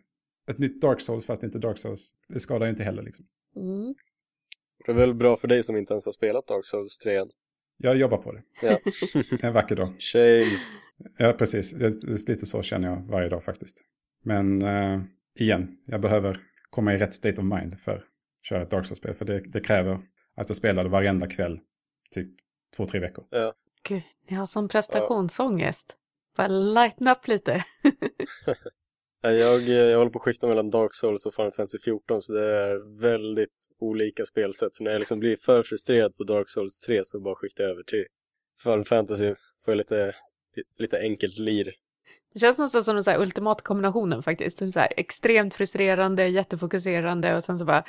ett 0.51 0.59
nytt 0.59 0.81
Dark 0.81 1.01
Souls, 1.01 1.27
fast 1.27 1.43
inte 1.43 1.59
Dark 1.59 1.79
Souls, 1.79 2.15
det 2.29 2.41
skadar 2.41 2.67
ju 2.67 2.71
inte 2.71 2.85
heller 2.85 3.03
liksom. 3.03 3.27
Mm. 3.57 3.95
Det 4.87 4.93
är 4.93 4.97
väl 4.97 5.15
bra 5.15 5.37
för 5.37 5.49
dig 5.49 5.63
som 5.63 5.77
inte 5.77 5.93
ens 5.93 6.07
har 6.07 6.13
spelat 6.13 6.47
Dark 6.47 6.67
Souls 6.67 6.99
3 6.99 7.17
än. 7.17 7.31
Jag 7.77 7.97
jobbar 7.97 8.19
på 8.19 8.33
det. 8.33 8.43
Ja. 8.63 8.79
en 9.49 9.53
vacker 9.53 9.77
dag. 9.77 9.95
Shame. 9.99 10.59
Ja, 11.19 11.33
precis. 11.33 11.75
Lite 12.29 12.47
så 12.47 12.63
känner 12.63 12.89
jag 12.89 13.07
varje 13.09 13.29
dag 13.29 13.45
faktiskt. 13.45 13.85
Men 14.25 14.63
äh, 14.63 15.01
igen, 15.39 15.77
jag 15.87 16.01
behöver 16.01 16.37
komma 16.71 16.95
i 16.95 16.99
rätt 16.99 17.15
state 17.15 17.41
of 17.41 17.45
mind 17.45 17.81
för 17.81 18.03
köra 18.43 18.63
ett 18.63 18.71
Dark 18.71 18.87
Souls-spel. 18.87 19.15
För 19.15 19.25
det, 19.25 19.41
det, 19.41 19.61
kräver 19.61 19.99
att 20.35 20.49
jag 20.49 20.57
spelar 20.57 20.85
det 20.85 20.91
varenda 20.91 21.27
kväll, 21.27 21.61
typ 22.11 22.29
två, 22.77 22.87
tre 22.87 23.01
veckor. 23.01 23.25
Ja. 23.31 23.53
Gud, 23.83 24.03
ni 24.29 24.37
har 24.37 24.47
sån 24.47 24.69
prestationsångest. 24.69 25.97
Bara 26.37 26.49
lighten 26.49 27.09
up 27.09 27.29
lite. 27.29 27.65
jag, 29.23 29.61
jag 29.61 29.99
håller 29.99 30.11
på 30.11 30.19
att 30.19 30.23
skifta 30.23 30.47
mellan 30.47 30.71
Dark 30.71 30.95
Souls 30.95 31.27
och 31.27 31.35
Final 31.35 31.53
Fantasy 31.53 31.79
14 31.79 32.23
så 32.23 32.33
det 32.33 32.57
är 32.57 33.01
väldigt 33.01 33.69
olika 33.79 34.25
spelsätt. 34.25 34.75
Så 34.75 34.85
när 34.85 34.91
jag 34.91 34.99
liksom 34.99 35.19
blir 35.19 35.37
för 35.37 35.63
frustrerad 35.63 36.17
på 36.17 36.25
Dark 36.25 36.49
Souls 36.49 36.81
3 36.81 37.05
så 37.05 37.21
bara 37.21 37.35
skiftar 37.35 37.65
jag 37.65 37.71
över 37.71 37.83
till 37.83 38.05
Final 38.63 38.85
Fantasy. 38.85 39.35
Får 39.65 39.73
jag 39.73 39.77
lite 39.77 40.15
lite 40.79 40.99
enkelt 40.99 41.39
lir. 41.39 41.75
Det 42.33 42.41
känns 42.41 42.59
nästan 42.59 42.85
som 42.85 42.95
den 42.95 43.05
så 43.05 43.11
här 43.11 43.21
ultimata 43.21 43.63
kombinationen 43.63 44.23
faktiskt. 44.23 44.59
Så 44.59 44.81
här, 44.81 44.93
extremt 44.97 45.55
frustrerande, 45.55 46.29
jättefokuserande 46.29 47.37
och 47.37 47.45
sen 47.45 47.59
så 47.59 47.65
bara 47.65 47.85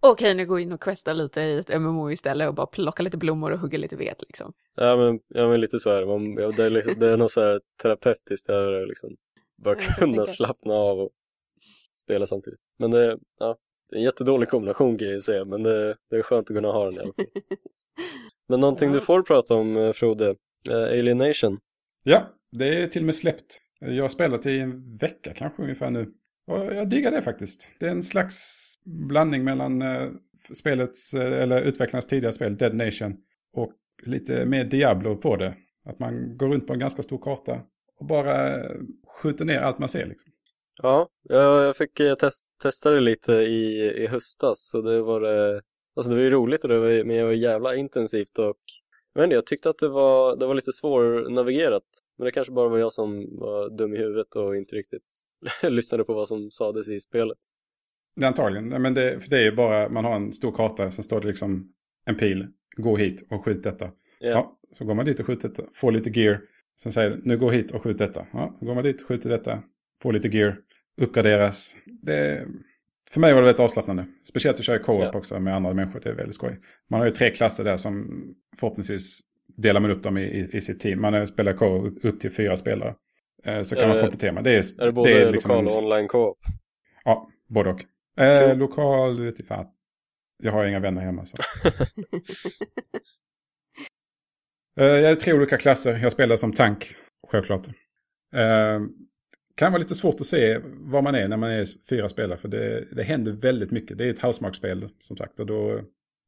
okej 0.00 0.24
okay, 0.24 0.34
nu 0.34 0.46
går 0.46 0.60
jag 0.60 0.62
in 0.62 0.72
och 0.72 0.82
questar 0.82 1.14
lite 1.14 1.40
i 1.40 1.58
ett 1.58 1.80
MMO 1.80 2.10
istället 2.10 2.48
och 2.48 2.54
bara 2.54 2.66
plocka 2.66 3.02
lite 3.02 3.16
blommor 3.16 3.52
och 3.52 3.58
hugga 3.58 3.78
lite 3.78 3.96
ved 3.96 4.14
liksom. 4.20 4.52
Ja 4.74 4.96
men, 4.96 5.20
ja, 5.28 5.48
men 5.48 5.60
lite 5.60 5.80
så 5.80 5.90
är 5.90 6.00
det. 6.00 6.06
Man, 6.06 6.32
ja, 6.32 6.52
det, 6.56 6.64
är 6.64 6.70
liksom, 6.70 6.94
det 6.98 7.08
är 7.08 7.16
något 7.16 7.32
så 7.32 7.40
här 7.40 7.60
terapeutiskt 7.82 8.50
över 8.50 8.86
liksom. 8.86 9.16
Bara 9.64 9.74
kunna 9.74 10.26
slappna 10.26 10.74
av 10.74 11.00
och 11.00 11.10
spela 12.00 12.26
samtidigt. 12.26 12.60
Men 12.78 12.90
det, 12.90 13.18
ja, 13.38 13.56
det 13.90 13.96
är 13.96 13.98
en 13.98 14.04
jättedålig 14.04 14.48
kombination 14.48 14.98
kan 14.98 15.08
jag 15.08 15.22
säga 15.22 15.44
men 15.44 15.62
det, 15.62 15.96
det 16.10 16.16
är 16.16 16.22
skönt 16.22 16.50
att 16.50 16.56
kunna 16.56 16.68
ha 16.68 16.84
den 16.84 16.94
i 16.94 16.98
alla 16.98 17.12
fall. 17.12 17.26
men 18.48 18.60
någonting 18.60 18.92
du 18.92 19.00
får 19.00 19.22
prata 19.22 19.54
om 19.54 19.76
eh, 19.76 19.92
Frode, 19.92 20.34
uh, 20.70 20.82
Alienation. 20.82 21.58
Ja, 22.04 22.26
det 22.52 22.82
är 22.82 22.86
till 22.86 23.02
och 23.02 23.06
med 23.06 23.14
släppt. 23.14 23.60
Jag 23.80 24.04
har 24.04 24.08
spelat 24.08 24.46
i 24.46 24.58
en 24.58 24.96
vecka 24.96 25.34
kanske 25.34 25.62
ungefär 25.62 25.90
nu. 25.90 26.12
Och 26.46 26.74
jag 26.74 26.88
diggar 26.88 27.10
det 27.10 27.22
faktiskt. 27.22 27.76
Det 27.80 27.86
är 27.86 27.90
en 27.90 28.02
slags 28.02 28.64
blandning 28.84 29.44
mellan 29.44 29.82
uh, 29.82 30.12
spelets, 30.54 31.14
eh, 31.14 31.42
eller 31.42 31.62
utvecklarnas 31.62 32.06
tidigare 32.06 32.32
spel, 32.32 32.56
Dead 32.56 32.74
Nation, 32.74 33.16
och 33.52 33.72
lite 34.06 34.44
mer 34.44 34.64
Diablo 34.64 35.16
på 35.16 35.36
det. 35.36 35.54
Att 35.84 35.98
man 35.98 36.36
går 36.36 36.48
runt 36.48 36.66
på 36.66 36.72
en 36.72 36.78
ganska 36.78 37.02
stor 37.02 37.18
karta 37.18 37.60
och 37.98 38.06
bara 38.06 38.64
eh, 38.64 38.70
skjuter 39.22 39.44
ner 39.44 39.58
allt 39.58 39.78
man 39.78 39.88
ser 39.88 40.06
liksom. 40.06 40.32
Ja, 40.82 41.08
jag 41.22 41.76
fick 41.76 42.00
test, 42.20 42.46
testa 42.62 42.90
det 42.90 43.00
lite 43.00 43.32
i, 43.32 43.92
i 44.02 44.06
höstas 44.06 44.68
så 44.68 44.80
det 44.80 45.02
var, 45.02 45.22
alltså 45.96 46.10
det 46.10 46.16
var 46.16 46.22
ju 46.22 46.30
roligt 46.30 46.64
och 46.64 46.68
det 46.68 46.78
var, 46.78 47.04
men 47.04 47.16
det 47.16 47.24
var 47.24 47.32
jävla 47.32 47.74
intensivt 47.74 48.38
och 48.38 48.56
jag, 49.16 49.22
vet 49.22 49.26
inte, 49.26 49.34
jag 49.34 49.46
tyckte 49.46 49.70
att 49.70 49.78
det 49.78 49.88
var, 49.88 50.36
det 50.36 50.46
var 50.46 50.54
lite 50.54 50.72
svårnavigerat. 50.72 51.82
Men 52.18 52.24
det 52.24 52.32
kanske 52.32 52.52
bara 52.52 52.68
var 52.68 52.78
jag 52.78 52.92
som 52.92 53.38
var 53.38 53.78
dum 53.78 53.94
i 53.94 53.96
huvudet 53.96 54.36
och 54.36 54.56
inte 54.56 54.76
riktigt 54.76 55.02
lyssnade 55.62 56.04
på 56.04 56.14
vad 56.14 56.28
som 56.28 56.50
sades 56.50 56.88
i 56.88 57.00
spelet. 57.00 57.38
Det 58.16 58.26
antagligen. 58.26 58.82
Men 58.82 58.94
det, 58.94 59.20
för 59.20 59.30
det 59.30 59.38
är 59.38 59.42
ju 59.42 59.52
bara, 59.52 59.88
man 59.88 60.04
har 60.04 60.16
en 60.16 60.32
stor 60.32 60.52
karta, 60.52 60.90
sen 60.90 61.04
står 61.04 61.20
det 61.20 61.26
liksom 61.26 61.72
en 62.06 62.16
pil 62.16 62.46
gå 62.76 62.96
hit 62.96 63.26
och 63.30 63.44
skjut 63.44 63.62
detta. 63.62 63.84
Ja. 64.18 64.28
Ja, 64.28 64.58
så 64.78 64.84
går 64.84 64.94
man 64.94 65.04
dit 65.04 65.20
och 65.20 65.26
skjuter 65.26 65.48
detta, 65.48 65.62
får 65.74 65.92
lite 65.92 66.20
gear. 66.20 66.40
Sen 66.80 66.92
säger 66.92 67.10
det, 67.10 67.20
nu 67.22 67.38
gå 67.38 67.50
hit 67.50 67.70
och 67.70 67.82
skjut 67.82 67.98
detta. 67.98 68.26
Ja, 68.32 68.56
då 68.60 68.66
går 68.66 68.74
man 68.74 68.84
dit, 68.84 69.02
skjuter 69.02 69.28
detta, 69.30 69.62
får 70.02 70.12
lite 70.12 70.28
gear, 70.28 70.58
uppgraderas. 71.00 71.76
Det, 72.02 72.46
för 73.10 73.20
mig 73.20 73.34
var 73.34 73.40
det 73.40 73.46
väldigt 73.46 73.60
avslappnande. 73.60 74.06
Speciellt 74.28 74.58
att 74.58 74.64
köra 74.64 74.78
co-op 74.78 75.10
Ja. 75.12 75.18
också 75.18 75.40
med 75.40 75.56
andra 75.56 75.74
människor, 75.74 76.00
det 76.00 76.08
är 76.08 76.14
väldigt 76.14 76.34
skoj. 76.34 76.60
Man 76.90 77.00
har 77.00 77.06
ju 77.06 77.12
tre 77.12 77.30
klasser 77.30 77.64
där 77.64 77.76
som 77.76 78.22
förhoppningsvis 78.56 79.20
delar 79.56 79.80
man 79.80 79.90
upp 79.90 80.02
dem 80.02 80.18
i, 80.18 80.22
i, 80.22 80.48
i 80.56 80.60
sitt 80.60 80.80
team. 80.80 81.00
Man 81.00 81.26
spelar 81.26 81.52
co-op 81.52 82.04
upp 82.04 82.20
till 82.20 82.30
fyra 82.30 82.56
spelare. 82.56 82.94
Eh, 83.44 83.62
Så 83.62 83.74
kan 83.74 83.84
Är 83.84 83.88
man 83.88 83.96
det- 83.96 84.02
komplettera. 84.02 84.42
Det 84.42 84.50
är, 84.50 84.82
Är 84.82 84.86
det 84.86 84.92
både 84.92 85.10
det 85.10 85.22
är 85.22 85.32
liksom 85.32 85.50
lokal 85.64 85.66
och 85.66 85.82
online 85.84 86.08
co-op? 86.08 86.38
Ja, 87.04 87.30
både 87.48 87.70
och. 87.70 87.84
Eh, 88.22 88.48
Cool. 88.48 88.58
Lokal, 88.58 89.20
vet 89.24 89.38
jag 89.38 89.48
fan. 89.48 89.66
Jag 90.42 90.52
har 90.52 90.64
inga 90.66 90.80
vänner 90.80 91.02
hemma 91.02 91.24
så. 91.26 91.36
Eh, 94.80 94.86
jag 94.86 95.10
är 95.10 95.14
tre 95.16 95.32
olika 95.32 95.58
klasser. 95.58 95.98
Jag 96.02 96.12
spelar 96.12 96.36
som 96.36 96.52
tank, 96.52 96.96
självklart. 97.28 97.66
Kan 99.56 99.72
vara 99.72 99.82
lite 99.82 99.94
svårt 99.94 100.20
att 100.20 100.26
se 100.26 100.58
var 100.64 101.02
man 101.02 101.14
är 101.14 101.28
när 101.28 101.36
man 101.36 101.50
är 101.50 101.66
fyra 101.88 102.08
spelare. 102.08 102.38
För 102.38 102.48
det, 102.48 102.84
det 102.92 103.02
händer 103.02 103.32
väldigt 103.32 103.70
mycket. 103.70 103.98
Det 103.98 104.04
är 104.04 104.10
ett 104.10 104.22
housemark-spel 104.22 104.88
som 105.00 105.16
sagt. 105.16 105.40
Och 105.40 105.46
då, 105.46 105.80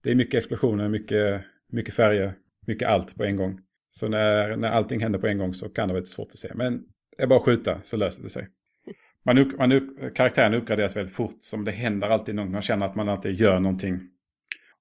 det 0.02 0.10
är 0.10 0.14
mycket 0.14 0.38
explosioner, 0.38 0.88
mycket, 0.88 1.42
mycket 1.72 1.94
färger, 1.94 2.34
mycket 2.66 2.88
allt 2.88 3.16
på 3.16 3.24
en 3.24 3.36
gång. 3.36 3.60
Så 3.90 4.08
när, 4.08 4.56
när 4.56 4.68
allting 4.68 5.00
händer 5.00 5.18
på 5.18 5.26
en 5.26 5.38
gång 5.38 5.54
så 5.54 5.68
kan 5.68 5.88
det 5.88 5.94
vara 5.94 6.00
lite 6.00 6.12
svårt 6.12 6.28
att 6.28 6.38
se. 6.38 6.52
Men 6.54 6.82
det 7.16 7.22
är 7.22 7.26
bara 7.26 7.38
att 7.38 7.44
skjuta 7.44 7.80
så 7.82 7.96
löser 7.96 8.22
det 8.22 8.30
sig. 8.30 8.48
Man, 9.24 9.38
upp, 9.38 9.58
man 9.58 9.72
upp, 9.72 10.14
karaktären 10.14 10.54
uppgraderas 10.54 10.96
väldigt 10.96 11.14
fort. 11.14 11.36
Som 11.40 11.64
det 11.64 11.70
händer 11.70 12.08
alltid 12.08 12.34
någonting. 12.34 12.52
Man 12.52 12.62
känner 12.62 12.86
att 12.86 12.94
man 12.94 13.08
alltid 13.08 13.34
gör 13.34 13.60
någonting. 13.60 14.00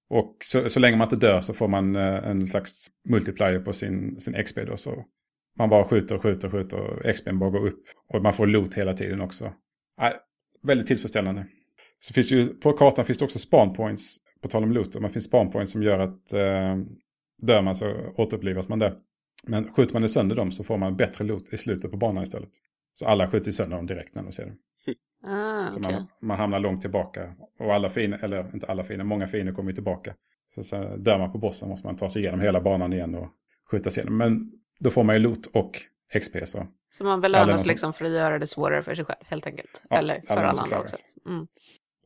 Och 0.10 0.38
så, 0.44 0.70
så 0.70 0.80
länge 0.80 0.98
man 0.98 1.06
inte 1.06 1.28
dör 1.28 1.42
så 1.42 1.54
får 1.54 1.68
man 1.68 1.96
eh, 1.96 2.28
en 2.28 2.48
slags 2.48 2.88
multiplier 3.10 3.60
på 3.60 3.74
sin, 3.74 4.20
sin 4.20 4.44
XP 4.44 4.60
då. 4.68 4.78
Så 4.78 5.06
man 5.58 5.70
bara 5.70 5.86
skjuter 5.86 6.16
och 6.16 6.22
skjuter 6.22 6.48
och 6.48 6.52
skjuter 6.52 6.78
och 6.78 7.16
XPn 7.16 7.40
bara 7.40 7.50
går 7.50 7.68
upp. 7.68 7.84
Och 8.14 8.22
man 8.22 8.34
får 8.34 8.48
loot 8.48 8.74
hela 8.74 8.94
tiden 8.94 9.22
också. 9.22 9.54
Nej, 9.98 10.14
väldigt 10.64 10.88
tillfredsställande. 10.88 11.46
Så 12.00 12.14
finns 12.14 12.32
ju, 12.32 12.48
på 12.48 12.74
kartan 12.74 13.06
finns 13.06 13.20
det 13.20 13.26
också 13.26 13.40
spawn 13.40 13.74
points. 13.74 14.18
På 14.42 14.48
tal 14.48 14.64
om 14.64 14.72
loot. 14.72 14.96
Och 14.96 15.02
man 15.02 15.12
finns 15.12 15.26
spawn 15.26 15.52
points 15.52 15.72
som 15.72 15.84
gör 15.84 16.00
att 16.00 16.34
eh, 16.34 16.78
dör 17.42 17.62
man 17.62 17.76
så 17.76 18.14
återupplivas 18.18 18.68
man 18.68 18.80
där. 18.80 18.96
Men 19.48 19.74
skjuter 19.74 20.00
man 20.00 20.10
sönder 20.10 20.36
dem 20.36 20.52
så 20.52 20.64
får 20.64 20.78
man 20.78 20.96
bättre 20.96 21.26
loot 21.26 21.54
i 21.54 21.58
slutet 21.58 21.92
på 21.92 21.98
banan 21.98 22.24
istället. 22.24 22.50
Så 22.94 23.06
alla 23.06 23.28
skjuter 23.28 23.52
sönder 23.52 23.78
dem 23.78 23.86
direkt 23.86 24.16
när 24.16 24.24
de 24.24 24.32
ser 24.32 24.46
dem. 24.46 24.58
Ah, 25.24 25.72
Så 25.72 25.80
okej. 25.80 25.92
man, 25.92 26.08
man 26.22 26.38
hamnar 26.38 26.60
långt 26.60 26.82
tillbaka. 26.82 27.36
Och 27.60 27.74
alla 27.74 27.90
fiender, 27.90 28.24
eller 28.24 28.54
inte 28.54 28.66
alla 28.66 28.84
fiender, 28.84 29.06
många 29.06 29.28
fiender 29.28 29.54
kommer 29.54 29.72
ju 29.72 29.76
tillbaka. 29.76 30.16
Så, 30.48 30.64
så 30.64 30.96
dör 30.98 31.18
man 31.18 31.32
på 31.32 31.38
bossen 31.38 31.70
måste 31.70 31.88
man 31.88 31.96
ta 31.96 32.10
sig 32.10 32.22
igenom 32.22 32.40
hela 32.40 32.62
banan 32.62 32.94
igen 32.94 33.16
och 33.16 33.28
skjuta 33.72 33.92
sig 33.92 34.02
igenom. 34.04 34.18
Men 34.18 34.52
då 34.80 34.90
får 34.90 35.04
man 35.04 35.16
ju 35.16 35.20
loot 35.20 35.46
och 35.46 35.82
XP 36.14 36.46
så. 36.46 36.68
Så 36.90 37.04
man 37.04 37.22
belönas 37.22 37.62
som- 37.62 37.68
liksom 37.68 37.94
för 37.94 38.06
att 38.06 38.12
göra 38.12 38.40
det 38.40 38.48
svårare 38.48 38.82
för 38.82 38.96
sig 38.96 39.06
själv, 39.06 39.20
helt 39.26 39.48
enkelt. 39.48 39.82
Ja, 39.90 39.98
Eller 39.98 40.22
för 40.22 40.38
alla 40.38 40.62
andra 40.62 40.80
också. 40.80 40.96
Mm. 41.26 41.48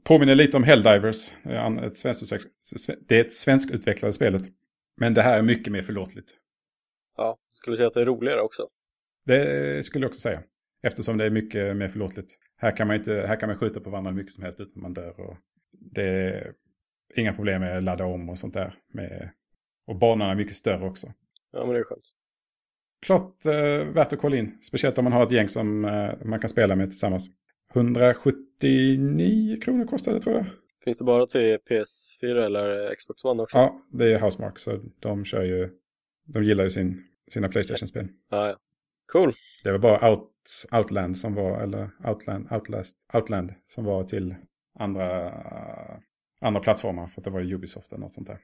Påminner 0.03 0.35
lite 0.35 0.57
om 0.57 0.63
Helldivers. 0.63 1.31
Det 1.43 1.49
är 1.53 1.83
Ett 1.85 3.07
det 3.07 3.15
är 3.19 3.21
ett 3.25 3.33
svenskutvecklade 3.33 4.13
spelet. 4.13 4.41
Men 4.97 5.13
det 5.13 5.21
här 5.21 5.37
är 5.39 5.41
mycket 5.41 5.73
mer 5.73 5.81
förlåtligt. 5.81 6.31
Ja, 7.17 7.37
skulle 7.47 7.77
säga 7.77 7.87
att 7.87 7.93
det 7.93 8.01
är 8.01 8.05
roligare 8.05 8.41
också. 8.41 8.67
Det 9.25 9.85
skulle 9.85 10.03
jag 10.05 10.09
också 10.09 10.21
säga. 10.21 10.43
Eftersom 10.83 11.17
det 11.17 11.25
är 11.25 11.29
mycket 11.29 11.77
mer 11.77 11.87
förlåtligt. 11.87 12.31
Här 12.57 12.77
kan 12.77 12.87
man, 12.87 12.95
inte, 12.95 13.13
här 13.27 13.39
kan 13.39 13.49
man 13.49 13.57
skjuta 13.57 13.79
på 13.79 13.89
varandra 13.89 14.11
hur 14.11 14.17
mycket 14.17 14.33
som 14.33 14.43
helst 14.43 14.59
utan 14.59 14.81
man 14.81 14.93
dör. 14.93 15.19
Och 15.19 15.37
det 15.71 16.03
är 16.03 16.53
inga 17.15 17.33
problem 17.33 17.61
med 17.61 17.77
att 17.77 17.83
ladda 17.83 18.05
om 18.05 18.29
och 18.29 18.37
sånt 18.37 18.53
där. 18.53 18.73
Med, 18.93 19.31
och 19.87 19.95
banorna 19.95 20.31
är 20.31 20.35
mycket 20.35 20.55
större 20.55 20.85
också. 20.85 21.13
Ja, 21.51 21.65
men 21.65 21.73
det 21.73 21.79
är 21.79 21.83
skönt. 21.83 22.11
Klart 23.05 23.45
eh, 23.45 23.85
värt 23.93 24.13
att 24.13 24.19
kolla 24.19 24.35
in. 24.35 24.57
Speciellt 24.61 24.97
om 24.97 25.03
man 25.03 25.13
har 25.13 25.23
ett 25.23 25.31
gäng 25.31 25.47
som 25.47 25.85
eh, 25.85 26.11
man 26.25 26.39
kan 26.39 26.49
spela 26.49 26.75
med 26.75 26.89
tillsammans. 26.89 27.29
179 27.73 29.57
kronor 29.61 29.85
kostar 29.85 30.13
det 30.13 30.19
tror 30.19 30.35
jag. 30.35 30.45
Finns 30.83 30.97
det 30.97 31.03
bara 31.03 31.27
till 31.27 31.57
PS4 31.69 32.45
eller 32.45 32.95
Xbox 32.95 33.25
One 33.25 33.43
också? 33.43 33.57
Ja, 33.57 33.81
det 33.91 34.13
är 34.13 34.19
Housemark. 34.19 34.59
Så 34.59 34.79
de 34.99 35.25
kör 35.25 35.43
ju... 35.43 35.69
De 36.25 36.43
gillar 36.43 36.63
ju 36.63 36.69
sin, 36.69 37.03
sina 37.31 37.49
Playstation-spel. 37.49 38.07
Ja, 38.29 38.47
ja. 38.47 38.55
Cool. 39.11 39.33
Det 39.63 39.71
var 39.71 39.79
bara 39.79 40.11
Out, 40.11 40.29
Outland 40.71 41.17
som 41.17 41.33
var, 41.33 41.61
eller 41.61 41.89
Outland, 42.05 42.51
Outlast, 42.51 42.97
Outland 43.13 43.53
som 43.67 43.85
var 43.85 44.03
till 44.03 44.35
andra, 44.79 45.33
andra 46.41 46.61
plattformar. 46.61 47.07
För 47.07 47.21
att 47.21 47.25
det 47.25 47.29
var 47.29 47.53
Ubisoft 47.53 47.91
eller 47.91 48.01
något 48.01 48.13
sånt 48.13 48.27
där. 48.27 48.39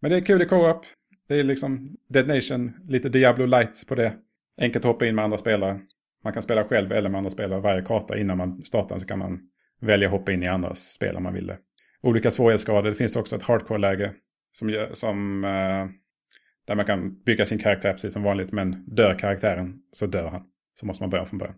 Men 0.00 0.10
det 0.10 0.16
är 0.16 0.20
kul 0.20 0.42
i 0.42 0.46
co-op. 0.46 0.84
Det 1.28 1.34
är 1.34 1.42
liksom 1.42 1.96
Dead 2.08 2.28
Nation, 2.28 2.72
lite 2.88 3.08
Diablo 3.08 3.46
light 3.46 3.86
på 3.86 3.94
det. 3.94 4.16
Enkelt 4.60 4.84
att 4.84 4.92
hoppa 4.92 5.06
in 5.06 5.14
med 5.14 5.24
andra 5.24 5.38
spelare. 5.38 5.80
Man 6.24 6.32
kan 6.32 6.42
spela 6.42 6.64
själv 6.64 6.92
eller 6.92 7.08
med 7.08 7.18
andra 7.18 7.30
spelare. 7.30 7.60
Varje 7.60 7.82
karta 7.82 8.18
innan 8.18 8.38
man 8.38 8.64
startar 8.64 8.98
så 8.98 9.06
kan 9.06 9.18
man 9.18 9.40
välja 9.80 10.08
att 10.08 10.12
hoppa 10.12 10.32
in 10.32 10.42
i 10.42 10.48
andras 10.48 10.92
spel 10.92 11.16
om 11.16 11.22
man 11.22 11.34
vill 11.34 11.46
det. 11.46 11.58
Olika 12.02 12.30
svårighetsgrader. 12.30 12.90
Det 12.90 12.96
finns 12.96 13.16
också 13.16 13.36
ett 13.36 13.42
hardcore-läge 13.42 14.12
som, 14.52 14.88
som 14.92 15.44
eh, 15.44 15.86
där 16.66 16.74
man 16.74 16.84
kan 16.86 17.22
bygga 17.22 17.46
sin 17.46 17.58
karaktär 17.58 17.92
precis 17.92 18.12
som 18.12 18.22
vanligt. 18.22 18.52
Men 18.52 18.84
dör 18.86 19.18
karaktären 19.18 19.82
så 19.92 20.06
dör 20.06 20.28
han. 20.28 20.42
Så 20.74 20.86
måste 20.86 21.02
man 21.02 21.10
börja 21.10 21.24
från 21.24 21.38
början. 21.38 21.56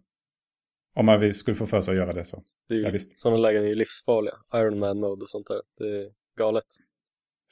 Om 0.94 1.06
man 1.06 1.34
skulle 1.34 1.54
få 1.54 1.66
för 1.66 1.80
sig 1.80 1.92
att 1.92 1.98
göra 1.98 2.12
det 2.12 2.24
så. 2.24 2.42
Det 2.68 2.74
är 2.74 2.78
ju, 2.78 2.84
Ja, 2.84 2.98
sådana 3.14 3.38
lägen 3.38 3.62
är 3.62 3.68
ju 3.68 3.74
livsfarliga. 3.74 4.34
Iron 4.54 4.78
Man 4.78 5.00
mode 5.00 5.22
och 5.22 5.28
sånt 5.28 5.46
där. 5.46 5.60
Det 5.78 6.00
är 6.00 6.10
galet. 6.38 6.64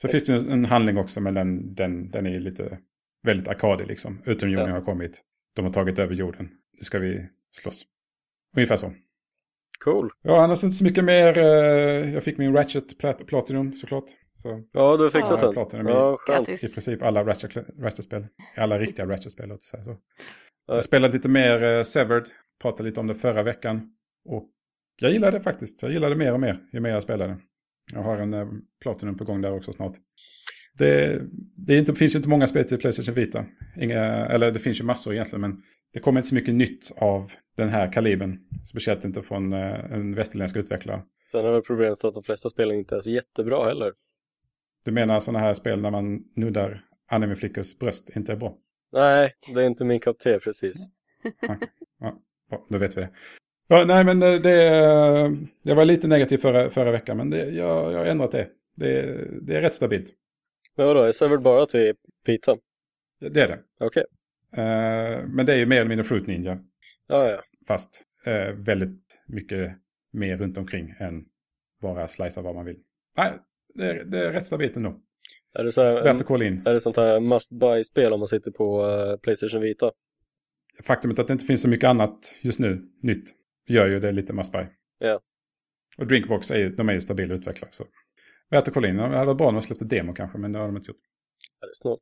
Så 0.01 0.09
finns 0.09 0.25
det 0.25 0.33
ju 0.33 0.51
en 0.51 0.65
handling 0.65 0.97
också 0.99 1.21
men 1.21 1.35
den, 1.35 1.75
den, 1.75 2.11
den 2.11 2.27
är 2.27 2.39
lite 2.39 2.79
väldigt 3.23 3.49
arkadig 3.49 3.87
liksom. 3.87 4.23
Utomjordingar 4.25 4.69
Ja. 4.71 4.75
har 4.79 4.85
kommit. 4.85 5.23
De 5.55 5.65
har 5.65 5.73
tagit 5.73 5.99
över 5.99 6.15
jorden. 6.15 6.49
Nu 6.79 6.85
ska 6.85 6.99
vi 6.99 7.29
slåss. 7.63 7.85
Ungefär 8.57 8.77
så. 8.77 8.93
Cool. 9.85 10.11
Ja, 10.23 10.45
annars 10.45 10.65
inte 10.65 10.77
så 10.77 10.85
mycket 10.85 11.05
mer. 11.05 11.39
eh, 11.39 12.15
Jag 12.15 12.23
fick 12.23 12.39
min 12.39 12.53
Ratchet 12.57 12.99
Plat- 12.99 13.27
Platinum 13.27 13.73
såklart. 13.73 14.05
Så 14.35 14.63
Ja, 14.73 14.97
du 14.97 15.03
har 15.03 15.11
fixat 15.11 15.39
Ja, 15.41 15.47
den. 15.47 15.55
Platinum 15.55 15.87
Ja, 15.87 16.17
skönt. 16.19 16.47
Grattis. 16.47 16.65
i 16.71 16.75
princip 16.75 17.03
alla 17.03 17.25
Ratchet- 17.25 17.81
Ratchet-spel. 17.83 18.27
Alla 18.57 18.79
riktiga 18.79 19.07
Ratchet-spel. 19.07 19.49
låt 19.49 19.63
säga 19.63 19.85
så. 19.85 19.97
Ja. 20.67 20.75
Jag 20.75 20.85
spelade 20.85 21.13
lite 21.13 21.29
mer 21.29 21.65
eh, 21.65 21.83
Severed. 21.83 22.25
Pratade 22.63 22.89
lite 22.89 23.01
om 23.01 23.07
det 23.07 23.15
förra 23.15 23.43
veckan. 23.43 23.93
Och 24.25 24.49
jag 25.01 25.13
gillade 25.13 25.39
det 25.39 25.43
faktiskt. 25.45 25.83
Jag 25.83 25.93
gillade 25.93 26.15
det 26.15 26.19
mer 26.19 26.33
och 26.33 26.41
mer 26.41 26.59
ju 26.73 26.81
mer 26.81 26.91
jag 26.91 27.03
spelade. 27.03 27.39
Jag 27.93 28.03
har 28.03 28.19
en 28.19 28.35
eh, 28.35 28.47
Platinum 28.83 29.17
på 29.17 29.25
gång 29.25 29.41
där 29.41 29.53
också 29.53 29.73
snart. 29.73 29.97
Det, 30.79 31.23
det 31.67 31.79
inte, 31.79 31.95
finns 31.95 32.15
ju 32.15 32.17
inte 32.17 32.29
många 32.29 32.47
spel 32.47 32.65
till 32.65 32.79
Playstation 32.79 33.15
Vita. 33.15 33.45
Inga, 33.81 34.05
eller 34.05 34.53
det 34.53 34.59
finns 34.59 34.81
ju 34.81 34.85
massor 34.85 35.13
egentligen 35.13 35.41
men 35.41 35.63
det 35.93 36.01
kommer 36.01 36.21
inte 36.21 36.29
så 36.29 36.35
mycket 36.35 36.55
nytt 36.55 36.93
av 36.97 37.33
den 37.57 37.69
här 37.69 37.93
kalibern. 37.93 38.39
Speciellt 38.65 39.05
inte 39.05 39.23
från 39.23 39.53
eh, 39.53 39.93
en 39.93 40.15
västerländsk 40.15 40.57
utvecklare. 40.57 41.03
Sen 41.27 41.45
är 41.45 41.53
väl 41.53 41.63
problemet 41.63 42.05
att 42.05 42.15
de 42.15 42.23
flesta 42.23 42.51
spelen 42.51 42.77
inte 42.77 42.97
är 42.97 43.01
så 43.01 43.11
jättebra 43.11 43.65
heller. 43.65 43.93
Du 44.85 44.91
menar 44.91 45.21
sådana 45.21 45.39
här 45.39 45.55
spel 45.55 45.81
när 45.81 45.91
man 45.91 46.25
nuddar 46.37 46.85
animeflickors 47.11 47.79
bröst 47.79 48.11
inte 48.17 48.33
är 48.33 48.37
bra? 48.37 48.57
Nej, 48.93 49.33
det 49.55 49.63
är 49.63 49.67
inte 49.67 49.85
min 49.85 50.01
kopp 50.01 50.19
te 50.19 50.39
precis. 50.39 50.77
Ja, 52.51 52.67
då 52.69 52.79
vet 52.79 52.97
vi 52.97 53.01
det. 53.01 53.11
Ja, 53.69 53.85
nej, 53.85 54.05
men 54.05 54.21
det, 54.21 54.63
jag 55.63 55.75
var 55.77 55.85
lite 55.85 56.07
negativ 56.09 56.39
förra, 56.39 56.71
förra 56.71 56.91
veckan, 56.91 57.17
men 57.17 57.31
det, 57.31 57.45
jag, 57.51 57.93
jag 57.93 57.99
har 57.99 58.05
ändrat 58.05 58.31
det. 58.33 58.49
det. 58.77 59.03
Det 59.43 59.57
är 59.57 59.61
rätt 59.63 59.75
stabilt. 59.75 60.15
Men 60.77 60.87
vadå, 60.87 61.01
är 61.01 61.13
Severed 61.13 61.43
bara 61.43 61.67
till 61.67 61.95
Pita? 62.27 62.57
Det 63.21 63.41
är 63.41 63.49
det. 63.49 63.59
Okej. 63.81 64.05
Eh, 64.53 65.27
men 65.29 65.47
det 65.47 65.53
är 65.53 65.57
ju 65.57 65.67
mer 65.67 65.77
eller 65.77 65.89
mindre 65.89 66.05
Fruit 66.05 66.27
Ninja, 66.27 66.59
Ja, 67.09 67.31
ja. 67.31 67.39
fast 67.69 68.03
eh, 68.27 68.53
väldigt 68.55 69.23
mycket 69.27 69.73
mer 70.13 70.37
runt 70.37 70.59
omkring 70.59 70.95
än 70.99 71.25
bara 71.83 72.09
slicea 72.09 72.43
vad 72.43 72.55
man 72.55 72.65
vill. 72.65 72.77
Nej, 73.17 73.33
det 73.75 73.85
är, 73.91 74.05
det 74.05 74.19
är 74.27 74.33
rätt 74.33 74.47
stabilt 74.47 74.77
ändå. 74.77 75.01
Är 75.59 75.65
det, 75.65 75.73
så 75.73 75.83
här, 75.83 75.95
Värt 76.05 76.17
att 76.21 76.27
kolla 76.27 76.45
in. 76.45 76.63
är 76.67 76.73
det 76.73 76.81
sånt 76.81 76.97
här 76.97 77.21
must 77.21 77.53
buy-spel 77.53 78.13
om 78.13 78.21
man 78.21 78.29
sitter 78.29 78.51
på 78.51 78.87
eh, 78.89 79.17
Playstation 79.17 79.61
Vita? 79.61 79.91
Faktumet 80.83 81.19
att 81.19 81.27
det 81.27 81.33
inte 81.33 81.45
finns 81.45 81.63
så 81.63 81.69
mycket 81.69 81.89
annat 81.89 82.39
just 82.43 82.59
nu, 82.59 82.83
nytt, 83.03 83.25
gör 83.67 83.87
ju 83.87 84.01
det 84.01 84.13
lite 84.13 84.33
must 84.33 84.53
buy. 84.53 84.65
Ja. 84.99 85.21
Och 85.99 86.07
Drinkbox 86.07 86.51
är 86.51 86.57
ju, 86.59 86.69
de 86.71 86.89
är 86.89 86.93
ju 86.93 87.01
stabila 87.01 87.35
utvecklare. 87.35 87.73
Så. 87.73 87.85
Värt 88.51 88.69
att 88.69 88.75
kolla 88.75 88.89
in. 88.89 88.97
Det 88.97 89.03
hade 89.03 89.25
varit 89.25 89.39
bra 89.39 89.47
om 89.49 89.55
de 89.55 89.63
släppte 89.63 89.85
demo 89.85 90.15
kanske, 90.15 90.39
men 90.39 90.53
det 90.53 90.59
har 90.59 90.67
de 90.67 90.77
inte 90.77 90.89
gjort. 90.89 91.01
Ja, 91.61 91.67
det 91.67 91.71
är 91.71 91.75
snålt. 91.75 92.01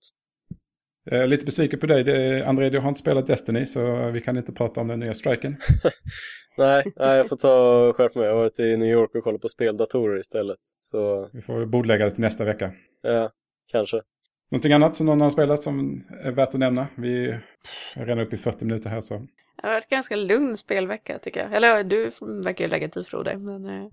Jag 1.04 1.22
är 1.22 1.26
lite 1.26 1.44
besviken 1.46 1.80
på 1.80 1.86
dig. 1.86 2.04
Det 2.04 2.44
André, 2.46 2.70
du 2.70 2.78
har 2.78 2.88
inte 2.88 3.00
spelat 3.00 3.26
Destiny, 3.26 3.66
så 3.66 4.10
vi 4.10 4.20
kan 4.20 4.36
inte 4.36 4.52
prata 4.52 4.80
om 4.80 4.88
den 4.88 5.00
nya 5.00 5.14
striken. 5.14 5.56
Nej, 6.56 6.84
nej, 6.96 7.16
jag 7.16 7.28
får 7.28 7.36
ta 7.36 7.78
och 7.88 7.96
skärpa 7.96 8.18
mig. 8.18 8.28
Jag 8.28 8.34
har 8.34 8.40
varit 8.40 8.58
i 8.58 8.76
New 8.76 8.88
York 8.88 9.14
och 9.14 9.24
kollat 9.24 9.40
på 9.40 9.48
speldatorer 9.48 10.18
istället. 10.18 10.58
Så, 10.62 11.30
Vi 11.32 11.42
får 11.42 11.66
bordlägga 11.66 12.04
det 12.04 12.10
till 12.10 12.20
nästa 12.20 12.44
vecka. 12.44 12.72
ja, 13.02 13.30
kanske. 13.72 14.00
Någonting 14.50 14.72
annat 14.72 14.96
som 14.96 15.06
någon 15.06 15.20
har 15.20 15.30
spelat 15.30 15.62
som 15.62 16.02
är 16.22 16.30
värt 16.32 16.48
att 16.48 16.54
nämna? 16.54 16.86
Vi 16.96 17.26
är 17.26 17.40
redan 17.94 18.18
uppe 18.20 18.34
i 18.34 18.38
40 18.38 18.64
minuter 18.64 18.90
här 18.90 19.00
så. 19.00 19.26
Det 19.56 19.66
har 19.66 19.74
varit 19.74 19.88
ganska 19.88 20.16
lugn 20.16 20.56
spelvecka 20.56 21.18
tycker 21.18 21.40
jag. 21.40 21.52
Eller 21.52 21.84
du 21.84 22.10
verkar 22.42 22.64
ju 22.64 22.70
lägga 22.70 22.88
tid 22.88 23.06
Frode. 23.06 23.38
Men, 23.38 23.66
eh, 23.66 23.86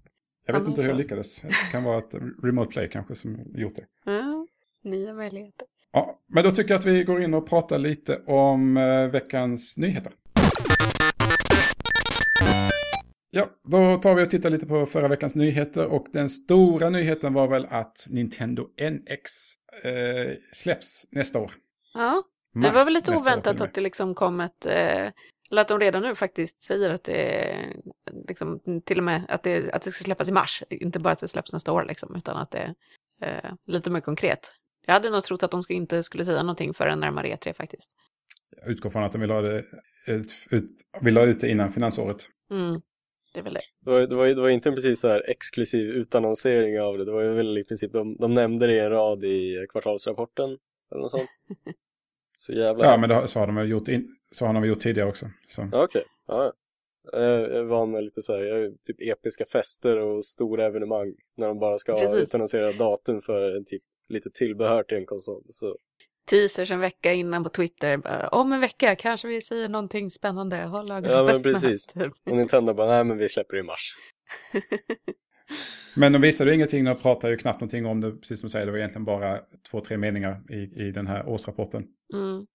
Jag 0.46 0.60
vet 0.60 0.68
inte 0.68 0.82
hur 0.82 0.90
jag 0.90 0.98
lyckades. 0.98 1.42
Det 1.42 1.72
kan 1.72 1.84
vara 1.84 1.98
ett 1.98 2.14
remote 2.44 2.72
play 2.72 2.90
kanske 2.90 3.16
som 3.16 3.38
gjort 3.56 3.76
det. 3.76 3.86
ja. 4.06 4.48
Nya 4.84 5.14
möjligheter. 5.14 5.68
Ja, 5.94 6.20
men 6.28 6.44
då 6.44 6.52
tycker 6.52 6.72
jag 6.74 6.80
att 6.80 6.86
vi 6.86 7.04
går 7.04 7.24
in 7.24 7.34
och 7.34 7.50
pratar 7.50 7.80
lite 7.80 8.22
om 8.26 8.78
eh, 8.78 9.08
veckans 9.08 9.78
nyheter. 9.78 10.12
Ja, 13.32 13.50
då 13.64 13.98
tar 13.98 14.16
vi 14.16 14.24
och 14.24 14.30
tittar 14.30 14.50
lite 14.50 14.66
på 14.68 14.86
förra 14.86 15.08
veckans 15.08 15.36
nyheter 15.36 15.88
och 15.88 16.08
den 16.12 16.30
stora 16.30 16.90
nyheten 16.90 17.34
var 17.34 17.48
väl 17.48 17.68
att 17.70 18.08
Nintendo 18.10 18.64
NX 18.92 19.32
eh, 19.84 20.34
släpps 20.54 21.08
nästa 21.12 21.40
år. 21.40 21.52
Ja, 21.94 22.24
det 22.54 22.60
Mars 22.60 22.76
var 22.76 22.86
väl 22.86 22.94
lite 22.94 23.16
oväntat 23.16 23.62
att 23.62 23.74
det 23.74 23.82
liksom 23.82 24.16
kom 24.16 24.40
ett, 24.40 24.66
eh, 24.66 25.08
eller 25.52 25.62
att 25.62 25.68
de 25.68 25.80
redan 25.80 26.02
nu 26.02 26.16
faktiskt 26.16 26.64
säger 26.64 26.90
att 26.90 27.04
det 27.04 27.46
är, 27.46 27.76
liksom, 28.28 28.82
till 28.86 28.98
och 28.98 29.04
med 29.04 29.26
att 29.30 29.44
det, 29.44 29.72
att 29.72 29.82
det 29.82 29.92
ska 29.92 30.04
släppas 30.04 30.30
i 30.30 30.32
mars, 30.32 30.64
inte 30.70 31.00
bara 31.00 31.14
att 31.14 31.20
det 31.20 31.28
släpps 31.28 31.54
nästa 31.54 31.72
år 31.72 31.86
liksom, 31.86 32.16
utan 32.16 32.38
att 32.38 32.52
det 32.52 32.76
är 33.22 33.46
eh, 33.46 33.52
lite 33.68 33.90
mer 33.90 34.00
konkret. 34.00 34.54
Jag 34.86 34.94
hade 34.94 35.10
nog 35.10 35.24
trott 35.24 35.44
att 35.44 35.52
de 35.52 35.62
skulle, 35.62 35.78
inte 35.78 36.04
skulle 36.04 36.26
säga 36.26 36.44
någonting 36.44 36.74
förrän 36.74 37.00
närmare 37.00 37.28
E3 37.28 37.54
faktiskt. 37.54 37.92
Jag 38.58 38.72
utgår 38.72 38.90
från 38.90 39.04
att 39.04 39.12
de 39.12 39.22
vill 39.22 39.32
ha 39.32 39.42
det 39.42 39.66
ut, 40.08 40.34
ut, 40.50 40.66
vill 41.02 41.18
ha 41.18 41.24
ut 41.24 41.42
det 41.42 41.50
innan 41.50 41.74
finansåret. 41.74 42.28
Mm, 42.52 42.82
det 43.34 43.42
det. 43.42 43.60
Det 43.80 43.92
var, 43.92 44.02
det 44.02 44.16
var, 44.16 44.28
det 44.28 44.42
var 44.42 44.50
inte 44.50 44.70
en 44.70 44.76
precis 44.76 45.00
så 45.00 45.08
här 45.08 45.30
exklusiv 45.30 45.90
utannonsering 45.90 46.82
av 46.82 46.98
det. 46.98 47.06
Det 47.06 47.12
var 47.12 47.24
väl 47.24 47.58
i 47.58 47.64
princip, 47.64 47.94
de, 47.94 48.18
de 48.20 48.34
nämnde 48.34 48.68
det 48.68 48.74
i 48.74 48.80
en 48.80 48.90
rad 48.90 49.24
i 49.24 49.66
kvartalsrapporten 49.70 50.58
eller 50.92 51.02
något 51.02 51.12
sånt. 51.12 51.30
Så 52.32 52.54
jävla 52.54 52.86
Ja, 52.86 52.98
men 52.98 53.10
det, 53.10 53.28
så 53.28 53.40
har 53.40 53.48
de 53.48 53.68
gjort, 53.68 53.88
in, 53.88 54.08
så 54.32 54.46
har 54.46 54.54
de 54.54 54.66
gjort 54.66 54.80
tidigare 54.80 55.10
också. 55.10 55.26
Okej, 55.72 56.06
ja. 56.28 56.44
ja. 56.44 56.54
Jag 57.12 57.24
jag 57.42 57.52
är 57.52 57.64
van 57.64 57.92
med 57.92 58.04
lite 58.04 58.22
så 58.22 58.38
här, 58.38 58.72
typ 58.88 59.02
episka 59.02 59.46
fester 59.46 59.98
och 59.98 60.26
stora 60.26 60.66
evenemang 60.66 61.14
när 61.38 61.48
de 61.48 61.60
bara 61.60 61.78
ska 61.78 61.94
Precis. 61.94 62.16
utannonsera 62.16 62.72
datum 62.72 63.22
för 63.22 63.58
en 63.58 63.66
typ 63.66 63.84
lite 64.10 64.30
tillbehör 64.30 64.84
till 64.84 64.98
en 64.98 65.06
konsol. 65.06 65.44
Så 65.50 65.78
Teasers 66.30 66.72
en 66.72 66.80
vecka 66.80 67.14
innan 67.14 67.44
på 67.44 67.50
Twitter, 67.50 67.98
bara, 67.98 68.28
om 68.28 68.54
en 68.54 68.60
vecka 68.60 68.96
kanske 68.96 69.28
vi 69.28 69.42
säger 69.42 69.70
någonting 69.70 70.10
spännande, 70.10 70.64
håll 70.64 70.92
ögonen 70.92 71.12
Ja, 71.12 71.24
men 71.24 71.36
öppna", 71.36 71.54
precis. 71.54 71.88
typ. 71.88 72.14
och 72.32 72.38
Nintendo 72.38 72.74
bara, 72.74 72.88
nej 72.88 73.04
men 73.04 73.18
vi 73.18 73.30
släpper 73.30 73.54
det 73.56 73.60
i 73.60 73.64
mars. 73.64 73.96
Men 75.96 76.14
de 76.14 76.22
visade 76.22 76.50
ju 76.50 76.56
ingenting, 76.56 76.86
de 76.86 76.96
pratade 76.96 77.34
ju 77.34 77.38
knappt 77.38 77.62
någonting 77.62 77.86
om 77.86 78.02
det, 78.02 78.12
precis 78.12 78.40
som 78.40 78.48
du 78.48 78.52
säger, 78.52 78.66
det 78.66 78.72
var 78.72 78.80
egentligen 78.80 79.06
bara 79.06 79.40
två, 79.72 79.82
tre 79.82 79.98
meningar 79.98 80.42
i, 80.50 80.88
i 80.88 80.92
den 80.92 81.08
här 81.08 81.28
årsrapporten. 81.28 81.88
Mm. 82.14 82.46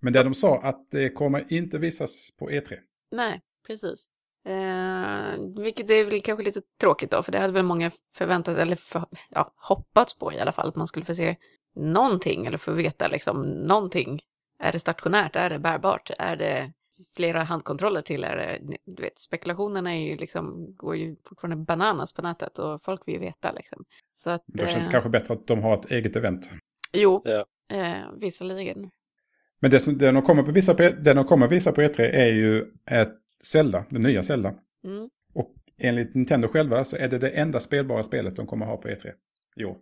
Men 0.00 0.12
det 0.12 0.22
de 0.22 0.34
sa 0.34 0.60
att 0.62 0.90
det 0.90 1.10
kommer 1.10 1.52
inte 1.52 1.78
visas 1.78 2.30
på 2.38 2.50
E 2.50 2.60
E3. 2.60 2.76
Nej, 3.10 3.40
precis. 3.66 4.06
Eh, 4.46 5.62
vilket 5.62 5.90
är 5.90 6.04
väl 6.04 6.20
kanske 6.20 6.44
lite 6.44 6.60
tråkigt 6.80 7.10
då, 7.10 7.22
för 7.22 7.32
det 7.32 7.38
hade 7.38 7.52
väl 7.52 7.62
många 7.64 7.90
förväntat 8.16 8.56
eller 8.56 8.76
för, 8.76 9.04
ja, 9.30 9.52
hoppats 9.56 10.18
på 10.18 10.32
i 10.32 10.40
alla 10.40 10.52
fall, 10.52 10.68
att 10.68 10.76
man 10.76 10.86
skulle 10.86 11.06
få 11.06 11.14
se 11.14 11.36
någonting 11.76 12.46
eller 12.46 12.58
få 12.58 12.72
veta 12.72 13.08
liksom 13.08 13.42
någonting. 13.42 14.20
Är 14.58 14.72
det 14.72 14.78
stationärt? 14.78 15.36
Är 15.36 15.50
det 15.50 15.58
bärbart? 15.58 16.10
Är 16.18 16.36
det 16.36 16.72
flera 17.16 17.42
handkontroller 17.42 18.02
till? 18.02 18.24
Är 18.24 18.36
det, 18.36 18.76
du 18.96 19.02
vet, 19.02 19.18
spekulationerna 19.18 19.94
är 19.94 20.00
ju 20.10 20.16
liksom, 20.16 20.74
går 20.76 20.96
ju 20.96 21.16
fortfarande 21.28 21.56
bananas 21.64 22.12
på 22.12 22.22
nätet 22.22 22.58
och 22.58 22.82
folk 22.82 23.08
vill 23.08 23.14
ju 23.14 23.20
veta 23.20 23.52
liksom. 23.52 23.84
Så 24.16 24.30
att, 24.30 24.42
Då 24.46 24.66
känns 24.66 24.74
det 24.74 24.80
eh, 24.80 24.90
kanske 24.90 25.10
bättre 25.10 25.34
att 25.34 25.46
de 25.46 25.62
har 25.62 25.74
ett 25.78 25.90
eget 25.90 26.16
event. 26.16 26.52
Jo, 26.92 27.22
Ja. 27.24 27.44
eh, 27.76 28.12
visserligen. 28.20 28.90
Men 29.60 29.70
det, 29.70 29.80
som, 29.80 29.98
det, 29.98 30.10
de 30.10 30.22
kommer 30.22 30.42
på 30.42 30.52
visa 30.52 30.74
på, 30.74 30.82
det 30.82 31.14
de 31.14 31.24
kommer 31.24 31.48
visa 31.48 31.72
på 31.72 31.80
E3 31.80 32.00
är 32.00 32.32
ju 32.32 32.64
ett 32.90 33.14
Zelda, 33.44 33.84
det 33.90 33.98
nya 33.98 34.22
Zelda. 34.22 34.54
Mm. 34.84 35.08
Och 35.34 35.54
enligt 35.78 36.14
Nintendo 36.14 36.48
själva 36.48 36.84
så 36.84 36.96
är 36.96 37.08
det 37.08 37.18
det 37.18 37.30
enda 37.30 37.60
spelbara 37.60 38.02
spelet 38.02 38.36
de 38.36 38.46
kommer 38.46 38.66
ha 38.66 38.76
på 38.76 38.88
E3 38.88 39.12
i 39.56 39.64
år. 39.64 39.76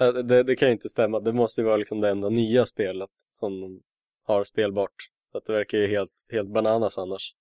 Äh, 0.00 0.12
Det, 0.12 0.42
det 0.42 0.56
kan 0.56 0.68
ju 0.68 0.72
inte 0.72 0.88
stämma, 0.88 1.20
det 1.20 1.32
måste 1.32 1.60
ju 1.60 1.64
vara 1.64 1.76
liksom 1.76 2.00
det 2.00 2.10
enda 2.10 2.28
nya 2.28 2.66
spelet 2.66 3.10
som 3.28 3.60
de 3.60 3.80
har 4.26 4.44
spelbart. 4.44 4.94
Så 5.32 5.38
Att 5.38 5.44
det 5.44 5.52
verkar 5.52 5.78
ju 5.78 5.86
helt, 5.86 6.12
helt 6.32 6.50
bananas 6.52 6.98
annars. 6.98 7.34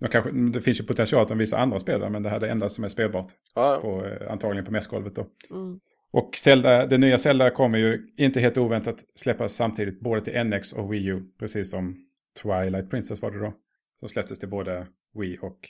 De 0.00 0.08
kanske, 0.08 0.30
det 0.30 0.60
finns 0.60 0.80
ju 0.80 0.84
potential 0.84 1.22
att 1.22 1.28
de 1.28 1.38
visar 1.38 1.58
andra 1.58 1.78
spel, 1.78 2.10
men 2.10 2.22
det 2.22 2.28
här 2.28 2.36
är 2.36 2.40
det 2.40 2.50
enda 2.50 2.68
som 2.68 2.84
är 2.84 2.88
spelbart. 2.88 3.32
Ja, 3.54 3.78
På, 3.82 4.04
eh, 4.06 4.32
antagligen 4.32 4.64
på 4.64 4.72
mässgolvet 4.72 5.14
då. 5.14 5.26
Mm. 5.50 5.80
Och 6.14 6.36
Zelda, 6.36 6.86
det 6.86 6.98
nya 6.98 7.18
Zelda 7.18 7.50
kommer 7.50 7.78
ju 7.78 8.08
inte 8.16 8.40
helt 8.40 8.58
oväntat 8.58 9.04
släppas 9.14 9.54
samtidigt 9.54 10.00
både 10.00 10.20
till 10.20 10.44
NX 10.44 10.72
och 10.72 10.92
Wii 10.92 11.06
U. 11.06 11.22
Precis 11.38 11.70
som 11.70 12.06
Twilight 12.42 12.90
Princess 12.90 13.22
var 13.22 13.30
det 13.30 13.38
då. 13.38 13.54
Som 14.00 14.08
släpptes 14.08 14.38
till 14.38 14.48
både 14.48 14.86
Wii 15.14 15.38
och 15.42 15.68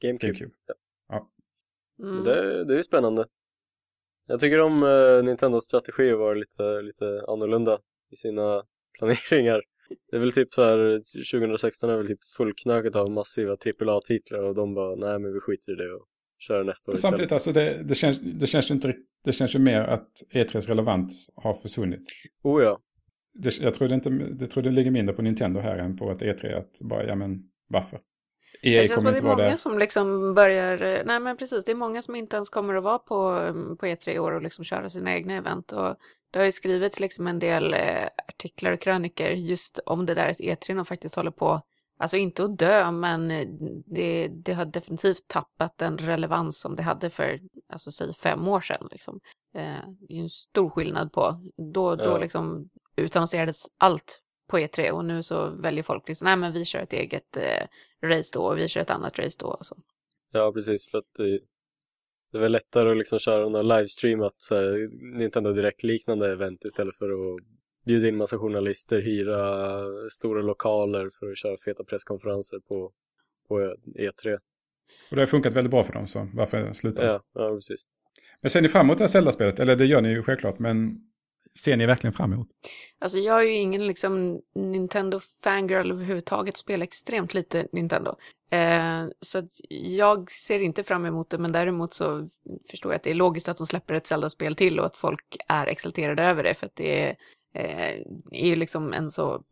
GameCube. 0.00 0.26
GameCube. 0.26 0.52
Mm. 2.02 2.24
Det, 2.24 2.64
det 2.64 2.74
är 2.74 2.76
ju 2.76 2.82
spännande. 2.82 3.24
Jag 4.26 4.40
tycker 4.40 4.60
om 4.60 4.82
eh, 4.82 5.24
Nintendos 5.24 5.64
strategi 5.64 6.12
vara 6.12 6.34
lite, 6.34 6.82
lite 6.82 7.24
annorlunda 7.28 7.78
i 8.10 8.16
sina 8.16 8.62
planeringar. 8.98 9.62
Det 10.10 10.16
är 10.16 10.20
väl 10.20 10.32
typ 10.32 10.54
så 10.54 10.64
här, 10.64 10.96
2016 11.32 11.90
är 11.90 11.96
väl 11.96 12.06
typ 12.06 12.24
fullknökat 12.36 12.96
av 12.96 13.10
massiva 13.10 13.52
AAA-titlar 13.52 14.42
och 14.42 14.54
de 14.54 14.74
bara, 14.74 14.94
nej 14.94 15.18
men 15.18 15.32
vi 15.32 15.40
skiter 15.40 15.72
i 15.72 15.74
det 15.74 15.94
och 15.94 16.06
kör 16.38 16.64
nästa 16.64 16.92
år 16.92 16.96
Samtidigt, 16.96 17.32
istället. 17.32 17.32
alltså 17.32 17.52
det, 17.82 17.88
det, 17.88 17.94
känns, 17.94 18.20
det, 18.40 18.46
känns 18.46 18.70
inte, 18.70 18.88
rikt- 18.88 19.11
det 19.24 19.32
känns 19.32 19.54
ju 19.54 19.58
mer 19.58 19.80
att 19.80 20.08
E3s 20.32 20.66
relevans 20.66 21.30
har 21.36 21.54
försvunnit. 21.54 22.02
Oh 22.42 22.62
ja, 22.62 22.78
Det, 23.34 23.58
jag 23.58 23.74
tror 23.74 23.88
det, 23.88 23.94
inte, 23.94 24.10
det 24.10 24.46
tror 24.46 24.62
det 24.62 24.70
ligger 24.70 24.90
mindre 24.90 25.14
på 25.14 25.22
Nintendo 25.22 25.60
här 25.60 25.76
än 25.78 25.96
på 25.96 26.10
ett 26.10 26.22
E3. 26.22 26.58
Att 26.58 26.80
bara, 26.80 27.04
ja 27.04 27.14
men 27.14 27.42
varför? 27.68 28.00
EA 28.62 28.82
Det 28.82 28.88
känns 28.88 29.00
som 29.00 29.08
att 29.08 29.14
det 29.14 29.20
är 29.20 29.22
många 29.22 29.36
där. 29.36 29.56
som 29.56 29.78
liksom 29.78 30.34
börjar, 30.34 30.82
eh, 30.82 31.02
nej 31.04 31.20
men 31.20 31.36
precis, 31.36 31.64
det 31.64 31.72
är 31.72 31.76
många 31.76 32.02
som 32.02 32.14
inte 32.14 32.36
ens 32.36 32.50
kommer 32.50 32.74
att 32.74 32.84
vara 32.84 32.98
på, 32.98 33.28
mm, 33.28 33.76
på 33.76 33.86
E3 33.86 34.10
i 34.10 34.18
år 34.18 34.32
och 34.32 34.42
liksom 34.42 34.64
köra 34.64 34.88
sina 34.88 35.14
egna 35.14 35.34
event. 35.34 35.72
Och 35.72 35.96
det 36.30 36.38
har 36.38 36.44
ju 36.44 36.52
skrivits 36.52 37.00
liksom 37.00 37.26
en 37.26 37.38
del 37.38 37.74
eh, 37.74 38.08
artiklar 38.28 38.72
och 38.72 38.80
kröniker 38.80 39.30
just 39.30 39.78
om 39.86 40.06
det 40.06 40.14
där 40.14 40.28
att 40.28 40.40
E3 40.40 40.74
nog 40.74 40.86
faktiskt 40.86 41.14
håller 41.14 41.30
på, 41.30 41.60
alltså 42.02 42.16
inte 42.16 42.44
att 42.44 42.58
dö, 42.58 42.90
men 42.90 43.30
eh, 43.30 43.48
det, 43.86 44.28
det 44.28 44.52
har 44.52 44.64
definitivt 44.64 45.28
tappat 45.28 45.78
den 45.78 45.98
relevans 45.98 46.60
som 46.60 46.76
det 46.76 46.82
hade 46.82 47.10
för, 47.10 47.40
alltså 47.68 47.90
säg 47.92 48.14
fem 48.14 48.48
år 48.48 48.60
sedan 48.60 48.88
liksom. 48.90 49.20
Eh, 49.54 49.88
det 50.08 50.14
är 50.16 50.20
en 50.22 50.28
stor 50.28 50.70
skillnad 50.70 51.12
på, 51.12 51.50
då, 51.74 51.96
då 51.96 52.04
Ja. 52.04 52.18
liksom 52.18 52.68
utannonserades 52.96 53.64
allt 53.78 54.20
på 54.50 54.58
E3 54.58 54.90
och 54.90 55.04
nu 55.04 55.22
så 55.22 55.50
väljer 55.50 55.82
folk 55.82 56.08
liksom, 56.08 56.24
nej 56.26 56.36
men 56.36 56.52
vi 56.52 56.64
kör 56.64 56.78
ett 56.80 56.92
eget 56.92 57.36
eh, 57.36 57.66
race 58.08 58.30
då 58.38 58.44
och 58.46 58.58
vi 58.58 58.68
kör 58.68 58.80
ett 58.80 58.90
annat 58.90 59.18
race 59.18 59.36
då 59.40 59.46
och 59.46 59.66
så. 59.66 59.76
ja 60.32 60.52
precis 60.52 60.90
för 60.90 60.98
att 60.98 61.14
det, 61.18 61.40
det 62.32 62.38
är 62.38 62.40
väl 62.42 62.52
lättare 62.52 62.90
att 62.90 62.96
liksom 62.96 63.18
köra 63.18 63.48
någon 63.48 63.68
livestreamat 63.68 64.34
här, 64.50 64.88
Nintendo 65.18 65.52
Direkt-liknande 65.52 66.32
event 66.32 66.64
istället 66.64 66.96
för 66.96 67.10
att 67.10 67.42
bjuda 67.84 68.08
in 68.08 68.16
massa 68.16 68.38
journalister, 68.38 69.00
hyra 69.00 69.84
stora 70.10 70.42
lokaler 70.42 71.08
för 71.20 71.30
att 71.30 71.38
köra 71.38 71.56
feta 71.56 71.84
presskonferenser 71.84 72.58
på, 72.58 72.92
på 73.48 73.76
E3. 73.98 74.38
Och 75.10 75.16
det 75.16 75.22
har 75.22 75.26
funkat 75.26 75.52
väldigt 75.52 75.70
bra 75.70 75.84
för 75.84 75.92
dem, 75.92 76.06
så 76.06 76.28
varför 76.34 76.72
sluta? 76.72 77.06
Ja, 77.06 77.22
ja 77.34 77.54
precis. 77.54 77.86
Men 78.40 78.50
ser 78.50 78.60
ni 78.60 78.68
fram 78.68 78.86
emot 78.86 78.98
det 78.98 79.04
här 79.04 79.08
Zelda-spelet? 79.08 79.60
Eller 79.60 79.76
det 79.76 79.86
gör 79.86 80.00
ni 80.00 80.08
ju 80.08 80.22
självklart, 80.22 80.58
men 80.58 81.00
ser 81.58 81.76
ni 81.76 81.86
verkligen 81.86 82.12
fram 82.12 82.32
emot? 82.32 82.48
Alltså 82.98 83.18
jag 83.18 83.40
är 83.40 83.44
ju 83.44 83.54
ingen 83.54 83.86
liksom 83.86 84.40
Nintendo-fangirl 84.54 85.90
överhuvudtaget, 85.90 86.56
spelar 86.56 86.84
extremt 86.84 87.34
lite 87.34 87.66
Nintendo. 87.72 88.16
Eh, 88.50 89.04
så 89.20 89.48
jag 89.68 90.30
ser 90.30 90.60
inte 90.60 90.82
fram 90.82 91.06
emot 91.06 91.30
det, 91.30 91.38
men 91.38 91.52
däremot 91.52 91.94
så 91.94 92.28
förstår 92.70 92.92
jag 92.92 92.96
att 92.96 93.02
det 93.02 93.10
är 93.10 93.14
logiskt 93.14 93.48
att 93.48 93.56
de 93.56 93.66
släpper 93.66 93.94
ett 93.94 94.06
Zelda-spel 94.06 94.56
till 94.56 94.80
och 94.80 94.86
att 94.86 94.96
folk 94.96 95.36
är 95.48 95.66
exalterade 95.66 96.22
över 96.22 96.42
det, 96.42 96.54
för 96.54 96.66
att 96.66 96.76
det 96.76 97.08
är, 97.08 97.16
eh, 97.54 98.02
är 98.30 98.46
ju 98.46 98.56
liksom 98.56 98.92
en 98.92 99.10
så 99.10 99.42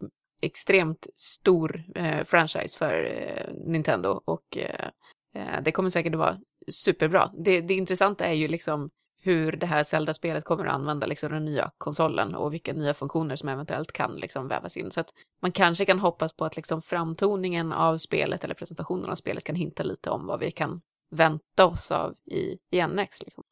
extremt 0.40 1.06
stor 1.14 1.84
eh, 1.94 2.24
franchise 2.24 2.78
för 2.78 3.04
eh, 3.04 3.54
Nintendo 3.66 4.20
och 4.24 4.58
eh, 4.58 4.88
eh, 5.34 5.62
det 5.62 5.72
kommer 5.72 5.88
säkert 5.88 6.14
att 6.14 6.18
vara 6.18 6.38
superbra. 6.68 7.30
Det, 7.38 7.60
det 7.60 7.74
intressanta 7.74 8.24
är 8.24 8.34
ju 8.34 8.48
liksom 8.48 8.90
hur 9.22 9.52
det 9.52 9.66
här 9.66 9.84
Zelda-spelet 9.84 10.44
kommer 10.44 10.64
att 10.64 10.72
använda 10.72 11.06
liksom 11.06 11.32
den 11.32 11.44
nya 11.44 11.70
konsolen 11.78 12.34
och 12.34 12.52
vilka 12.52 12.72
nya 12.72 12.94
funktioner 12.94 13.36
som 13.36 13.48
eventuellt 13.48 13.92
kan 13.92 14.16
liksom 14.16 14.48
vävas 14.48 14.76
in. 14.76 14.90
Så 14.90 15.00
att 15.00 15.10
man 15.42 15.52
kanske 15.52 15.84
kan 15.84 15.98
hoppas 15.98 16.32
på 16.32 16.44
att 16.44 16.56
liksom 16.56 16.82
framtoningen 16.82 17.72
av 17.72 17.98
spelet 17.98 18.44
eller 18.44 18.54
presentationen 18.54 19.10
av 19.10 19.14
spelet 19.14 19.44
kan 19.44 19.54
hinta 19.54 19.82
lite 19.82 20.10
om 20.10 20.26
vad 20.26 20.40
vi 20.40 20.50
kan 20.50 20.80
vänta 21.10 21.66
oss 21.66 21.90
av 21.90 22.14
i, 22.30 22.58
i 22.70 22.86
NX. 22.86 23.22
Liksom. 23.22 23.44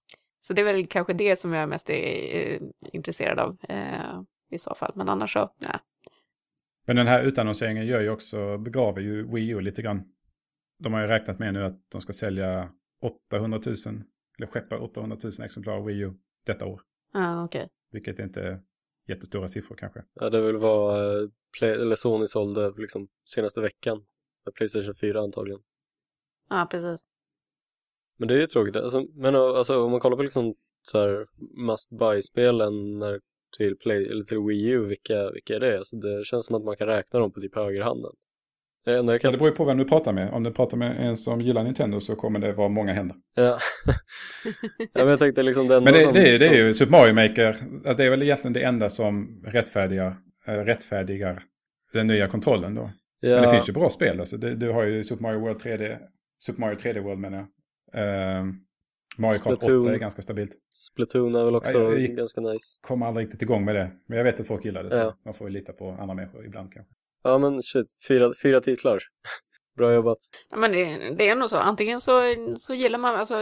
Så 0.46 0.52
det 0.52 0.62
är 0.62 0.64
väl 0.64 0.86
kanske 0.86 1.12
det 1.12 1.40
som 1.40 1.52
jag 1.52 1.68
mest 1.68 1.90
är 1.90 2.52
eh, 2.52 2.60
intresserad 2.92 3.38
av 3.38 3.56
eh, 3.68 4.22
i 4.50 4.58
så 4.58 4.74
fall. 4.74 4.92
Men 4.94 5.08
annars 5.08 5.32
så, 5.32 5.50
nej. 5.58 5.78
Men 6.86 6.96
den 6.96 7.06
här 7.06 7.22
utannonseringen 7.22 7.86
gör 7.86 8.00
ju 8.00 8.10
också, 8.10 8.58
begraver 8.58 9.00
ju 9.00 9.32
Wii 9.34 9.48
U 9.48 9.60
lite 9.60 9.82
grann. 9.82 10.12
De 10.78 10.92
har 10.92 11.00
ju 11.00 11.06
räknat 11.06 11.38
med 11.38 11.54
nu 11.54 11.64
att 11.64 11.90
de 11.90 12.00
ska 12.00 12.12
sälja 12.12 12.72
800 13.30 13.60
000, 13.66 13.76
eller 14.38 14.46
skeppa 14.46 14.78
800 14.78 15.16
000 15.22 15.32
exemplar 15.44 15.72
av 15.72 15.84
Wii 15.84 16.00
U 16.00 16.14
detta 16.46 16.66
år. 16.66 16.82
Ja, 17.12 17.44
okej. 17.44 17.68
Vilket 17.90 18.18
inte 18.18 18.42
är 18.42 18.60
jättestora 19.08 19.48
siffror 19.48 19.76
kanske. 19.76 20.04
Ja, 20.14 20.30
det 20.30 20.40
vill 20.40 20.56
vara 20.56 21.22
eh, 21.22 21.28
Play, 21.58 21.70
eller 21.70 21.96
Sony 21.96 22.26
sålde 22.26 22.72
liksom 22.76 23.08
senaste 23.24 23.60
veckan. 23.60 24.04
Med 24.44 24.54
Playstation 24.54 24.94
4 24.94 25.20
antagligen. 25.20 25.60
Ja, 26.48 26.68
precis. 26.70 27.00
Men 28.16 28.28
det 28.28 28.34
är 28.34 28.38
ju 28.38 28.46
tråkigt. 28.46 28.76
Alltså, 28.76 29.06
men 29.14 29.34
alltså, 29.34 29.84
om 29.84 29.90
man 29.90 30.00
kollar 30.00 30.16
på 30.16 30.22
liksom 30.22 30.54
så 30.82 30.98
här 30.98 31.26
must 31.66 31.90
buy-spelen 31.90 32.98
när 32.98 33.20
till, 33.56 33.76
Play, 33.76 34.06
eller 34.06 34.22
till 34.22 34.38
Wii 34.38 34.66
U, 34.66 34.86
vilka, 34.86 35.30
vilka 35.30 35.56
är 35.56 35.60
det? 35.60 35.78
Alltså 35.78 35.96
det 35.96 36.26
känns 36.26 36.46
som 36.46 36.56
att 36.56 36.64
man 36.64 36.76
kan 36.76 36.86
räkna 36.86 37.18
dem 37.18 37.32
på 37.32 37.40
typ 37.40 37.54
högerhanden. 37.54 38.10
Det, 38.84 38.98
enda 38.98 39.12
jag 39.12 39.20
kan... 39.20 39.28
ja, 39.28 39.32
det 39.32 39.38
beror 39.38 39.50
ju 39.50 39.56
på 39.56 39.64
vem 39.64 39.78
du 39.78 39.84
pratar 39.84 40.12
med. 40.12 40.30
Om 40.32 40.42
du 40.42 40.50
pratar 40.50 40.76
med 40.76 41.06
en 41.08 41.16
som 41.16 41.40
gillar 41.40 41.64
Nintendo 41.64 42.00
så 42.00 42.16
kommer 42.16 42.38
det 42.38 42.52
vara 42.52 42.68
många 42.68 42.92
händer. 42.92 43.16
Ja, 43.34 43.42
ja 44.78 44.88
men 44.94 45.08
jag 45.08 45.18
tänkte 45.18 45.42
liksom 45.42 45.68
den 45.68 45.84
Men 45.84 45.92
det, 45.92 46.02
som, 46.02 46.12
det, 46.12 46.34
är, 46.34 46.38
det 46.38 46.46
är 46.46 46.66
ju 46.66 46.74
Super 46.74 46.92
Mario 46.92 47.14
Maker, 47.14 47.56
det 47.96 48.04
är 48.04 48.10
väl 48.10 48.22
egentligen 48.22 48.52
det 48.52 48.62
enda 48.62 48.88
som 48.88 49.42
rättfärdigar, 49.46 50.16
äh, 50.46 50.52
rättfärdigar 50.52 51.42
den 51.92 52.06
nya 52.06 52.28
kontrollen 52.28 52.74
då. 52.74 52.90
Ja. 53.20 53.28
Men 53.28 53.42
det 53.42 53.50
finns 53.54 53.68
ju 53.68 53.72
bra 53.72 53.90
spel. 53.90 54.20
Alltså. 54.20 54.36
Du, 54.36 54.54
du 54.54 54.70
har 54.70 54.84
ju 54.84 55.04
Super 55.04 55.22
Mario 55.22 55.40
World 55.40 55.60
3D, 55.60 55.98
Super 56.38 56.60
Mario 56.60 56.76
3D 56.76 57.00
World 57.00 57.20
menar 57.20 57.38
jag. 57.38 57.48
Uh, 57.94 58.52
Mario 59.18 59.38
Kart 59.38 59.62
8 59.62 59.66
är 59.66 59.96
ganska 59.96 60.22
stabilt. 60.22 60.52
Splatoon 60.70 61.34
är 61.34 61.44
väl 61.44 61.56
också 61.56 61.78
jag, 61.78 62.00
jag 62.00 62.16
ganska 62.16 62.40
nice. 62.40 62.78
Kommer 62.80 63.06
aldrig 63.06 63.26
riktigt 63.26 63.42
igång 63.42 63.64
med 63.64 63.74
det. 63.74 63.90
Men 64.06 64.18
jag 64.18 64.24
vet 64.24 64.40
att 64.40 64.46
folk 64.46 64.64
gillar 64.64 64.84
det. 64.84 64.96
Ja. 64.96 65.10
Så 65.10 65.16
man 65.24 65.34
får 65.34 65.48
ju 65.48 65.52
lita 65.52 65.72
på 65.72 65.90
andra 65.90 66.14
människor 66.14 66.46
ibland 66.46 66.72
kanske. 66.72 66.94
Ja 67.22 67.38
men 67.38 67.62
shit, 67.62 67.86
fyra, 68.08 68.32
fyra 68.42 68.60
titlar. 68.60 68.98
Bra 69.76 69.94
jobbat. 69.94 70.18
Ja, 70.50 70.56
men 70.56 70.72
det, 70.72 71.14
det, 71.18 71.28
är 71.28 71.36
nog 71.36 71.50
så. 71.50 71.56
Antingen 71.56 72.00
så, 72.00 72.20
så 72.56 72.74
gillar 72.74 72.98
man 72.98 73.14
alltså, 73.14 73.34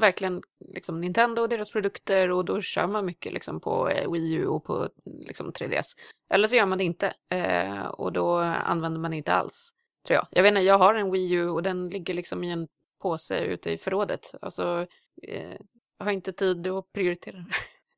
verkligen 0.00 0.42
liksom, 0.74 1.00
Nintendo 1.00 1.42
och 1.42 1.48
deras 1.48 1.70
produkter 1.70 2.30
och 2.30 2.44
då 2.44 2.60
kör 2.60 2.86
man 2.86 3.06
mycket 3.06 3.32
liksom, 3.32 3.60
på 3.60 3.88
eh, 3.88 4.12
Wii 4.12 4.32
U 4.32 4.46
och 4.46 4.64
på 4.64 4.88
liksom, 5.26 5.52
3DS. 5.52 5.86
Eller 6.30 6.48
så 6.48 6.56
gör 6.56 6.66
man 6.66 6.78
det 6.78 6.84
inte 6.84 7.12
eh, 7.30 7.86
och 7.86 8.12
då 8.12 8.36
använder 8.38 9.00
man 9.00 9.10
det 9.10 9.16
inte 9.16 9.32
alls. 9.32 9.70
Tror 10.06 10.14
jag. 10.14 10.26
Jag 10.30 10.42
vet 10.42 10.50
inte, 10.50 10.60
jag 10.60 10.78
har 10.78 10.94
en 10.94 11.10
Wii 11.10 11.32
U 11.32 11.48
och 11.48 11.62
den 11.62 11.88
ligger 11.88 12.14
liksom 12.14 12.44
i 12.44 12.50
en 12.50 12.68
påse 13.02 13.40
ute 13.40 13.70
i 13.70 13.78
förrådet. 13.78 14.20
Alltså, 14.40 14.86
eh, 15.22 15.56
jag 15.98 16.04
har 16.04 16.12
inte 16.12 16.32
tid 16.32 16.66
att 16.66 16.92
prioritera 16.92 17.44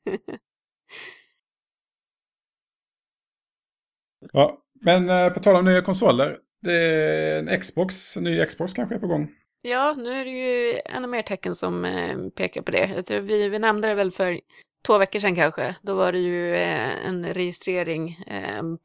ja, 4.33 4.59
men 4.81 5.11
eh, 5.11 5.31
på 5.31 5.41
tal 5.41 5.57
om 5.57 5.65
nya 5.65 5.83
konsoler. 5.83 6.39
Det 6.63 6.73
är 6.73 7.39
en 7.39 7.61
Xbox, 7.61 8.17
en 8.17 8.25
ny 8.25 8.45
Xbox 8.45 8.73
kanske 8.73 8.95
är 8.95 8.99
på 8.99 9.07
gång. 9.07 9.35
Ja, 9.63 9.95
nu 9.99 10.21
är 10.21 10.25
det 10.25 10.31
ju 10.31 10.81
ännu 10.85 11.09
mer 11.09 11.23
tecken 11.23 11.55
som 11.55 11.85
eh, 11.85 12.19
pekar 12.29 12.63
på 12.63 12.71
det. 12.71 12.87
Jag 12.87 13.07
tror 13.07 13.21
vi, 13.21 13.49
vi 13.49 13.59
nämnde 13.59 13.89
det 13.89 13.95
väl 13.95 14.11
för 14.11 14.41
två 14.87 14.99
veckor 14.99 15.19
sedan 15.19 15.35
kanske. 15.35 15.77
Då 15.83 15.95
var 15.95 16.13
det 16.13 16.19
ju 16.19 16.55
eh, 16.57 17.07
en 17.07 17.35
registrering 17.35 18.25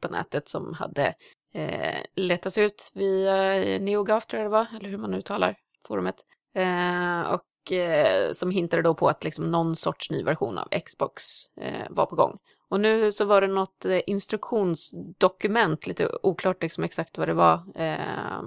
på 0.00 0.08
nätet 0.08 0.48
som 0.48 0.74
hade 0.74 1.14
eh, 1.54 2.00
letats 2.14 2.58
ut 2.58 2.90
via 2.94 3.34
NeoGAF 3.78 4.26
tror 4.26 4.42
jag 4.42 4.50
det 4.50 4.52
var, 4.52 4.66
eller 4.76 4.88
hur 4.88 4.98
man 4.98 5.14
uttalar 5.14 5.56
forumet. 5.86 6.16
Eh, 6.54 7.20
och 7.20 7.42
eh, 7.72 8.32
som 8.32 8.50
hintade 8.50 8.82
då 8.82 8.94
på 8.94 9.08
att 9.08 9.24
liksom 9.24 9.50
någon 9.50 9.76
sorts 9.76 10.10
ny 10.10 10.22
version 10.22 10.58
av 10.58 10.68
Xbox 10.84 11.22
eh, 11.60 11.86
var 11.90 12.06
på 12.06 12.16
gång. 12.16 12.38
Och 12.68 12.80
nu 12.80 13.12
så 13.12 13.24
var 13.24 13.40
det 13.40 13.46
något 13.46 13.84
eh, 13.84 14.00
instruktionsdokument, 14.06 15.86
lite 15.86 16.10
oklart 16.22 16.62
liksom 16.62 16.84
exakt 16.84 17.18
vad 17.18 17.28
det 17.28 17.34
var, 17.34 17.62
eh, 17.74 18.42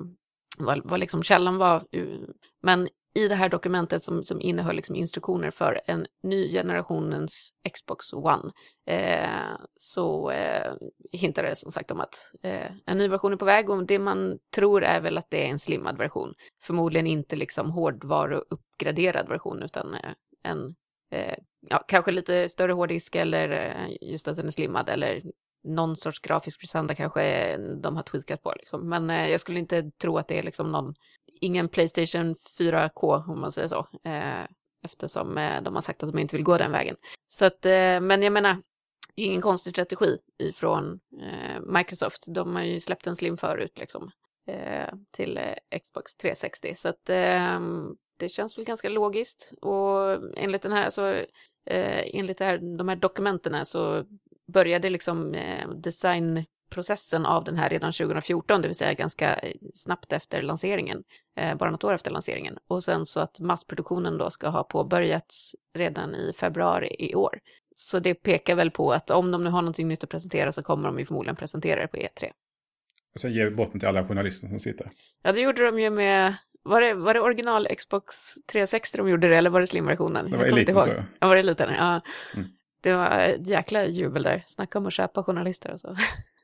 vad, 0.58 0.82
vad 0.84 1.00
liksom 1.00 1.24
källan 1.24 1.58
var. 1.58 1.76
Eh, 1.92 2.06
men 2.62 2.88
i 3.14 3.28
det 3.28 3.36
här 3.36 3.50
dokumentet 3.50 4.04
som, 4.04 4.24
som 4.24 4.42
innehöll 4.42 4.76
liksom 4.76 4.96
instruktioner 4.96 5.52
för 5.52 5.82
en 5.86 6.06
ny 6.24 6.52
generationens 6.52 7.54
Xbox 7.74 8.14
One 8.14 8.52
eh, 8.88 9.58
så 9.76 10.32
eh, 10.32 10.74
hintar 11.12 11.44
det 11.44 11.56
som 11.56 11.72
sagt 11.72 11.92
om 11.92 12.00
att 12.00 12.32
eh, 12.44 12.72
en 12.86 12.98
ny 12.98 13.08
version 13.08 13.34
är 13.34 13.38
på 13.38 13.46
väg 13.46 13.70
och 13.70 13.86
det 13.86 14.00
man 14.00 14.40
tror 14.56 14.84
är 14.84 15.02
väl 15.02 15.18
att 15.18 15.30
det 15.30 15.46
är 15.46 15.50
en 15.50 15.60
slimmad 15.60 15.98
version. 15.98 16.34
Förmodligen 16.64 17.08
inte 17.08 17.36
liksom 17.36 17.72
hårdvaruuppgraderad 17.72 19.28
version 19.28 19.64
utan 19.64 19.94
eh, 19.94 20.12
en 20.44 20.76
eh, 21.12 21.38
ja, 21.70 21.84
kanske 21.88 22.12
lite 22.12 22.50
större 22.50 22.72
hårddisk 22.72 23.16
eller 23.16 23.50
eh, 23.50 24.10
just 24.10 24.28
att 24.28 24.36
den 24.36 24.48
är 24.48 24.52
slimmad 24.52 24.90
eller 24.90 25.24
någon 25.64 25.96
sorts 25.96 26.20
grafisk 26.20 26.60
prestanda 26.60 26.96
kanske 26.96 27.58
de 27.58 27.96
har 27.96 28.04
tweakat 28.04 28.44
på. 28.44 28.54
Liksom. 28.60 28.90
Men 28.90 29.10
eh, 29.10 29.32
jag 29.32 29.40
skulle 29.40 29.60
inte 29.60 29.92
tro 30.02 30.18
att 30.18 30.28
det 30.28 30.40
är 30.40 30.44
liksom 30.44 30.72
någon, 30.72 30.96
ingen 31.42 31.70
Playstation 31.70 32.36
4K 32.36 33.32
om 33.32 33.42
man 33.42 33.52
säger 33.52 33.68
så. 33.68 33.88
Eh, 34.04 34.46
eftersom 34.86 35.38
eh, 35.38 35.62
de 35.62 35.76
har 35.76 35.82
sagt 35.82 36.04
att 36.04 36.12
de 36.12 36.20
inte 36.20 36.36
vill 36.36 36.46
gå 36.46 36.58
den 36.58 36.72
vägen. 36.72 36.96
Så 37.30 37.46
att, 37.46 37.66
eh, 37.66 38.00
men 38.00 38.22
jag 38.22 38.34
menar, 38.34 38.58
det 39.16 39.22
är 39.22 39.26
ingen 39.26 39.42
konstig 39.42 39.72
strategi 39.72 40.18
ifrån 40.40 41.00
eh, 41.22 41.62
Microsoft. 41.62 42.26
De 42.28 42.56
har 42.56 42.64
ju 42.64 42.80
släppt 42.80 43.08
en 43.08 43.16
slim 43.16 43.38
förut 43.38 43.80
liksom 43.80 44.12
eh, 44.48 44.94
till 45.12 45.38
eh, 45.38 45.80
Xbox 45.80 46.16
360. 46.16 46.74
Så 46.76 46.90
att 46.90 47.10
eh, 47.10 47.60
det 48.18 48.30
känns 48.30 48.58
väl 48.58 48.66
ganska 48.66 48.90
logiskt. 48.90 49.54
Och 49.62 50.14
enligt 50.38 50.62
den 50.62 50.72
här 50.72 50.90
så, 50.90 51.08
eh, 51.66 52.04
enligt 52.14 52.38
det 52.38 52.46
här, 52.46 52.78
de 52.78 52.88
här 52.88 52.96
dokumenten 52.96 53.66
så 53.66 54.06
började 54.54 54.90
liksom 54.90 55.34
eh, 55.34 55.70
designprocessen 56.70 57.26
av 57.26 57.44
den 57.44 57.58
här 57.58 57.70
redan 57.70 57.92
2014, 57.92 58.62
det 58.62 58.68
vill 58.68 58.76
säga 58.76 58.94
ganska 58.94 59.36
eh, 59.36 59.54
snabbt 59.74 60.14
efter 60.14 60.42
lanseringen, 60.42 61.04
eh, 61.38 61.56
bara 61.56 61.72
något 61.72 61.84
år 61.84 61.94
efter 61.94 62.12
lanseringen. 62.12 62.58
Och 62.68 62.84
sen 62.84 63.06
så 63.06 63.20
att 63.20 63.40
massproduktionen 63.40 64.18
då 64.18 64.30
ska 64.30 64.50
ha 64.50 64.64
påbörjats 64.64 65.56
redan 65.76 66.16
i 66.16 66.34
februari 66.34 66.96
i 67.00 67.16
år. 67.16 67.40
Så 67.76 68.00
det 68.00 68.14
pekar 68.14 68.56
väl 68.56 68.72
på 68.72 68.94
att 68.94 69.10
om 69.10 69.32
de 69.32 69.44
nu 69.44 69.50
har 69.50 69.62
någonting 69.62 69.88
nytt 69.88 70.04
att 70.04 70.10
presentera 70.10 70.52
så 70.52 70.64
kommer 70.64 70.88
de 70.88 71.00
ju 71.00 71.06
förmodligen 71.06 71.36
presentera 71.36 71.82
det 71.82 71.88
på 71.88 71.98
E3. 71.98 72.32
Och 73.14 73.22
sen 73.22 73.34
ger 73.34 73.46
vi 73.46 73.56
bort 73.56 73.72
den 73.72 73.80
till 73.80 73.90
alla 73.90 74.08
journalister 74.08 74.48
som 74.48 74.60
sitter. 74.60 74.88
Ja, 75.24 75.32
det 75.32 75.42
gjorde 75.42 75.66
de 75.66 75.80
ju 75.80 75.90
med 75.90 76.36
var 76.64 76.82
det, 76.82 76.94
var 76.94 77.14
det 77.14 77.20
original 77.20 77.68
Xbox 77.78 78.36
360 78.52 78.98
de 78.98 79.10
gjorde 79.10 79.28
det 79.28 79.38
eller 79.38 79.50
var 79.50 79.60
det 79.60 79.68
slim-versionen? 79.68 80.30
Det 80.30 80.38
var 80.38 80.46
eliten 80.46 80.76
tror 80.76 80.88
jag. 80.88 81.04
Ja, 81.20 81.28
var 81.28 81.36
det 81.36 81.42
eliten? 81.42 81.74
Ja. 81.74 82.02
Mm. 82.36 82.48
Det 82.82 82.94
var 82.94 83.20
ett 83.20 83.48
jäkla 83.48 83.86
jubel 83.86 84.24
där. 84.24 84.44
Snacka 84.48 84.80
om 84.80 84.86
att 84.86 84.94
köpa 84.94 85.24
journalister 85.24 85.74
och 85.74 85.80
så. 85.80 85.96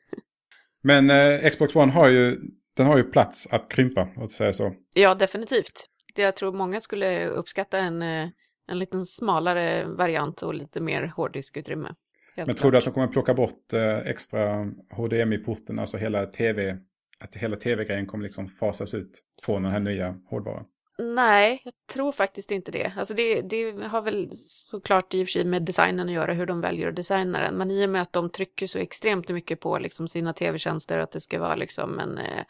Men 0.85 1.09
eh, 1.09 1.49
Xbox 1.49 1.75
One 1.75 1.91
har 1.91 2.07
ju, 2.07 2.37
den 2.77 2.85
har 2.85 2.97
ju 2.97 3.03
plats 3.03 3.47
att 3.51 3.69
krympa, 3.69 4.09
att 4.17 4.31
säga 4.31 4.53
så. 4.53 4.73
Ja, 4.93 5.15
definitivt. 5.15 5.85
Det 6.15 6.21
jag 6.21 6.35
tror 6.35 6.53
många 6.53 6.79
skulle 6.79 7.27
uppskatta 7.27 7.77
en, 7.77 8.01
eh, 8.01 8.27
en 8.67 8.79
liten 8.79 9.05
smalare 9.05 9.85
variant 9.85 10.41
och 10.41 10.53
lite 10.53 10.81
mer 10.81 11.11
hårddiskutrymme. 11.15 11.95
Men 12.35 12.55
tror 12.55 12.71
du 12.71 12.77
att 12.77 12.83
de 12.83 12.93
kommer 12.93 13.07
plocka 13.07 13.33
bort 13.33 13.73
eh, 13.73 13.97
extra 13.97 14.65
HDMI-porten, 14.89 15.79
alltså 15.79 15.97
hela 15.97 16.25
tv, 16.25 16.77
att 17.19 17.35
hela 17.35 17.55
tv-grejen 17.55 18.05
kommer 18.05 18.23
liksom 18.23 18.47
fasas 18.47 18.93
ut 18.93 19.21
från 19.45 19.63
den 19.63 19.71
här 19.71 19.79
nya 19.79 20.15
hårdvaran? 20.29 20.65
Nej, 20.97 21.61
jag 21.63 21.73
tror 21.93 22.11
faktiskt 22.11 22.51
inte 22.51 22.71
det. 22.71 22.93
Alltså 22.97 23.13
det, 23.13 23.41
det 23.41 23.85
har 23.85 24.01
väl 24.01 24.29
såklart 24.33 25.13
i 25.13 25.23
och 25.23 25.27
för 25.27 25.31
sig 25.31 25.45
med 25.45 25.63
designen 25.63 26.07
att 26.07 26.13
göra, 26.13 26.33
hur 26.33 26.45
de 26.45 26.61
väljer 26.61 26.89
att 26.89 26.95
designa 26.95 27.41
den. 27.41 27.55
Men 27.55 27.71
i 27.71 27.85
och 27.85 27.89
med 27.89 28.01
att 28.01 28.13
de 28.13 28.29
trycker 28.29 28.67
så 28.67 28.79
extremt 28.79 29.29
mycket 29.29 29.59
på 29.59 29.79
liksom 29.79 30.07
sina 30.07 30.33
tv-tjänster, 30.33 30.99
att 30.99 31.11
det 31.11 31.21
ska 31.21 31.39
vara 31.39 31.55
liksom 31.55 31.99
en 31.99 32.17
eh, 32.17 32.43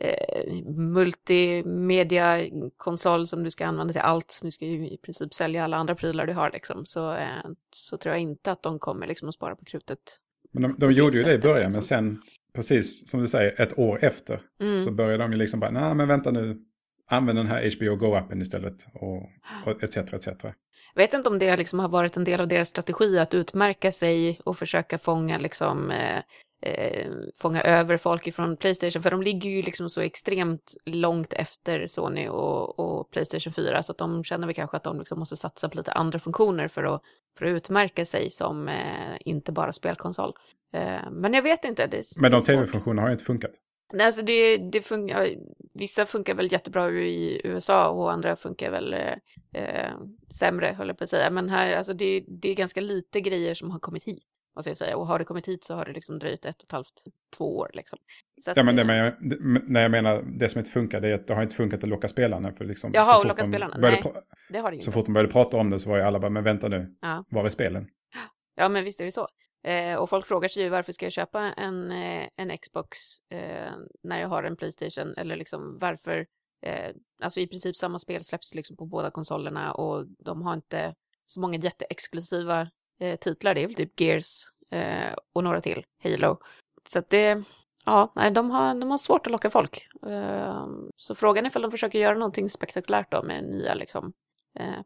eh, 0.00 0.64
multimedia-konsol 0.66 3.26
som 3.26 3.44
du 3.44 3.50
ska 3.50 3.66
använda 3.66 3.92
till 3.92 4.02
allt. 4.02 4.40
Du 4.42 4.50
ska 4.50 4.64
ju 4.64 4.88
i 4.88 4.96
princip 4.96 5.34
sälja 5.34 5.64
alla 5.64 5.76
andra 5.76 5.94
prylar 5.94 6.26
du 6.26 6.32
har 6.32 6.50
liksom. 6.50 6.86
Så, 6.86 7.14
eh, 7.14 7.44
så 7.70 7.96
tror 7.96 8.14
jag 8.14 8.22
inte 8.22 8.52
att 8.52 8.62
de 8.62 8.78
kommer 8.78 9.06
liksom 9.06 9.28
att 9.28 9.34
spara 9.34 9.56
på 9.56 9.64
krutet. 9.64 9.98
Men 10.52 10.62
de, 10.62 10.74
de 10.78 10.92
gjorde 10.92 11.16
ju 11.16 11.22
det 11.22 11.34
i 11.34 11.38
början, 11.38 11.72
liksom. 11.72 11.74
men 11.74 11.82
sen, 11.82 12.22
precis 12.54 13.10
som 13.10 13.20
du 13.20 13.28
säger, 13.28 13.60
ett 13.60 13.78
år 13.78 14.04
efter, 14.04 14.40
mm. 14.60 14.80
så 14.80 14.90
började 14.90 15.24
de 15.24 15.32
ju 15.32 15.38
liksom 15.38 15.60
bara, 15.60 15.70
nej 15.70 15.94
men 15.94 16.08
vänta 16.08 16.30
nu, 16.30 16.58
använd 17.10 17.38
den 17.38 17.46
här 17.46 17.76
HBO 17.76 17.96
Go-appen 17.96 18.42
istället 18.42 18.86
och, 18.94 19.22
och 19.66 19.82
etc. 19.82 19.96
etc. 19.96 20.28
Jag 20.94 21.02
vet 21.02 21.14
inte 21.14 21.28
om 21.28 21.38
det 21.38 21.56
liksom 21.56 21.78
har 21.78 21.88
varit 21.88 22.16
en 22.16 22.24
del 22.24 22.40
av 22.40 22.48
deras 22.48 22.68
strategi 22.68 23.18
att 23.18 23.34
utmärka 23.34 23.92
sig 23.92 24.40
och 24.44 24.56
försöka 24.56 24.98
fånga, 24.98 25.38
liksom, 25.38 25.90
eh, 25.90 26.18
eh, 26.62 27.10
fånga 27.42 27.62
över 27.62 27.96
folk 27.96 28.26
ifrån 28.26 28.56
Playstation. 28.56 29.02
För 29.02 29.10
de 29.10 29.22
ligger 29.22 29.50
ju 29.50 29.62
liksom 29.62 29.90
så 29.90 30.00
extremt 30.00 30.74
långt 30.86 31.32
efter 31.32 31.86
Sony 31.86 32.28
och, 32.28 32.78
och 32.78 33.10
Playstation 33.10 33.52
4. 33.52 33.82
Så 33.82 33.92
att 33.92 33.98
de 33.98 34.24
känner 34.24 34.46
väl 34.46 34.54
kanske 34.54 34.76
att 34.76 34.84
de 34.84 34.98
liksom 34.98 35.18
måste 35.18 35.36
satsa 35.36 35.68
på 35.68 35.76
lite 35.76 35.92
andra 35.92 36.18
funktioner 36.18 36.68
för 36.68 36.94
att, 36.94 37.02
för 37.38 37.46
att 37.46 37.50
utmärka 37.50 38.04
sig 38.04 38.30
som 38.30 38.68
eh, 38.68 39.16
inte 39.20 39.52
bara 39.52 39.72
spelkonsol. 39.72 40.32
Eh, 40.74 41.10
men 41.10 41.34
jag 41.34 41.42
vet 41.42 41.64
inte. 41.64 41.86
Det, 41.86 42.02
men 42.20 42.30
de 42.30 42.42
tv-funktionerna 42.42 43.02
har 43.02 43.10
inte 43.10 43.24
funkat. 43.24 43.52
Nej, 43.92 44.06
alltså 44.06 44.22
det, 44.22 44.56
det 44.56 44.80
funkar, 44.80 45.28
vissa 45.74 46.06
funkar 46.06 46.34
väl 46.34 46.52
jättebra 46.52 46.90
i 46.90 47.40
USA 47.44 47.88
och 47.88 48.12
andra 48.12 48.36
funkar 48.36 48.70
väl 48.70 48.94
eh, 49.54 49.92
sämre, 50.38 50.74
höll 50.78 50.88
jag 50.88 50.98
på 50.98 51.04
att 51.04 51.10
säga. 51.10 51.30
Men 51.30 51.48
här, 51.48 51.76
alltså 51.76 51.92
det, 51.92 52.24
det 52.28 52.50
är 52.50 52.54
ganska 52.54 52.80
lite 52.80 53.20
grejer 53.20 53.54
som 53.54 53.70
har 53.70 53.78
kommit 53.78 54.04
hit, 54.04 54.24
måste 54.56 54.70
jag 54.70 54.76
säga. 54.76 54.96
Och 54.96 55.06
har 55.06 55.18
det 55.18 55.24
kommit 55.24 55.48
hit 55.48 55.64
så 55.64 55.74
har 55.74 55.84
det 55.84 55.92
liksom 55.92 56.18
dröjt 56.18 56.44
ett 56.44 56.56
och 56.56 56.64
ett 56.64 56.72
halvt, 56.72 57.02
två 57.36 57.56
år 57.56 57.70
liksom. 57.74 57.98
Att, 58.46 58.56
ja, 58.56 58.62
men 58.62 58.76
det, 58.76 58.84
men 58.84 58.96
jag, 58.96 59.14
när 59.70 59.82
jag 59.82 59.90
menar 59.90 60.22
det 60.22 60.48
som 60.48 60.58
inte 60.58 60.70
funkar, 60.70 61.00
det 61.00 61.08
är 61.08 61.14
att 61.14 61.26
det 61.26 61.34
har 61.34 61.42
inte 61.42 61.54
funkat 61.54 61.82
att 61.82 61.88
locka 61.88 62.08
spelarna. 62.08 62.52
För 62.52 62.64
liksom, 62.64 62.90
Jaha, 62.94 63.18
och 63.18 63.26
locka 63.26 63.44
spelarna? 63.44 63.76
Nej, 63.78 64.02
det 64.48 64.58
har 64.58 64.70
det 64.70 64.74
inte. 64.74 64.84
Så 64.84 64.92
fort 64.92 65.06
de 65.06 65.12
började 65.12 65.32
prata 65.32 65.56
om 65.56 65.70
det 65.70 65.78
så 65.78 65.90
var 65.90 65.96
ju 65.96 66.02
alla 66.02 66.18
bara, 66.18 66.30
men 66.30 66.44
vänta 66.44 66.68
nu, 66.68 66.94
ja. 67.00 67.24
var 67.28 67.44
är 67.44 67.48
spelen? 67.48 67.88
Ja, 68.54 68.68
men 68.68 68.84
visst 68.84 69.00
är 69.00 69.04
det 69.04 69.12
så. 69.12 69.28
Eh, 69.62 69.94
och 69.94 70.10
folk 70.10 70.26
frågar 70.26 70.48
sig 70.48 70.62
ju 70.62 70.68
varför 70.68 70.92
ska 70.92 71.06
jag 71.06 71.12
köpa 71.12 71.40
en, 71.40 71.92
eh, 71.92 72.28
en 72.36 72.58
Xbox 72.58 72.98
eh, 73.30 73.72
när 74.02 74.20
jag 74.20 74.28
har 74.28 74.42
en 74.42 74.56
Playstation? 74.56 75.14
Eller 75.16 75.36
liksom 75.36 75.78
varför? 75.78 76.26
Eh, 76.66 76.94
alltså 77.22 77.40
i 77.40 77.46
princip 77.46 77.76
samma 77.76 77.98
spel 77.98 78.24
släpps 78.24 78.54
liksom 78.54 78.76
på 78.76 78.86
båda 78.86 79.10
konsolerna 79.10 79.72
och 79.72 80.06
de 80.06 80.42
har 80.42 80.54
inte 80.54 80.94
så 81.26 81.40
många 81.40 81.58
jätteexklusiva 81.58 82.70
eh, 83.00 83.16
titlar. 83.16 83.54
Det 83.54 83.62
är 83.62 83.66
väl 83.66 83.74
typ 83.76 84.00
Gears 84.00 84.42
eh, 84.70 85.14
och 85.32 85.44
några 85.44 85.60
till, 85.60 85.84
Halo. 86.02 86.38
Så 86.88 86.98
att 86.98 87.10
det, 87.10 87.42
ja, 87.84 88.12
nej, 88.16 88.30
de 88.30 88.50
har, 88.50 88.74
de 88.74 88.90
har 88.90 88.98
svårt 88.98 89.26
att 89.26 89.32
locka 89.32 89.50
folk. 89.50 89.88
Eh, 90.06 90.66
så 90.96 91.14
frågan 91.14 91.44
är 91.44 91.48
ifall 91.48 91.62
de 91.62 91.70
försöker 91.70 91.98
göra 91.98 92.18
någonting 92.18 92.48
spektakulärt 92.48 93.12
då 93.12 93.22
med 93.22 93.44
nya 93.44 93.74
liksom, 93.74 94.12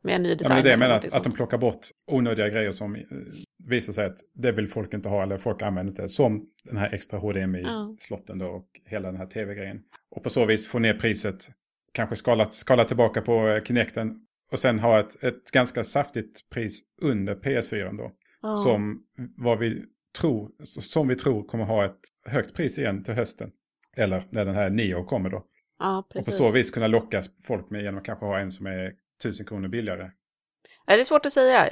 med 0.03 0.15
en 0.15 0.23
ny 0.23 0.35
design. 0.35 0.51
Ja, 0.51 0.55
men 0.55 0.65
det 0.65 0.71
jag 0.71 0.79
menar, 0.79 0.95
att, 0.95 1.15
att 1.15 1.25
de 1.25 1.33
plockar 1.33 1.59
bort 1.59 1.87
onödiga 2.07 2.49
grejer 2.49 2.73
som 2.73 2.95
eh, 2.95 3.03
visar 3.65 3.93
sig 3.93 4.07
att 4.07 4.19
det 4.35 4.53
vill 4.53 4.69
folk 4.69 4.95
inte 4.95 5.09
ha 5.09 5.23
eller 5.23 5.39
folk 5.39 5.63
använder 5.63 5.91
inte. 5.91 6.09
Som 6.09 6.47
den 6.65 6.77
här 6.77 6.95
extra 6.95 7.19
HDMI-slotten 7.19 8.39
då 8.39 8.47
och 8.47 8.67
hela 8.87 9.09
den 9.09 9.17
här 9.17 9.27
tv-grejen. 9.27 9.83
Och 10.11 10.23
på 10.23 10.31
så 10.31 10.45
vis 10.45 10.69
få 10.69 10.79
ner 10.79 10.95
priset, 10.95 11.51
kanske 11.93 12.17
skala, 12.17 12.51
skala 12.51 12.85
tillbaka 12.85 13.23
på 13.23 13.49
eh, 13.49 13.63
Kinecten 13.63 14.21
och 14.53 14.59
sen 14.59 14.79
ha 14.79 15.01
ett, 15.01 15.25
ett 15.25 15.51
ganska 15.51 15.85
saftigt 15.85 16.51
pris 16.51 16.83
under 17.03 17.35
PS4 17.35 17.97
då. 17.97 18.13
Ja. 18.43 18.57
Som, 18.57 19.03
vad 19.37 19.59
vi 19.59 19.85
tror, 20.19 20.51
som 20.65 21.09
vi 21.09 21.17
tror 21.17 21.43
kommer 21.43 21.65
ha 21.65 21.85
ett 21.85 22.01
högt 22.27 22.55
pris 22.55 22.79
igen 22.79 23.05
till 23.05 23.15
hösten. 23.15 23.51
Eller 23.97 24.25
när 24.31 24.45
den 24.45 24.55
här 24.55 24.71
Neo 24.71 25.05
kommer 25.05 25.31
då. 25.31 25.45
Ja, 25.79 26.05
Och 26.15 26.25
på 26.25 26.31
så 26.31 26.51
vis 26.51 26.71
kunna 26.71 26.87
locka 26.87 27.23
folk 27.43 27.71
med 27.71 27.83
genom 27.83 27.99
att 27.99 28.05
kanske 28.05 28.27
ha 28.27 28.39
en 28.39 28.51
som 28.51 28.67
är 28.67 28.93
tusen 29.25 29.47
kronor 29.47 29.69
billigare. 29.69 30.11
Nej, 30.87 30.97
det 30.97 31.03
är 31.03 31.05
svårt 31.05 31.27
att 31.27 31.33
säga. 31.33 31.69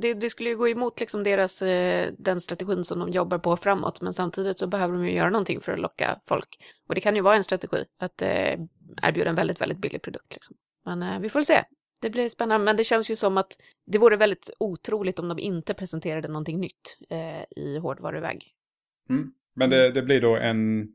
Det, 0.00 0.14
det 0.14 0.30
skulle 0.30 0.50
ju 0.50 0.56
gå 0.56 0.68
emot 0.68 1.00
liksom 1.00 1.22
deras, 1.22 1.62
eh, 1.62 2.12
den 2.18 2.40
strategin 2.40 2.84
som 2.84 2.98
de 2.98 3.10
jobbar 3.10 3.38
på 3.38 3.56
framåt, 3.56 4.00
men 4.00 4.12
samtidigt 4.12 4.58
så 4.58 4.66
behöver 4.66 4.94
de 4.94 5.06
ju 5.06 5.12
göra 5.12 5.30
någonting 5.30 5.60
för 5.60 5.72
att 5.72 5.78
locka 5.78 6.20
folk. 6.24 6.48
Och 6.88 6.94
det 6.94 7.00
kan 7.00 7.16
ju 7.16 7.22
vara 7.22 7.36
en 7.36 7.44
strategi, 7.44 7.84
att 7.98 8.22
eh, 8.22 8.60
erbjuda 9.02 9.30
en 9.30 9.36
väldigt, 9.36 9.60
väldigt 9.60 9.78
billig 9.78 10.02
produkt. 10.02 10.34
Liksom. 10.34 10.56
Men 10.84 11.02
eh, 11.02 11.20
vi 11.20 11.28
får 11.28 11.42
se. 11.42 11.64
Det 12.00 12.10
blir 12.10 12.28
spännande, 12.28 12.64
men 12.64 12.76
det 12.76 12.84
känns 12.84 13.10
ju 13.10 13.16
som 13.16 13.38
att 13.38 13.52
det 13.86 13.98
vore 13.98 14.16
väldigt 14.16 14.50
otroligt 14.58 15.18
om 15.18 15.28
de 15.28 15.38
inte 15.38 15.74
presenterade 15.74 16.28
någonting 16.28 16.60
nytt 16.60 16.98
i 17.56 17.78
hårdvaruväg. 17.78 18.44
Mm. 19.10 19.32
Men 19.54 19.70
det, 19.70 19.92
det 19.92 20.02
blir 20.02 20.20
då 20.20 20.36
en, 20.36 20.88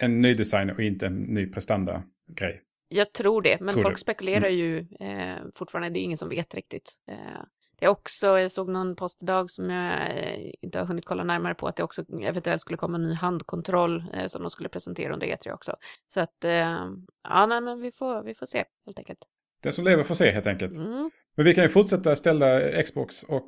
en 0.00 0.20
ny 0.20 0.34
design 0.34 0.70
och 0.70 0.80
inte 0.80 1.06
en 1.06 1.22
ny 1.22 1.46
prestanda-grej. 1.46 2.62
Jag 2.94 3.12
tror 3.12 3.42
det, 3.42 3.60
men 3.60 3.74
Tror 3.74 3.82
folk 3.82 3.96
du? 3.96 4.00
spekulerar 4.00 4.48
ju 4.48 4.78
eh, 5.00 5.36
fortfarande, 5.54 5.90
det 5.90 5.98
är 6.00 6.02
ingen 6.04 6.18
som 6.18 6.28
vet 6.28 6.54
riktigt. 6.54 6.90
Eh, 7.10 7.42
det 7.78 7.86
är 7.86 7.88
också, 7.88 8.38
jag 8.38 8.50
såg 8.50 8.68
någon 8.68 8.96
post 8.96 9.22
idag 9.22 9.50
som 9.50 9.70
jag 9.70 9.92
eh, 9.92 10.50
inte 10.60 10.78
har 10.78 10.86
hunnit 10.86 11.04
kolla 11.04 11.24
närmare 11.24 11.54
på, 11.54 11.66
att 11.66 11.76
det 11.76 11.82
också 11.82 12.04
eventuellt 12.22 12.60
skulle 12.60 12.76
komma 12.76 12.96
en 12.96 13.02
ny 13.02 13.14
handkontroll 13.14 14.04
eh, 14.14 14.26
som 14.26 14.42
de 14.42 14.50
skulle 14.50 14.68
presentera 14.68 15.14
under 15.14 15.26
E3 15.26 15.52
också. 15.52 15.76
Så 16.08 16.20
att, 16.20 16.44
eh, 16.44 16.90
ja, 17.28 17.46
nej, 17.46 17.60
men 17.60 17.80
vi 17.80 17.92
får, 17.92 18.22
vi 18.22 18.34
får 18.34 18.46
se 18.46 18.64
helt 18.86 18.98
enkelt. 18.98 19.18
Den 19.62 19.72
som 19.72 19.84
lever 19.84 20.04
får 20.04 20.14
se 20.14 20.30
helt 20.30 20.46
enkelt. 20.46 20.76
Mm. 20.76 21.10
Men 21.36 21.46
vi 21.46 21.54
kan 21.54 21.64
ju 21.64 21.68
fortsätta 21.68 22.16
ställa 22.16 22.82
Xbox 22.82 23.22
och 23.22 23.46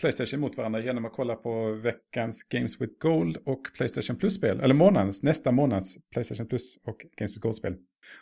Playstation 0.00 0.40
mot 0.40 0.56
varandra 0.56 0.80
genom 0.80 1.04
att 1.04 1.12
kolla 1.12 1.34
på 1.34 1.72
veckans 1.72 2.42
Games 2.42 2.80
with 2.80 2.92
Gold 2.98 3.36
och 3.44 3.62
Playstation 3.76 4.16
Plus-spel. 4.16 4.60
Eller 4.60 4.74
månadens, 4.74 5.22
nästa 5.22 5.52
månads 5.52 5.96
Playstation 6.12 6.46
Plus 6.46 6.78
och 6.86 7.06
Games 7.16 7.32
with 7.32 7.40
Gold-spel. 7.40 7.76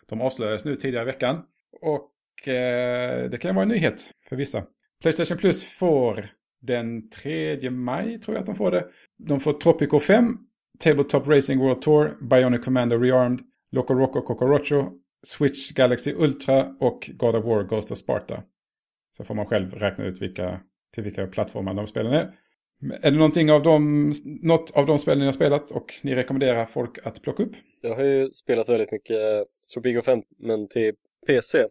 De 0.07 0.21
avslöjades 0.21 0.65
nu 0.65 0.77
tidigare 0.77 1.03
i 1.03 1.07
veckan. 1.07 1.43
Och 1.81 2.49
eh, 2.49 3.31
det 3.31 3.39
kan 3.39 3.55
vara 3.55 3.63
en 3.63 3.69
nyhet 3.69 4.11
för 4.29 4.37
vissa. 4.37 4.65
Playstation 5.03 5.39
Plus 5.39 5.65
får 5.65 6.31
den 6.61 7.11
3 7.11 7.71
maj, 7.71 8.21
tror 8.21 8.37
jag 8.37 8.41
att 8.41 8.47
de 8.47 8.55
får 8.55 8.71
det. 8.71 8.89
De 9.19 9.41
får 9.41 9.53
Tropico 9.53 9.99
5, 10.01 10.39
Tabletop 10.79 11.27
Racing 11.27 11.59
World 11.59 11.83
Tour, 11.83 12.17
Bionic 12.21 12.65
Commander 12.65 12.99
Rearmed, 12.99 13.41
Loco 13.73 13.95
Roco 13.95 14.23
Cocorocho, 14.23 14.91
Switch 15.27 15.73
Galaxy 15.73 16.15
Ultra 16.15 16.75
och 16.81 17.11
God 17.15 17.37
of 17.37 17.45
War 17.45 17.63
Ghost 17.63 17.93
of 17.93 17.99
Sparta. 17.99 18.43
Så 19.17 19.25
får 19.25 19.35
man 19.35 19.47
själv 19.47 19.75
räkna 19.75 20.05
ut 20.05 20.23
vilka, 20.23 20.61
till 20.95 21.05
vilka 21.05 21.27
plattformar 21.27 21.75
de 21.75 21.87
spelen 21.87 22.13
är. 22.13 22.33
Är 23.03 23.11
det 23.11 23.17
någonting 23.17 23.53
av 23.53 23.63
de, 23.63 24.13
något 24.43 24.71
av 24.71 24.87
de 24.87 24.99
spelen 24.99 25.19
ni 25.19 25.25
har 25.25 25.33
spelat 25.33 25.71
och 25.71 25.95
ni 26.03 26.15
rekommenderar 26.15 26.67
folk 26.67 27.07
att 27.07 27.23
plocka 27.23 27.43
upp? 27.43 27.53
Jag 27.81 27.95
har 27.95 28.05
ju 28.05 28.31
spelat 28.31 28.69
väldigt 28.69 28.93
mycket 28.93 29.17
eh, 29.17 29.43
Tropico 29.75 30.03
5 30.03 30.23
men 30.39 30.69
till 30.69 30.95
PC. 31.27 31.67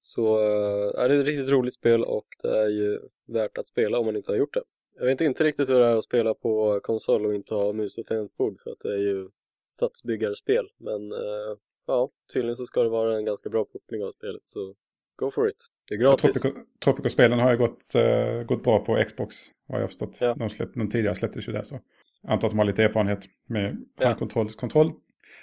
Så 0.00 0.38
äh, 0.38 1.04
är 1.04 1.08
det 1.08 1.14
ett 1.14 1.26
riktigt 1.26 1.48
roligt 1.48 1.74
spel 1.74 2.04
och 2.04 2.26
det 2.42 2.58
är 2.58 2.68
ju 2.68 2.98
värt 3.28 3.58
att 3.58 3.66
spela 3.66 3.98
om 3.98 4.06
man 4.06 4.16
inte 4.16 4.32
har 4.32 4.36
gjort 4.36 4.54
det. 4.54 4.62
Jag 4.98 5.06
vet 5.06 5.20
inte 5.20 5.44
riktigt 5.44 5.68
hur 5.68 5.80
det 5.80 5.86
är 5.86 5.96
att 5.96 6.04
spela 6.04 6.34
på 6.34 6.80
konsol 6.82 7.26
och 7.26 7.34
inte 7.34 7.54
ha 7.54 7.72
mus 7.72 7.98
och 7.98 8.06
tangentbord 8.06 8.60
för 8.60 8.70
att 8.70 8.80
det 8.80 8.92
är 8.94 8.98
ju 8.98 9.28
stadsbyggarspel. 9.68 10.68
Men 10.78 11.12
äh, 11.12 11.56
ja, 11.86 12.10
tydligen 12.32 12.56
så 12.56 12.66
ska 12.66 12.82
det 12.82 12.88
vara 12.88 13.16
en 13.16 13.24
ganska 13.24 13.48
bra 13.48 13.64
portning 13.64 14.04
av 14.04 14.10
spelet 14.10 14.42
så 14.44 14.74
go 15.20 15.30
for 15.30 15.48
it. 15.48 15.66
Det 15.88 15.94
är 15.94 15.98
gratis. 15.98 16.36
Tropico- 16.44 16.60
Tropico-spelen 16.84 17.38
har 17.38 17.50
ju 17.50 17.56
gått, 17.58 17.94
eh, 17.94 18.42
gått 18.42 18.64
bra 18.64 18.84
på 18.84 19.04
Xbox, 19.06 19.36
har 19.68 19.80
jag 19.80 19.88
förstått. 19.88 20.18
Ja. 20.20 20.34
De, 20.34 20.50
släpp, 20.50 20.74
de 20.74 20.88
tidigare 20.90 21.14
släpptes 21.14 21.48
ju 21.48 21.52
där 21.52 21.62
så. 21.62 21.80
Antar 22.28 22.48
att 22.48 22.52
de 22.52 22.58
har 22.58 22.66
lite 22.66 22.84
erfarenhet 22.84 23.18
med 23.48 23.76
Ja. 24.00 24.06
handkontroll. 24.06 24.48
Kontroll. 24.48 24.92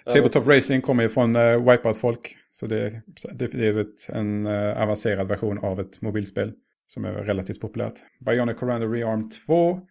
Ja, 0.05 0.11
Tabletop 0.11 0.47
Racing 0.47 0.81
kommer 0.81 1.03
ju 1.03 1.09
från 1.09 1.35
uh, 1.35 1.71
Wipeout-folk. 1.71 2.37
Så 2.51 2.65
det, 2.67 3.01
det, 3.33 3.47
det 3.47 3.67
är 3.67 3.77
ett, 3.79 4.09
en 4.09 4.45
eh, 4.45 4.81
avancerad 4.81 5.27
version 5.27 5.57
av 5.57 5.79
ett 5.79 6.01
mobilspel 6.01 6.53
som 6.87 7.05
är 7.05 7.13
relativt 7.13 7.59
populärt. 7.61 7.93
Bionic 8.25 8.57
Commander 8.57 8.87
Rearmed 8.89 9.31
2 9.47 9.81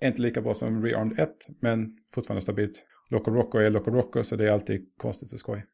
är 0.00 0.06
inte 0.08 0.22
lika 0.22 0.40
bra 0.40 0.54
som 0.54 0.84
Rearmed 0.84 1.18
1, 1.20 1.30
men 1.60 1.96
fortfarande 2.14 2.42
stabilt. 2.42 2.86
Loco 3.10 3.30
Roco 3.30 3.58
är 3.58 3.70
Loco 3.70 3.90
Roco, 3.90 4.22
så 4.24 4.36
det 4.36 4.44
är 4.48 4.50
alltid 4.52 4.86
konstigt 4.96 5.32
och 5.32 5.38
skoj. 5.38 5.64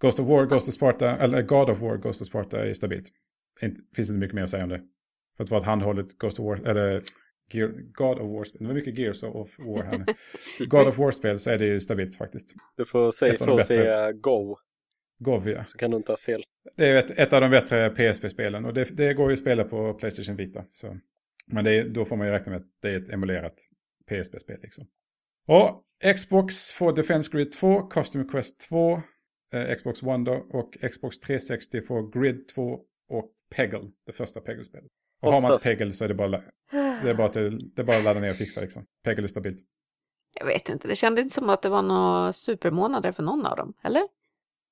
Ghost 0.00 0.20
of 0.20 0.26
War, 0.26 0.46
Ghost 0.46 0.68
of 0.68 0.74
Sparta, 0.74 1.16
eller 1.16 1.42
God 1.42 1.70
of 1.70 1.80
War, 1.80 1.96
Ghost 1.96 2.22
of 2.22 2.28
Sparta 2.28 2.66
är 2.66 2.72
stabilt. 2.72 3.08
Inte, 3.62 3.80
finns 3.96 4.10
inte 4.10 4.18
mycket 4.18 4.34
mer 4.34 4.42
att 4.42 4.50
säga 4.50 4.62
om 4.62 4.68
det. 4.68 4.82
För 5.36 5.44
att 5.44 5.50
vara 5.50 5.60
ett 5.60 5.66
handhållet 5.66 6.18
Ghost 6.18 6.40
of 6.40 6.44
War, 6.44 6.68
eller 6.68 7.02
Gear, 7.52 7.68
God 7.92 8.18
of 8.18 8.30
War, 8.30 8.58
det 8.58 8.66
var 8.66 8.74
mycket 8.74 8.98
Gears 8.98 9.22
of 9.22 9.58
War 9.58 9.82
här 9.82 9.98
nu. 9.98 10.04
God 10.66 10.86
of 10.86 10.98
War-spel 10.98 11.38
så 11.38 11.50
är 11.50 11.58
det 11.58 11.66
ju 11.66 11.80
stabilt 11.80 12.16
faktiskt. 12.16 12.54
Du 12.76 12.84
får, 12.84 13.10
säga, 13.10 13.32
bättre. 13.32 13.62
säga 13.62 14.12
Go 14.12 14.56
Govia. 15.18 15.64
så 15.64 15.78
kan 15.78 15.90
du 15.90 15.96
inte 15.96 16.12
ha 16.12 16.16
fel. 16.16 16.44
Det 16.76 16.88
är 16.88 16.96
ett, 16.96 17.10
ett 17.10 17.32
av 17.32 17.40
de 17.40 17.50
bättre 17.50 17.90
PSP-spelen 17.90 18.64
och 18.64 18.74
det, 18.74 18.96
det 18.96 19.14
går 19.14 19.30
ju 19.30 19.32
att 19.32 19.38
spela 19.38 19.64
på 19.64 19.94
Playstation 19.94 20.36
Vita. 20.36 20.64
Så. 20.70 20.98
Men 21.46 21.64
det 21.64 21.78
är, 21.78 21.88
då 21.88 22.04
får 22.04 22.16
man 22.16 22.26
ju 22.26 22.32
räkna 22.32 22.52
med 22.52 22.60
att 22.60 22.66
det 22.82 22.88
är 22.88 22.96
ett 22.96 23.10
emulerat 23.10 23.54
PSP-spel 24.08 24.58
liksom. 24.62 24.86
Och 25.46 25.84
Xbox 26.14 26.72
får 26.72 26.92
Defense 26.92 27.30
Grid 27.32 27.52
2, 27.52 27.82
Custom 27.82 28.28
Quest 28.28 28.60
2, 28.60 29.02
eh, 29.54 29.74
Xbox 29.76 30.02
One 30.02 30.24
då, 30.24 30.46
och 30.50 30.76
Xbox 30.90 31.18
360 31.18 31.82
får 31.82 32.20
Grid 32.20 32.48
2 32.48 32.80
och 33.08 33.30
Peggle, 33.50 33.84
det 34.06 34.12
första 34.12 34.40
Peggle-spelet. 34.40 34.90
Och 35.22 35.32
har 35.32 35.42
man 35.42 35.52
inte 35.52 35.64
Peggle 35.64 35.92
så 35.92 36.04
är 36.04 36.08
det 36.08 36.14
bara, 36.14 36.42
det 36.70 37.10
är 37.10 37.14
bara, 37.14 37.26
att, 37.26 37.32
det 37.32 37.78
är 37.78 37.84
bara 37.84 37.96
att 37.96 38.04
ladda 38.04 38.20
ner 38.20 38.30
och 38.30 38.36
fixa 38.36 38.60
liksom. 38.60 38.86
Peggle 39.04 39.24
är 39.24 39.28
stabilt. 39.28 39.60
Jag 40.38 40.46
vet 40.46 40.68
inte, 40.68 40.88
det 40.88 40.96
kändes 40.96 41.22
inte 41.22 41.34
som 41.34 41.50
att 41.50 41.62
det 41.62 41.68
var 41.68 41.82
några 41.82 42.32
supermånader 42.32 43.12
för 43.12 43.22
någon 43.22 43.46
av 43.46 43.56
dem, 43.56 43.74
eller? 43.82 44.02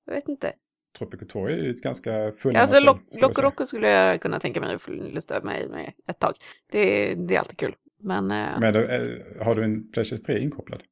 Jag 0.07 0.15
vet 0.15 0.29
inte. 0.29 0.53
Tropico 0.99 1.27
2 1.27 1.47
är 1.47 1.57
ju 1.57 1.71
ett 1.71 1.83
ganska 1.83 2.33
fulländat 2.33 2.75
Alltså, 2.75 2.81
Loco 3.21 3.35
säga. 3.35 3.49
Roco 3.49 3.67
skulle 3.67 3.89
jag 3.89 4.21
kunna 4.21 4.41
tänka 4.41 4.61
mig 4.61 4.75
att 4.75 4.83
få 4.83 4.91
lusta 4.91 5.43
mig 5.43 5.69
med 5.69 5.93
ett 6.07 6.19
tag. 6.19 6.33
Det, 6.73 7.15
det 7.15 7.35
är 7.35 7.39
alltid 7.39 7.59
kul. 7.59 7.75
Men, 8.01 8.31
eh, 8.31 8.61
Men 8.61 8.75
eh, 8.75 9.45
har 9.45 9.55
du 9.55 9.65
en 9.65 9.91
Playstation 9.91 10.25
3 10.25 10.41
inkopplad? 10.41 10.83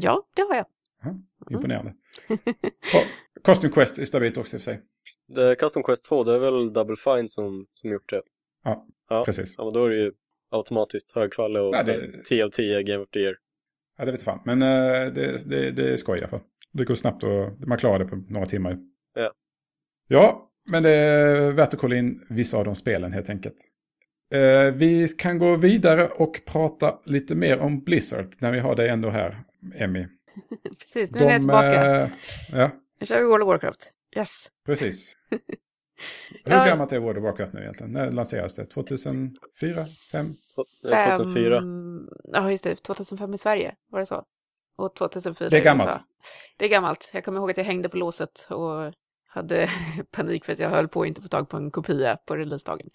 ja, 0.00 0.22
det 0.34 0.42
har 0.42 0.54
jag. 0.54 0.66
Imponerande. 1.50 1.94
Costume 3.44 3.72
Quest 3.72 3.98
är 3.98 4.04
stabilt 4.04 4.36
också 4.36 4.56
i 4.56 4.58
och 4.58 4.62
för 4.62 4.72
sig. 4.72 4.80
Det, 5.28 5.54
Custom 5.56 5.82
Quest 5.82 6.04
2, 6.04 6.24
det 6.24 6.34
är 6.34 6.38
väl 6.38 6.72
Double 6.72 6.96
Fine 6.96 7.28
som, 7.28 7.66
som 7.74 7.90
gjort 7.90 8.10
det? 8.10 8.22
Ja, 8.64 8.86
Ja, 9.08 9.24
precis. 9.24 9.54
ja 9.58 9.64
men 9.64 9.72
då 9.72 9.84
är 9.84 9.90
det 9.90 9.96
ju 9.96 10.12
automatiskt 10.50 11.14
högkvalle 11.14 11.60
och 11.60 11.74
Ja, 11.74 11.82
det- 11.82 12.24
10 12.24 12.44
av 12.44 12.50
10 12.50 12.82
Game 12.82 13.02
of 13.02 13.10
the 13.10 13.18
Year. 13.20 13.36
Ja, 13.98 14.04
det 14.04 14.12
vet 14.12 14.22
fan. 14.22 14.40
Men 14.44 14.62
eh, 14.62 15.12
det, 15.12 15.48
det, 15.50 15.70
det 15.70 15.92
är 15.92 15.96
skoj 15.96 16.18
i 16.18 16.20
alla 16.20 16.28
fall. 16.30 16.40
Det 16.72 16.84
går 16.84 16.94
snabbt 16.94 17.24
och 17.24 17.68
man 17.68 17.78
klarar 17.78 17.98
det 17.98 18.04
på 18.04 18.16
några 18.28 18.46
timmar. 18.46 18.78
Ja. 19.14 19.32
Ja, 20.08 20.50
men 20.70 20.82
det 20.82 20.90
är 20.90 21.50
värt 21.52 21.74
att 21.74 21.80
kolla 21.80 21.96
in 21.96 22.26
vissa 22.28 22.56
av 22.58 22.64
de 22.64 22.74
spelen 22.74 23.12
helt 23.12 23.30
enkelt. 23.30 23.56
Eh, 24.34 24.74
vi 24.74 25.08
kan 25.08 25.38
gå 25.38 25.56
vidare 25.56 26.08
och 26.16 26.40
prata 26.46 26.98
lite 27.04 27.34
mer 27.34 27.58
om 27.58 27.80
Blizzard 27.80 28.26
när 28.38 28.52
vi 28.52 28.58
har 28.58 28.76
dig 28.76 28.88
ändå 28.88 29.08
här, 29.10 29.42
Emmy. 29.74 30.06
Precis, 30.80 31.12
nu 31.14 31.24
är 31.24 31.30
jag 31.30 31.40
tillbaka. 31.40 32.02
eh, 32.02 32.08
ja, 32.52 32.70
Nu 33.00 33.06
kör 33.06 33.18
vi 33.18 33.24
World 33.24 33.42
of 33.42 33.46
Warcraft. 33.48 33.92
Yes. 34.16 34.48
precis. 34.66 35.16
Hur 36.44 36.52
Ja. 36.52 36.64
gammalt 36.64 36.92
är 36.92 36.98
World 36.98 37.18
of 37.18 37.24
Warcraft 37.24 37.52
nu 37.52 37.60
egentligen? 37.60 37.92
När 37.92 38.10
lanserades 38.10 38.54
det? 38.54 38.66
2004? 38.66 39.34
5? 40.12 40.26
Två- 40.54 40.90
eh, 40.92 41.16
2004. 41.16 41.60
Fem- 41.60 42.08
Ja, 42.32 42.50
just 42.50 42.64
det. 42.64 42.74
2005 42.76 43.34
i 43.34 43.38
Sverige, 43.38 43.74
var 43.90 44.00
det 44.00 44.06
så? 44.06 44.24
Och 44.76 44.94
2004 44.94 45.48
Det 45.48 45.58
är 45.58 45.64
gammalt. 45.64 46.00
Det 46.58 46.64
är 46.64 46.68
gammalt. 46.68 47.10
Jag 47.14 47.24
kommer 47.24 47.38
ihåg 47.40 47.50
att 47.50 47.56
jag 47.56 47.64
hängde 47.64 47.88
på 47.88 47.96
låset 47.96 48.46
och 48.50 48.92
hade 49.26 49.70
panik 50.10 50.44
för 50.44 50.52
att 50.52 50.58
jag 50.58 50.70
höll 50.70 50.88
på 50.88 51.02
att 51.02 51.08
inte 51.08 51.22
få 51.22 51.28
tag 51.28 51.48
på 51.48 51.56
en 51.56 51.70
kopia 51.70 52.16
på 52.16 52.36
releasedagen. 52.36 52.88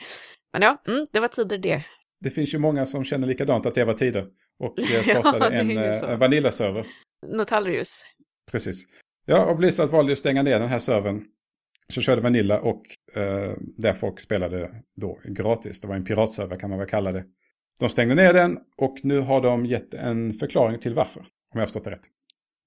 Men 0.54 0.62
ja, 0.62 0.82
mm, 0.88 1.06
det 1.12 1.20
var 1.20 1.28
tider 1.28 1.58
det. 1.58 1.86
Det 2.20 2.30
finns 2.30 2.54
ju 2.54 2.58
många 2.58 2.86
som 2.86 3.04
känner 3.04 3.28
likadant 3.28 3.66
att 3.66 3.76
det 3.76 3.86
var 3.86 3.94
tider. 3.94 4.28
Och 4.60 4.74
Ja, 4.78 4.86
jag 5.08 5.20
startade 5.20 5.56
en, 5.58 5.70
ju 5.70 5.78
eh, 5.78 6.04
en 6.04 6.20
Vanilla-server. 6.20 6.86
Notarius. 7.28 8.06
Precis. 8.52 8.86
Ja, 9.26 9.46
och 9.46 9.58
Blizzard 9.58 9.90
valde 9.90 10.12
att 10.12 10.20
stänga 10.20 10.44
ner 10.44 10.60
den 10.60 10.70
här 10.70 10.80
servern. 10.80 11.24
Så 11.94 12.02
körde 12.02 12.22
Vanilla 12.22 12.62
och 12.62 12.84
eh, 13.16 13.54
där 13.78 13.94
folk 13.94 14.20
spelade 14.20 14.84
då 14.96 15.20
gratis. 15.24 15.82
Det 15.82 15.88
var 15.88 15.96
en 15.96 16.06
piratserver 16.06 16.60
kan 16.60 16.70
man 16.70 16.80
väl 16.80 16.88
kalla 16.88 17.12
det. 17.12 17.24
de 17.80 17.90
stängde 17.90 18.16
ner 18.16 18.34
den 18.34 18.58
och 18.78 18.98
nu 19.04 19.20
har 19.20 19.42
de 19.42 19.66
gett 19.66 19.94
en 19.94 20.34
förklaring 20.34 20.80
till 20.80 20.94
varför. 20.94 21.20
Om 21.20 21.28
jag 21.52 21.60
har 21.60 21.66
förstått 21.66 21.84
det 21.84 21.92
rätt. 21.92 22.10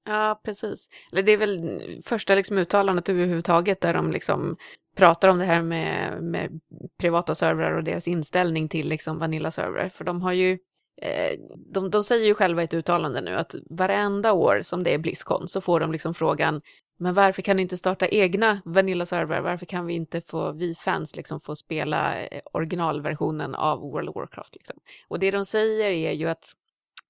Ja, 0.04 0.40
precis. 0.44 0.88
Eller 1.12 1.22
det 1.22 1.32
är 1.32 1.36
väl 1.36 1.80
första 2.04 2.34
liksom 2.34 2.58
uttalandet 2.58 3.08
överhuvudtaget 3.08 3.80
där 3.80 3.94
de 3.94 4.10
liksom 4.12 4.56
pratar 4.96 5.28
om 5.28 5.38
det 5.38 5.44
här 5.44 5.62
med, 5.62 6.22
med 6.22 6.60
privata 7.00 7.34
servrar 7.34 7.72
och 7.72 7.84
deras 7.84 8.08
inställning 8.08 8.68
till 8.68 8.88
liksom 8.88 9.18
Vanilla-servrar. 9.18 9.88
För 9.88 10.04
de 10.04 10.22
har 10.22 10.32
ju, 10.32 10.58
Eh, 11.02 11.38
de, 11.56 11.90
de 11.90 12.04
säger 12.04 12.26
ju 12.26 12.34
själva 12.34 12.62
i 12.62 12.64
ett 12.64 12.74
uttalande 12.74 13.20
nu 13.20 13.34
att 13.34 13.54
varenda 13.70 14.32
år 14.32 14.60
som 14.62 14.82
det 14.82 14.94
är 14.94 14.98
Blizzcon 14.98 15.48
så 15.48 15.60
får 15.60 15.80
de 15.80 15.92
liksom 15.92 16.14
frågan 16.14 16.60
men 17.00 17.14
varför 17.14 17.42
kan 17.42 17.56
ni 17.56 17.62
inte 17.62 17.76
starta 17.76 18.08
egna 18.08 18.62
Vanilla-server, 18.64 19.40
Varför 19.40 19.66
kan 19.66 19.86
vi 19.86 19.94
inte 19.94 20.20
få, 20.20 20.52
vi 20.52 20.74
fans, 20.74 21.16
liksom 21.16 21.40
få 21.40 21.56
spela 21.56 22.20
eh, 22.26 22.40
originalversionen 22.52 23.54
av 23.54 23.80
World 23.80 24.08
of 24.08 24.16
Warcraft? 24.16 24.54
Liksom? 24.54 24.76
Och 25.08 25.18
det 25.18 25.30
de 25.30 25.44
säger 25.44 25.90
är 25.90 26.12
ju 26.12 26.28
att 26.28 26.52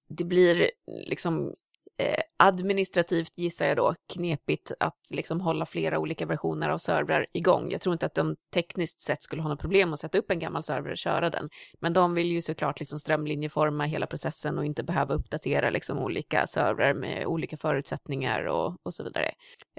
det 0.09 0.25
blir 0.25 0.71
liksom 1.07 1.55
eh, 1.99 2.23
administrativt 2.37 3.33
gissar 3.37 3.67
jag 3.67 3.77
då 3.77 3.95
knepigt 4.13 4.73
att 4.81 4.97
liksom 5.11 5.41
hålla 5.41 5.67
flera 5.67 5.99
olika 5.99 6.27
versioner 6.27 6.69
av 6.69 6.79
servrar 6.79 7.27
igång. 7.33 7.71
Jag 7.71 7.81
tror 7.81 7.93
inte 7.93 8.07
att 8.07 8.15
de 8.15 8.37
tekniskt 8.55 9.01
sett 9.01 9.23
skulle 9.23 9.43
ha 9.43 9.49
något 9.49 9.61
problem 9.61 9.93
att 9.93 10.01
sätta 10.01 10.19
upp 10.19 10.31
en 10.31 10.39
gammal 10.39 10.63
server 10.63 10.91
och 10.91 10.99
köra 10.99 11.31
den. 11.31 11.49
Men 11.81 11.93
de 11.93 12.15
vill 12.15 12.27
ju 12.27 12.43
såklart 12.43 12.81
liksom 12.81 12.99
strömlinjeforma 12.99 13.85
hela 13.85 14.07
processen 14.07 14.59
och 14.59 14.65
inte 14.65 14.83
behöva 14.83 15.15
uppdatera 15.15 15.71
liksom 15.71 15.99
olika 15.99 16.47
servrar 16.47 16.95
med 16.95 17.27
olika 17.27 17.57
förutsättningar 17.57 18.45
och, 18.45 18.77
och 18.83 18.95
så 18.95 19.05
vidare. 19.05 19.31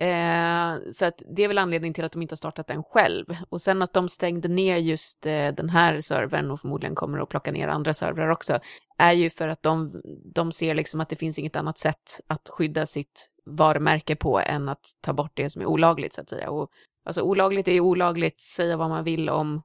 Eh, 0.02 0.92
så 0.92 1.06
att 1.06 1.22
det 1.36 1.44
är 1.44 1.48
väl 1.48 1.58
anledningen 1.58 1.94
till 1.94 2.06
att 2.06 2.12
de 2.12 2.22
inte 2.22 2.34
har 2.34 2.38
startat 2.38 2.68
den 2.68 2.84
själv. 2.84 3.26
Och 3.50 3.62
sen 3.62 3.82
att 3.82 3.94
de 3.94 4.10
stängde 4.10 4.48
ner 4.48 4.78
just 4.78 5.26
eh, 5.26 5.48
den 5.48 5.70
här 5.70 6.02
servern 6.02 6.52
och 6.52 6.60
förmodligen 6.60 6.96
kommer 6.96 7.20
att 7.20 7.30
plocka 7.30 7.52
ner 7.52 7.68
andra 7.68 7.94
servrar 7.94 8.30
också, 8.30 8.60
är 9.00 9.14
ju 9.14 9.30
för 9.30 9.48
att 9.48 9.64
de, 9.64 10.02
de 10.34 10.52
ser 10.52 10.76
liksom 10.76 11.02
att 11.02 11.10
det 11.10 11.16
finns 11.16 11.40
inget 11.40 11.56
annat 11.56 11.78
sätt 11.78 12.22
att 12.28 12.50
skydda 12.50 12.86
sitt 12.86 13.30
varumärke 13.46 14.16
på 14.16 14.40
än 14.40 14.70
att 14.70 14.86
ta 15.02 15.14
bort 15.14 15.32
det 15.34 15.50
som 15.50 15.62
är 15.62 15.66
olagligt 15.66 16.14
så 16.14 16.22
att 16.22 16.30
säga. 16.30 16.50
Och, 16.50 16.70
alltså 17.06 17.22
olagligt 17.22 17.68
är 17.68 17.72
ju 17.72 17.80
olagligt, 17.82 18.42
säga 18.42 18.78
vad 18.78 18.90
man 18.90 19.04
vill 19.04 19.30
om 19.30 19.62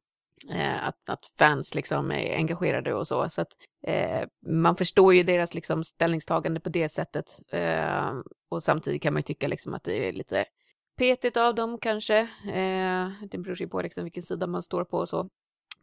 eh, 0.50 0.88
att, 0.88 1.08
att 1.08 1.26
fans 1.38 1.74
liksom 1.74 2.10
är 2.10 2.36
engagerade 2.36 2.94
och 2.94 3.06
så. 3.06 3.28
Så 3.28 3.42
att 3.42 3.52
eh, 3.86 4.28
man 4.46 4.76
förstår 4.76 5.14
ju 5.14 5.22
deras 5.22 5.54
liksom 5.54 5.84
ställningstagande 5.84 6.60
på 6.60 6.68
det 6.68 6.88
sättet. 6.88 7.24
Eh, 7.52 8.12
och 8.50 8.62
samtidigt 8.62 9.02
kan 9.02 9.12
man 9.12 9.18
ju 9.18 9.24
tycka 9.24 9.48
liksom 9.48 9.74
att 9.74 9.84
det 9.84 10.08
är 10.08 10.12
lite 10.12 10.44
petigt 10.98 11.36
av 11.36 11.54
dem 11.54 11.78
kanske. 11.80 12.18
Eh, 12.52 13.08
det 13.30 13.38
beror 13.38 13.60
ju 13.60 13.68
på 13.68 13.82
liksom 13.82 14.04
vilken 14.04 14.22
sida 14.22 14.46
man 14.46 14.62
står 14.62 14.84
på 14.84 14.98
och 14.98 15.08
så. 15.08 15.28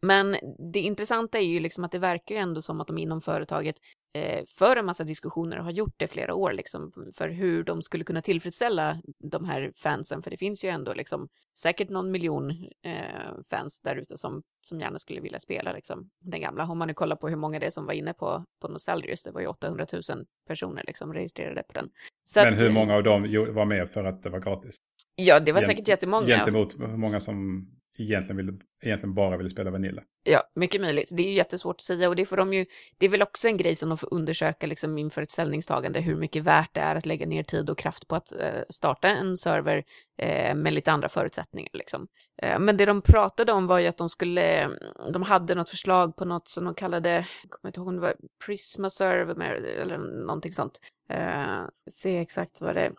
Men 0.02 0.38
det 0.72 0.80
intressanta 0.80 1.40
är 1.40 1.44
ju 1.44 1.60
liksom 1.60 1.84
att 1.84 1.92
det 1.92 2.00
verkar 2.00 2.36
ju 2.36 2.42
ändå 2.42 2.62
som 2.62 2.82
att 2.82 2.88
de 2.88 2.98
inom 2.98 3.22
företaget 3.22 3.76
eh, 4.14 4.44
för 4.48 4.76
en 4.76 4.86
massa 4.86 5.04
diskussioner 5.04 5.58
och 5.58 5.64
har 5.64 5.72
gjort 5.72 5.94
det 5.98 6.08
flera 6.08 6.34
år 6.34 6.54
liksom 6.54 6.92
för 7.14 7.30
hur 7.30 7.64
de 7.64 7.82
skulle 7.82 8.04
kunna 8.04 8.22
tillfredsställa 8.22 9.02
de 9.20 9.46
här 9.46 9.72
fansen. 9.76 10.24
För 10.24 10.32
det 10.32 10.38
finns 10.38 10.66
ju 10.66 10.70
ändå 10.70 10.94
liksom 10.94 11.28
säkert 11.60 11.90
någon 11.90 12.12
miljon 12.12 12.50
eh, 12.86 13.42
fans 13.50 13.82
där 13.82 13.96
ute 13.96 14.18
som, 14.18 14.42
som 14.66 14.80
gärna 14.80 15.00
skulle 15.00 15.22
vilja 15.22 15.40
spela 15.40 15.74
liksom 15.74 16.10
den 16.20 16.42
gamla. 16.42 16.64
Om 16.64 16.78
man 16.78 16.88
nu 16.88 16.94
kollar 16.94 17.16
på 17.16 17.30
hur 17.30 17.36
många 17.36 17.60
det 17.60 17.66
är 17.66 17.72
som 17.72 17.86
var 17.86 17.94
inne 17.94 18.14
på, 18.14 18.46
på 18.62 18.68
Nostalgius, 18.68 19.24
det 19.24 19.32
var 19.32 19.42
ju 19.42 19.48
800 19.48 19.86
000 19.94 20.02
personer 20.48 20.84
liksom 20.88 21.14
registrerade 21.14 21.64
på 21.64 21.74
den. 21.74 21.90
Så 22.26 22.44
Men 22.44 22.54
hur 22.54 22.68
att, 22.68 22.74
många 22.74 22.96
av 22.96 23.04
dem 23.04 23.22
var 23.50 23.66
med 23.66 23.90
för 23.90 24.04
att 24.04 24.24
det 24.24 24.30
var 24.30 24.40
gratis? 24.40 24.76
Ja, 25.16 25.40
det 25.40 25.52
var 25.52 25.62
säkert 25.62 25.88
jättemånga. 25.88 26.26
Gentemot 26.26 26.80
hur 26.80 26.98
många 26.98 27.20
som 27.20 27.68
egentligen, 27.98 28.38
vill, 28.38 28.60
egentligen 28.82 29.14
bara 29.14 29.38
vill 29.38 29.50
spela 29.50 29.72
Vanilla. 29.72 30.02
Ja, 30.24 30.44
mycket 30.56 30.82
möjligt. 30.82 31.10
Det 31.12 31.24
är 31.24 31.28
ju 31.28 31.34
jättesvårt 31.34 31.76
att 31.76 31.82
säga 31.82 32.10
och 32.10 32.16
det 32.16 32.26
får 32.26 32.38
de 32.38 32.54
ju, 32.54 32.66
det 32.98 33.06
är 33.06 33.10
väl 33.10 33.22
också 33.22 33.48
en 33.48 33.58
grej 33.58 33.76
som 33.76 33.90
de 33.90 33.98
får 33.98 34.14
undersöka 34.14 34.68
liksom 34.68 34.98
inför 34.98 35.22
ett 35.22 35.32
ställningstagande, 35.32 36.02
hur 36.02 36.16
mycket 36.16 36.44
värt 36.44 36.70
det 36.74 36.82
är 36.82 36.96
att 36.96 37.06
lägga 37.06 37.26
ner 37.26 37.44
tid 37.44 37.70
och 37.70 37.78
kraft 37.78 38.08
på 38.08 38.16
att 38.16 38.32
eh, 38.32 38.62
starta 38.70 39.08
en 39.08 39.38
server 39.38 39.84
eh, 40.18 40.56
med 40.56 40.74
lite 40.74 40.92
andra 40.92 41.10
förutsättningar 41.10 41.70
liksom. 41.74 42.08
Eh, 42.42 42.60
men 42.60 42.78
det 42.78 42.86
de 42.86 43.02
pratade 43.02 43.52
om 43.52 43.68
var 43.68 43.80
ju 43.80 43.88
att 43.88 43.98
de 43.98 44.10
skulle, 44.10 44.42
mm, 44.42 44.78
de 45.14 45.24
hade 45.24 45.56
något 45.56 45.70
förslag 45.70 46.16
på 46.16 46.26
något 46.26 46.48
som 46.48 46.66
de 46.66 46.76
kallade, 46.76 47.10
jag 47.44 47.52
kommer 47.52 47.70
inte 47.70 47.80
ihåg 47.80 47.88
om 47.88 47.96
det 47.96 48.02
var 48.02 48.16
Prisma 48.46 48.90
server 48.90 49.42
eller 49.82 49.98
någonting 49.98 50.54
sånt. 50.54 50.80
Eh, 51.10 51.64
se 51.92 52.18
exakt 52.18 52.62
vad 52.62 52.76
det 52.76 52.92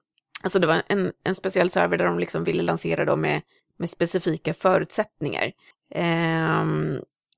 Alltså 0.43 0.59
det 0.59 0.66
var 0.66 0.82
en, 0.86 1.12
en 1.24 1.34
speciell 1.34 1.70
server 1.70 1.99
där 1.99 2.05
de 2.05 2.18
liksom 2.18 2.45
ville 2.45 2.62
lansera 2.62 3.05
då 3.05 3.16
med 3.16 3.43
med 3.79 3.91
specifika 3.91 4.55
förutsättningar. 4.55 5.53
Eh, 5.95 6.64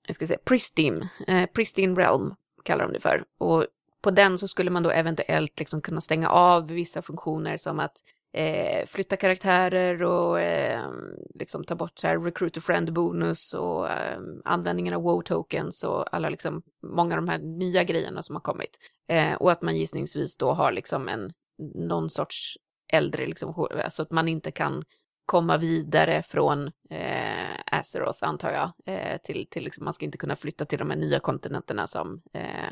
jag 0.07 0.15
ska 0.15 0.27
säga 0.27 0.39
Pristine, 0.45 1.09
eh, 1.27 1.47
Pristine 1.47 1.95
Realm 1.95 2.35
kallar 2.65 2.85
de 2.85 2.93
det 2.93 3.01
för. 3.01 3.25
Och 3.39 3.67
på 4.03 4.11
den 4.11 4.39
så 4.39 4.49
skulle 4.49 4.71
man 4.71 4.83
då 4.83 4.91
eventuellt 4.91 5.59
liksom 5.59 5.81
kunna 5.81 6.01
stänga 6.01 6.29
av 6.29 6.67
vissa 6.67 7.03
funktioner 7.03 7.57
som 7.57 7.81
att 7.81 7.97
eh, 8.33 8.87
flytta 8.87 9.17
karaktärer 9.17 10.03
och 10.03 10.41
eh, 10.41 10.91
liksom 11.35 11.65
ta 11.65 11.75
bort 11.75 11.99
så 11.99 12.07
här 12.07 12.19
recruiter 12.19 12.61
friend 12.61 12.93
bonus 12.93 13.55
och 13.55 13.91
eh, 13.91 14.21
användningen 14.45 14.95
av 14.95 15.03
wow 15.03 15.23
tokens 15.23 15.85
och 15.85 16.15
alla 16.15 16.29
liksom 16.29 16.63
många 16.87 17.15
av 17.15 17.23
de 17.23 17.29
här 17.29 17.39
nya 17.39 17.85
grejerna 17.85 18.23
som 18.23 18.37
har 18.37 18.41
kommit. 18.41 18.79
Eh, 19.09 19.35
och 19.35 19.53
att 19.53 19.63
man 19.63 19.77
gissningsvis 19.77 20.37
då 20.37 20.53
har 20.53 20.73
liksom 20.73 21.09
en 21.09 21.33
någon 21.75 22.11
sorts 22.11 22.57
äldre 22.93 23.27
liksom, 23.27 23.69
alltså 23.85 24.03
att 24.03 24.11
man 24.11 24.29
inte 24.29 24.51
kan 24.51 24.85
komma 25.27 25.59
vidare 25.59 26.23
från 26.23 26.67
eh, 26.91 27.57
Azeroth, 27.67 28.25
antar 28.25 28.51
jag, 28.51 28.73
eh, 28.87 29.19
till, 29.25 29.47
till 29.51 29.65
liksom, 29.65 29.85
man 29.85 29.93
ska 29.93 30.05
inte 30.05 30.19
kunna 30.19 30.37
flytta 30.37 30.65
till 30.65 30.79
de 30.79 30.91
här 30.91 30.97
nya 30.97 31.21
kontinenterna 31.21 31.87
som, 31.87 32.23
eh, 32.33 32.69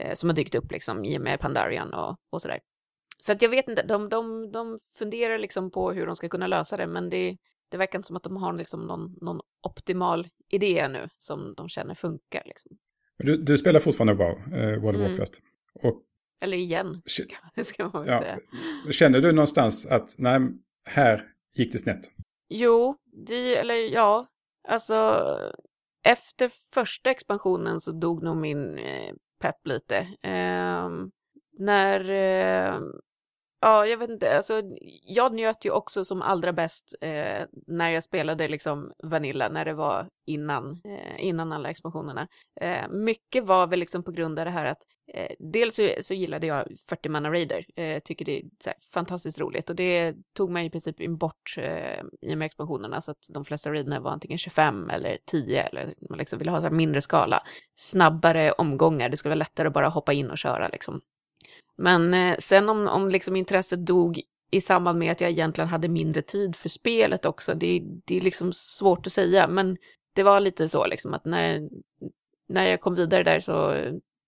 eh, 0.00 0.14
som 0.14 0.28
har 0.28 0.36
dykt 0.36 0.54
upp 0.54 0.72
liksom 0.72 1.04
i 1.04 1.18
och 1.18 1.22
med 1.22 1.40
Pandarian 1.40 1.94
och, 1.94 2.16
och 2.30 2.42
sådär. 2.42 2.60
Så 3.22 3.32
att 3.32 3.42
jag 3.42 3.48
vet 3.48 3.68
inte, 3.68 3.82
de, 3.82 4.08
de, 4.08 4.52
de 4.52 4.78
funderar 4.98 5.38
liksom 5.38 5.70
på 5.70 5.92
hur 5.92 6.06
de 6.06 6.16
ska 6.16 6.28
kunna 6.28 6.46
lösa 6.46 6.76
det, 6.76 6.86
men 6.86 7.10
det, 7.10 7.36
det 7.68 7.76
verkar 7.76 7.98
inte 7.98 8.06
som 8.06 8.16
att 8.16 8.22
de 8.22 8.36
har 8.36 8.52
liksom 8.52 8.86
någon, 8.86 9.16
någon 9.20 9.40
optimal 9.62 10.28
idé 10.48 10.88
nu 10.88 11.08
som 11.18 11.54
de 11.56 11.68
känner 11.68 11.94
funkar. 11.94 12.42
Liksom. 12.46 12.70
Du, 13.18 13.36
du 13.36 13.58
spelar 13.58 13.80
fortfarande 13.80 14.14
WoW, 14.14 14.54
eh, 14.54 14.80
World 14.80 14.96
of 14.96 15.00
mm. 15.00 15.10
Warcraft. 15.10 15.40
Och, 15.74 16.02
Eller 16.40 16.56
igen, 16.56 17.02
ska, 17.04 17.62
ska 17.64 17.88
man 17.88 18.06
ja, 18.06 18.18
säga. 18.18 18.38
Känner 18.90 19.20
du 19.20 19.32
någonstans 19.32 19.86
att 19.86 20.14
nej, 20.18 20.40
här 20.84 21.26
gick 21.54 21.72
det 21.72 21.78
snett? 21.78 22.10
Jo, 22.48 22.96
det, 23.26 23.56
eller 23.56 23.74
ja, 23.74 24.26
alltså 24.68 25.26
efter 26.02 26.50
första 26.74 27.10
expansionen 27.10 27.80
så 27.80 27.92
dog 27.92 28.22
nog 28.22 28.36
min 28.36 28.78
eh, 28.78 29.14
pepp 29.40 29.66
lite. 29.66 29.96
Eh, 30.22 30.90
när 31.58 32.10
eh, 32.10 32.80
Ja, 33.62 33.86
jag 33.86 33.98
vet 33.98 34.10
inte, 34.10 34.36
alltså 34.36 34.62
jag 35.02 35.34
njöt 35.34 35.64
ju 35.64 35.70
också 35.70 36.04
som 36.04 36.22
allra 36.22 36.52
bäst 36.52 36.94
eh, 37.00 37.46
när 37.66 37.90
jag 37.90 38.04
spelade 38.04 38.48
liksom 38.48 38.92
Vanilla, 39.02 39.48
när 39.48 39.64
det 39.64 39.74
var 39.74 40.08
innan, 40.26 40.80
eh, 40.84 41.24
innan 41.24 41.52
alla 41.52 41.70
expansionerna. 41.70 42.28
Eh, 42.60 42.88
mycket 42.88 43.44
var 43.44 43.66
väl 43.66 43.80
liksom 43.80 44.02
på 44.02 44.10
grund 44.10 44.38
av 44.38 44.44
det 44.44 44.50
här 44.50 44.64
att 44.64 44.82
eh, 45.14 45.30
dels 45.38 45.74
så, 45.74 45.88
så, 46.00 46.14
gillade 46.14 46.46
jag 46.46 46.66
40 46.88 47.08
manna 47.08 47.30
raider, 47.30 47.66
eh, 47.76 47.98
tycker 48.04 48.24
det 48.24 48.38
är 48.38 48.44
här, 48.66 48.74
fantastiskt 48.92 49.40
roligt. 49.40 49.70
Och 49.70 49.76
det 49.76 50.14
tog 50.36 50.50
mig 50.50 50.66
i 50.66 50.70
princip 50.70 51.00
in 51.00 51.16
bort 51.16 51.54
eh, 51.58 52.02
i 52.20 52.34
och 52.34 52.38
med 52.38 52.46
expansionerna. 52.46 53.00
Så 53.00 53.10
att 53.10 53.28
de 53.34 53.44
flesta 53.44 53.72
raiderna 53.72 54.00
var 54.00 54.10
antingen 54.10 54.38
25 54.38 54.90
eller 54.90 55.18
10 55.26 55.62
eller 55.62 55.94
man 56.08 56.18
liksom 56.18 56.38
ville 56.38 56.50
ha 56.50 56.60
så 56.60 56.70
mindre 56.70 57.00
skala, 57.00 57.42
snabbare 57.74 58.52
omgångar, 58.52 59.08
det 59.08 59.16
skulle 59.16 59.30
vara 59.30 59.38
lättare 59.38 59.68
att 59.68 59.74
bara 59.74 59.88
hoppa 59.88 60.12
in 60.12 60.30
och 60.30 60.38
köra 60.38 60.68
liksom. 60.68 61.00
Men 61.80 62.14
eh, 62.14 62.36
sen 62.38 62.68
om, 62.68 62.88
om 62.88 63.08
liksom 63.08 63.36
intresset 63.36 63.86
dog 63.86 64.20
i 64.50 64.60
samband 64.60 64.98
med 64.98 65.12
att 65.12 65.20
jag 65.20 65.30
egentligen 65.30 65.68
hade 65.68 65.88
mindre 65.88 66.22
tid 66.22 66.56
för 66.56 66.68
spelet 66.68 67.24
också, 67.24 67.54
det, 67.54 67.82
det 68.04 68.16
är 68.16 68.20
liksom 68.20 68.52
svårt 68.52 69.06
att 69.06 69.12
säga, 69.12 69.48
men 69.48 69.76
det 70.14 70.22
var 70.22 70.40
lite 70.40 70.68
så 70.68 70.86
liksom 70.86 71.14
att 71.14 71.24
när, 71.24 71.68
när 72.48 72.66
jag 72.66 72.80
kom 72.80 72.94
vidare 72.94 73.22
där 73.22 73.40
så, 73.40 73.76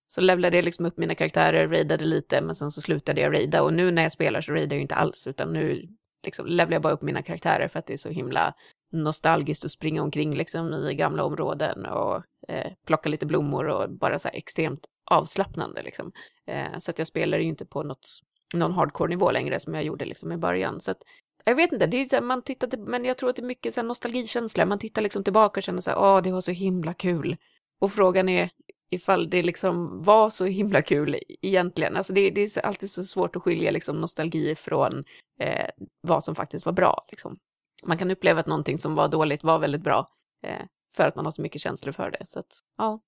så 0.07 0.21
levlade 0.21 0.57
jag 0.57 0.65
liksom 0.65 0.87
upp 0.87 0.99
mina 0.99 1.15
karaktärer, 1.15 1.69
raidade 1.69 2.05
lite, 2.05 2.41
men 2.41 2.55
sen 2.55 2.71
så 2.71 2.81
slutade 2.81 3.21
jag 3.21 3.33
raida. 3.33 3.63
Och 3.63 3.73
nu 3.73 3.91
när 3.91 4.03
jag 4.03 4.13
spelar 4.13 4.41
så 4.41 4.53
raidar 4.53 4.77
jag 4.77 4.83
inte 4.83 4.95
alls, 4.95 5.27
utan 5.27 5.53
nu 5.53 5.89
liksom 6.25 6.47
levlar 6.47 6.75
jag 6.75 6.83
bara 6.83 6.93
upp 6.93 7.03
mina 7.03 7.23
karaktärer 7.23 7.69
för 7.69 7.79
att 7.79 7.87
det 7.87 7.93
är 7.93 7.99
så 7.99 8.11
himla 8.11 8.55
nostalgiskt 8.93 9.65
att 9.65 9.71
springa 9.71 10.03
omkring 10.03 10.35
liksom 10.35 10.75
i 10.75 10.95
gamla 10.95 11.25
områden 11.25 11.87
och 11.87 12.23
eh, 12.49 12.73
plocka 12.87 13.09
lite 13.09 13.27
blommor 13.27 13.69
och 13.69 13.91
bara 13.91 14.19
så 14.19 14.29
här 14.29 14.37
extremt 14.37 14.87
avslappnande 15.11 15.83
liksom. 15.83 16.13
Eh, 16.47 16.79
så 16.79 16.91
att 16.91 16.99
jag 16.99 17.07
spelar 17.07 17.39
ju 17.39 17.45
inte 17.45 17.67
på 17.67 17.83
något, 17.83 18.21
någon 18.55 18.73
hardcore-nivå 18.73 19.31
längre 19.31 19.61
som 19.61 19.75
jag 19.75 19.85
gjorde 19.85 20.05
liksom 20.05 20.33
i 20.33 20.37
början. 20.37 20.81
Så 20.81 20.91
att, 20.91 21.03
jag 21.45 21.55
vet 21.55 21.73
inte, 21.73 21.87
det 21.87 21.97
är 21.97 22.05
så 22.05 22.17
här, 22.17 22.23
man 22.23 22.43
tittar 22.43 22.69
till, 22.69 22.79
men 22.79 23.05
jag 23.05 23.19
tror 23.19 23.31
att 23.31 23.37
det 23.37 23.43
är 23.43 23.47
mycket 23.47 23.75
så 23.75 23.81
här 23.81 23.89
nostalgikänsla. 23.89 24.67
Man 24.67 24.79
tittar 24.79 25.03
liksom 25.03 25.25
tillbaka 25.25 25.59
och 25.61 25.65
känner 25.65 25.81
så 25.81 25.91
här, 25.91 25.99
åh, 25.99 26.23
det 26.23 26.33
var 26.33 26.41
så 26.41 26.53
himla 26.53 26.95
kul. 26.95 27.37
Och 27.81 27.93
frågan 27.93 28.29
är 28.29 28.51
ifall 28.91 29.31
det 29.31 29.43
liksom 29.43 30.03
var 30.03 30.31
så 30.31 30.45
himla 30.45 30.83
kul 30.83 31.19
egentligen. 31.43 31.97
Alltså 31.97 32.13
det, 32.13 32.31
det 32.31 32.57
är 32.57 32.67
alltid 32.67 32.91
så 32.91 33.05
svårt 33.05 33.37
att 33.37 33.43
skilja 33.43 33.71
liksom 33.71 34.01
nostalgi 34.01 34.55
från 34.55 35.05
eh, 35.41 35.69
vad 36.01 36.25
som 36.25 36.35
faktiskt 36.35 36.67
var 36.67 36.73
bra. 36.73 37.07
Liksom. 37.11 37.39
Man 37.85 37.99
kan 37.99 38.11
uppleva 38.11 38.41
att 38.41 38.47
någonting 38.47 38.79
som 38.79 38.95
var 38.95 39.09
dåligt 39.09 39.45
var 39.45 39.59
väldigt 39.59 39.83
bra 39.83 40.09
eh, 40.47 40.67
för 40.97 41.05
att 41.05 41.17
man 41.17 41.25
har 41.25 41.33
så 41.33 41.43
mycket 41.43 41.61
känslor 41.61 41.93
för 41.93 42.11
det. 42.11 42.25
Så 42.27 42.39
att, 42.39 42.61
ja, 42.79 43.01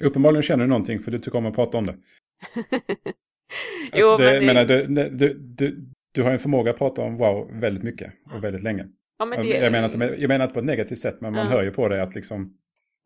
Uppenbarligen 0.00 0.42
känner 0.42 0.64
du 0.64 0.68
någonting 0.68 1.00
för 1.00 1.10
du 1.10 1.18
tycker 1.18 1.38
om 1.38 1.46
att 1.46 1.54
prata 1.54 1.78
om 1.78 1.86
det. 1.86 1.94
jo, 3.92 4.16
det, 4.16 4.24
men 4.24 4.34
det... 4.34 4.46
menar, 4.46 4.64
du, 4.64 4.86
du, 5.08 5.34
du, 5.38 5.86
du 6.14 6.22
har 6.22 6.30
en 6.30 6.38
förmåga 6.38 6.70
att 6.70 6.78
prata 6.78 7.02
om 7.02 7.16
wow 7.16 7.60
väldigt 7.60 7.84
mycket 7.84 8.12
och 8.34 8.44
väldigt 8.44 8.62
länge. 8.62 8.86
Ja, 9.18 9.24
men 9.24 9.42
det... 9.42 9.48
jag, 9.48 9.72
menar 9.72 9.88
inte, 9.88 10.16
jag 10.18 10.28
menar 10.28 10.44
inte 10.44 10.54
på 10.54 10.60
ett 10.60 10.66
negativt 10.66 10.98
sätt, 10.98 11.20
men 11.20 11.32
man 11.32 11.46
Ja. 11.46 11.52
hör 11.52 11.62
ju 11.62 11.70
på 11.70 11.88
dig 11.88 12.00
att 12.00 12.14
liksom... 12.14 12.56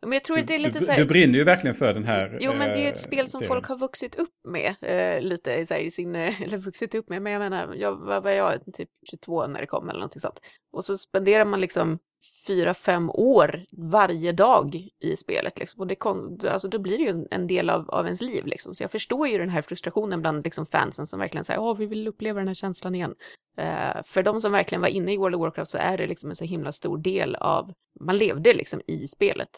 Men 0.03 0.13
jag 0.13 0.25
tror 0.25 0.39
att 0.39 0.47
det 0.47 0.55
är 0.55 0.59
lite 0.59 0.79
du, 0.79 0.85
så 0.85 0.93
här... 0.93 0.99
du 0.99 1.05
brinner 1.05 1.35
ju 1.39 1.45
verkligen 1.45 1.75
för 1.75 1.95
den 1.95 2.05
här 2.05 2.39
Jo, 2.41 2.53
men 2.53 2.69
det 2.69 2.75
är 2.75 2.81
ju 2.81 2.87
eh, 2.87 2.93
ett 2.93 2.99
spel 2.99 3.29
som 3.29 3.39
serien. 3.39 3.49
folk 3.49 3.67
har 3.67 3.79
vuxit 3.79 4.17
upp 4.17 4.35
med. 4.49 4.75
Eh, 4.83 5.23
lite 5.23 5.67
så 5.67 5.75
här, 5.75 5.81
i 5.81 5.91
sin, 5.91 6.17
eh, 6.17 6.43
eller 6.43 6.59
vuxit 6.59 6.95
upp 6.95 7.09
med, 7.09 7.23
men 7.23 7.33
jag 7.33 7.41
menar, 7.41 7.75
jag, 7.75 7.97
vad 7.97 8.23
var 8.23 8.31
jag, 8.31 8.61
typ 8.75 8.89
22 9.11 9.47
när 9.47 9.61
det 9.61 9.67
kom 9.67 9.89
eller 9.89 9.99
någonting 9.99 10.21
sånt. 10.21 10.41
Och 10.73 10.85
så 10.85 10.99
spenderar 10.99 11.45
man 11.45 11.61
liksom 11.61 11.99
fyra, 12.47 12.75
fem 12.75 13.11
år 13.11 13.65
varje 13.71 14.33
dag 14.33 14.89
i 15.01 15.17
spelet 15.17 15.59
liksom. 15.59 15.81
Och 15.81 15.87
det 15.87 15.95
kom, 15.95 16.39
alltså, 16.49 16.69
då 16.69 16.79
blir 16.79 16.99
det 16.99 17.05
ju 17.05 17.27
en, 17.31 17.47
del 17.47 17.71
av, 17.71 17.91
av 17.91 18.05
ens 18.05 18.21
liv 18.21 18.47
liksom. 18.47 18.75
Så 18.75 18.83
jag 18.83 18.91
förstår 18.91 19.29
ju 19.29 19.39
den 19.39 19.49
här 19.49 19.63
frustrationen 19.63 20.21
bland 20.21 20.45
liksom, 20.45 20.67
fansen 20.67 21.07
som 21.07 21.21
verkligen 21.21 21.45
säger, 21.45 21.61
åh, 21.61 21.77
vi 21.77 21.87
vill 21.87 22.09
uppleva 22.09 22.39
den 22.39 22.49
här 22.49 22.55
känslan 22.55 22.95
igen. 22.95 23.15
Uh, 23.59 24.03
för 24.05 24.23
de 24.23 24.41
som 24.41 24.53
verkligen 24.53 24.83
var 24.83 24.89
inne 24.89 25.13
i 25.13 25.17
World 25.17 25.35
of 25.35 25.41
Warcraft 25.41 25.71
så 25.71 25.79
är 25.79 25.99
det 25.99 26.07
liksom 26.07 26.31
en 26.31 26.37
så 26.37 26.45
himla 26.45 26.73
stor 26.73 26.99
del 26.99 27.35
av, 27.35 27.73
man 28.01 28.19
levde 28.19 28.55
liksom 28.55 28.81
i 28.87 29.09
spelet. 29.09 29.51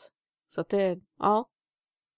Så 0.48 0.60
att 0.60 0.68
det, 0.68 0.98
ja. 1.18 1.48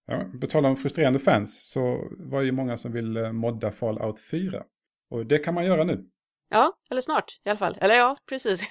Ja, 0.07 0.25
på 0.41 0.47
tal 0.47 0.67
om 0.67 0.77
frustrerande 0.77 1.19
fans 1.19 1.71
så 1.71 2.11
var 2.11 2.41
det 2.41 2.47
ju 2.47 2.53
många 2.53 2.77
som 2.77 2.93
ville 2.93 3.33
modda 3.33 3.73
Fallout 3.73 4.21
4. 4.21 4.65
Och 5.11 5.27
det 5.27 5.39
kan 5.39 5.55
man 5.55 5.67
göra 5.67 5.85
nu. 5.85 6.09
Ja, 6.55 6.73
eller 6.91 7.01
snart 7.01 7.41
i 7.45 7.51
alla 7.51 7.59
fall. 7.59 7.79
Eller 7.81 7.95
ja, 7.95 8.17
precis. 8.29 8.63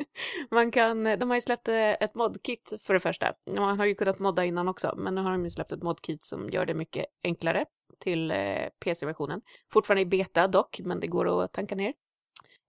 Man 0.50 0.70
kan, 0.70 1.04
de 1.04 1.30
har 1.30 1.34
ju 1.34 1.40
släppt 1.40 1.68
eh, 1.68 1.90
ett 1.90 2.14
modkit 2.14 2.72
för 2.82 2.94
det 2.94 3.00
första. 3.00 3.32
Man 3.56 3.78
har 3.78 3.86
ju 3.86 3.94
kunnat 3.94 4.18
modda 4.18 4.44
innan 4.44 4.68
också, 4.68 4.94
men 4.96 5.14
nu 5.14 5.20
har 5.20 5.32
de 5.32 5.44
ju 5.44 5.50
släppt 5.50 5.72
ett 5.72 5.82
modkit 5.82 6.24
som 6.24 6.50
gör 6.50 6.66
det 6.66 6.74
mycket 6.74 7.06
enklare 7.24 7.64
till 7.98 8.30
eh, 8.30 8.68
PC-versionen. 8.84 9.40
Fortfarande 9.72 10.02
i 10.02 10.06
beta 10.06 10.48
dock, 10.48 10.80
men 10.84 11.00
det 11.00 11.06
går 11.06 11.44
att 11.44 11.52
tanka 11.52 11.74
ner. 11.74 11.92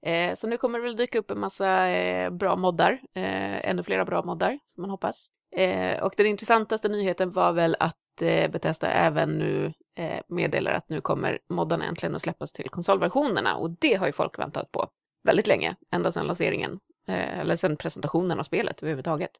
Eh, 0.06 0.36
så 0.36 0.48
nu 0.48 0.58
kommer 0.58 0.80
det 0.80 0.86
väl 0.86 0.96
dyka 0.96 1.20
upp 1.20 1.32
en 1.32 1.40
massa 1.40 1.90
eh, 1.90 2.30
bra 2.30 2.56
moddar, 2.56 2.92
eh, 3.16 3.70
ännu 3.70 3.84
flera 3.84 4.06
bra 4.06 4.24
moddar, 4.24 4.60
får 4.76 4.82
man 4.82 4.90
hoppas. 4.90 5.30
Eh, 5.56 6.04
och 6.04 6.14
den 6.18 6.26
intressantaste 6.26 6.90
nyheten 6.90 7.32
var 7.32 7.54
väl 7.54 7.76
att 7.80 7.98
Bethesda 8.20 8.92
även 8.92 9.38
nu 9.38 9.74
eh, 9.98 10.20
meddelar 10.28 10.72
att 10.74 10.90
nu 10.90 11.02
kommer 11.02 11.40
moddarna 11.50 11.86
äntligen 11.86 12.16
att 12.16 12.22
släppas 12.22 12.52
till 12.54 12.70
konsolversionerna 12.70 13.56
och 13.56 13.70
det 13.80 13.94
har 13.94 14.06
ju 14.06 14.12
folk 14.12 14.40
väntat 14.40 14.72
på 14.72 14.90
väldigt 15.24 15.48
länge, 15.48 15.76
ända 15.92 16.12
sedan 16.12 16.28
lanseringen, 16.28 16.80
eh, 17.08 17.40
eller 17.40 17.56
sedan 17.56 17.78
presentationen 17.78 18.40
av 18.40 18.44
spelet 18.44 18.84
överhuvudtaget. 18.84 19.32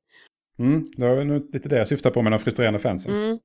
Mm, 0.60 0.86
det 0.98 1.16
var 1.16 1.24
nog 1.24 1.54
lite 1.54 1.70
det 1.70 1.78
jag 1.78 1.88
syftar 1.88 2.12
på 2.12 2.22
med 2.22 2.32
de 2.32 2.40
frustrerande 2.40 2.80
fansen. 2.80 3.14
Mm. 3.14 3.40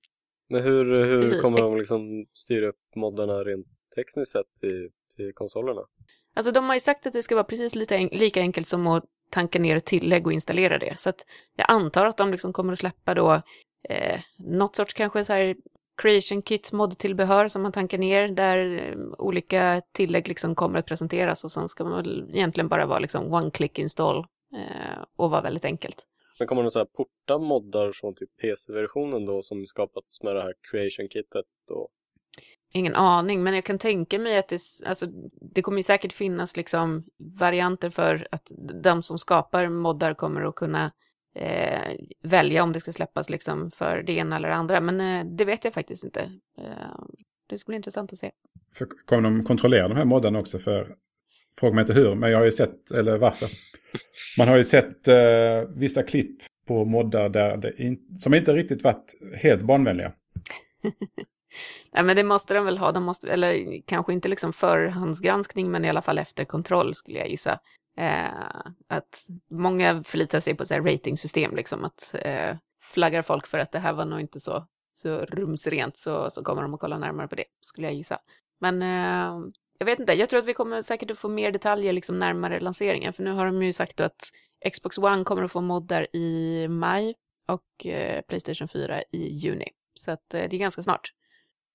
Men 0.48 0.62
hur, 0.62 1.04
hur 1.04 1.22
Precis. 1.22 1.42
kommer 1.42 1.60
de 1.60 1.76
liksom 1.76 2.26
styra 2.34 2.68
upp 2.68 2.80
moddarna 2.96 3.32
rent 3.32 3.66
tekniskt 3.96 4.32
sett 4.32 4.54
till, 4.60 4.88
till 5.16 5.32
konsolerna? 5.34 5.80
Alltså 6.36 6.52
de 6.52 6.64
har 6.64 6.74
ju 6.74 6.80
sagt 6.80 7.06
att 7.06 7.12
det 7.12 7.22
ska 7.22 7.34
vara 7.34 7.44
precis 7.44 7.74
lite 7.74 7.96
en- 7.96 8.08
lika 8.08 8.40
enkelt 8.40 8.66
som 8.66 8.86
att 8.86 9.04
tanka 9.30 9.58
ner 9.58 9.76
ett 9.76 9.84
tillägg 9.86 10.26
och 10.26 10.32
installera 10.32 10.78
det. 10.78 10.98
Så 10.98 11.10
att 11.10 11.26
jag 11.56 11.66
antar 11.70 12.06
att 12.06 12.16
de 12.16 12.30
liksom 12.30 12.52
kommer 12.52 12.72
att 12.72 12.78
släppa 12.78 13.14
då 13.14 13.42
eh, 13.88 14.20
något 14.38 14.76
sorts 14.76 14.94
kanske 14.94 15.24
så 15.24 15.32
här 15.32 15.56
creation 16.02 16.42
kit 16.42 16.72
moddtillbehör 16.72 17.48
som 17.48 17.62
man 17.62 17.72
tankar 17.72 17.98
ner 17.98 18.28
där 18.28 18.88
eh, 18.88 18.96
olika 19.18 19.82
tillägg 19.92 20.28
liksom 20.28 20.54
kommer 20.54 20.78
att 20.78 20.86
presenteras 20.86 21.44
och 21.44 21.52
sen 21.52 21.68
ska 21.68 21.84
man 21.84 21.96
väl 21.96 22.30
egentligen 22.32 22.68
bara 22.68 22.86
vara 22.86 22.98
liksom 22.98 23.32
one 23.32 23.50
click 23.50 23.78
install 23.78 24.18
eh, 24.54 25.02
och 25.16 25.30
vara 25.30 25.42
väldigt 25.42 25.64
enkelt. 25.64 26.06
Men 26.38 26.48
kommer 26.48 26.62
de 26.62 26.70
så 26.70 26.78
här 26.78 26.86
porta 26.86 27.38
moddar 27.38 27.92
från 27.92 28.14
typ 28.14 28.36
PC-versionen 28.36 29.26
då 29.26 29.42
som 29.42 29.66
skapats 29.66 30.22
med 30.22 30.36
det 30.36 30.42
här 30.42 30.54
creation-kittet? 30.70 31.44
Och... 31.70 31.88
Ingen 32.74 32.94
aning, 32.94 33.42
men 33.42 33.54
jag 33.54 33.64
kan 33.64 33.78
tänka 33.78 34.18
mig 34.18 34.38
att 34.38 34.48
det, 34.48 34.60
alltså, 34.86 35.06
det 35.54 35.62
kommer 35.62 35.78
ju 35.78 35.82
säkert 35.82 36.12
finnas 36.12 36.56
liksom 36.56 37.02
varianter 37.38 37.90
för 37.90 38.28
att 38.30 38.52
de 38.82 39.02
som 39.02 39.18
skapar 39.18 39.68
moddar 39.68 40.14
kommer 40.14 40.42
att 40.42 40.54
kunna 40.54 40.92
eh, 41.36 41.92
välja 42.22 42.62
om 42.62 42.72
det 42.72 42.80
ska 42.80 42.92
släppas 42.92 43.30
liksom 43.30 43.70
för 43.70 44.02
det 44.02 44.12
ena 44.12 44.36
eller 44.36 44.48
det 44.48 44.54
andra. 44.54 44.80
Men 44.80 45.00
eh, 45.00 45.36
det 45.36 45.44
vet 45.44 45.64
jag 45.64 45.74
faktiskt 45.74 46.04
inte. 46.04 46.20
Eh, 46.58 47.04
det 47.48 47.58
ska 47.58 47.70
bli 47.70 47.76
intressant 47.76 48.12
att 48.12 48.18
se. 48.18 48.30
För, 48.74 48.86
kommer 49.04 49.22
de 49.22 49.44
kontrollera 49.44 49.88
de 49.88 49.96
här 49.96 50.04
moddarna 50.04 50.38
också? 50.38 50.58
För, 50.58 50.94
fråga 51.58 51.74
mig 51.74 51.82
inte 51.82 51.92
hur, 51.92 52.14
men 52.14 52.30
jag 52.30 52.38
har 52.38 52.44
ju 52.44 52.52
sett, 52.52 52.90
eller 52.90 53.18
varför. 53.18 53.48
Man 54.38 54.48
har 54.48 54.56
ju 54.56 54.64
sett 54.64 55.08
eh, 55.08 55.68
vissa 55.76 56.02
klipp 56.02 56.42
på 56.66 56.84
moddar 56.84 57.28
där 57.28 57.56
det 57.56 57.82
in, 57.82 58.18
som 58.18 58.34
inte 58.34 58.52
riktigt 58.52 58.84
varit 58.84 59.14
helt 59.42 59.62
barnvänliga. 59.62 60.12
Nej, 61.92 62.04
men 62.04 62.16
det 62.16 62.22
måste 62.22 62.54
de 62.54 62.64
väl 62.64 62.78
ha. 62.78 62.92
De 62.92 63.04
måste, 63.04 63.28
eller 63.28 63.82
kanske 63.86 64.12
inte 64.12 64.28
liksom 64.28 64.52
förhandsgranskning, 64.52 65.70
men 65.70 65.84
i 65.84 65.88
alla 65.88 66.02
fall 66.02 66.18
efter 66.18 66.44
kontroll 66.44 66.94
skulle 66.94 67.18
jag 67.18 67.28
gissa. 67.28 67.60
Eh, 67.96 68.60
att 68.88 69.26
många 69.50 70.02
förlitar 70.02 70.40
sig 70.40 70.54
på 70.54 70.64
så 70.64 70.74
här 70.74 70.80
ratingsystem, 70.80 71.56
liksom 71.56 71.84
att 71.84 72.14
eh, 72.22 72.56
flaggar 72.80 73.22
folk 73.22 73.46
för 73.46 73.58
att 73.58 73.72
det 73.72 73.78
här 73.78 73.92
var 73.92 74.04
nog 74.04 74.20
inte 74.20 74.40
så, 74.40 74.64
så 74.92 75.18
rumsrent 75.18 75.96
så, 75.96 76.30
så 76.30 76.42
kommer 76.42 76.62
de 76.62 76.74
att 76.74 76.80
kolla 76.80 76.98
närmare 76.98 77.28
på 77.28 77.34
det, 77.34 77.44
skulle 77.60 77.86
jag 77.86 77.94
gissa. 77.94 78.18
Men 78.60 78.82
eh, 78.82 79.50
jag 79.78 79.86
vet 79.86 80.00
inte, 80.00 80.12
jag 80.12 80.28
tror 80.28 80.40
att 80.40 80.46
vi 80.46 80.54
kommer 80.54 80.82
säkert 80.82 81.10
att 81.10 81.18
få 81.18 81.28
mer 81.28 81.52
detaljer 81.52 81.92
liksom 81.92 82.18
närmare 82.18 82.60
lanseringen, 82.60 83.12
för 83.12 83.22
nu 83.22 83.30
har 83.30 83.46
de 83.46 83.62
ju 83.62 83.72
sagt 83.72 84.00
att 84.00 84.30
Xbox 84.72 84.98
One 84.98 85.24
kommer 85.24 85.42
att 85.42 85.52
få 85.52 85.60
moddar 85.60 86.16
i 86.16 86.68
maj 86.68 87.14
och 87.46 87.86
eh, 87.86 88.22
Playstation 88.22 88.68
4 88.68 89.02
i 89.12 89.28
juni. 89.28 89.68
Så 89.94 90.10
att 90.10 90.34
eh, 90.34 90.40
det 90.40 90.56
är 90.56 90.58
ganska 90.58 90.82
snart. 90.82 91.12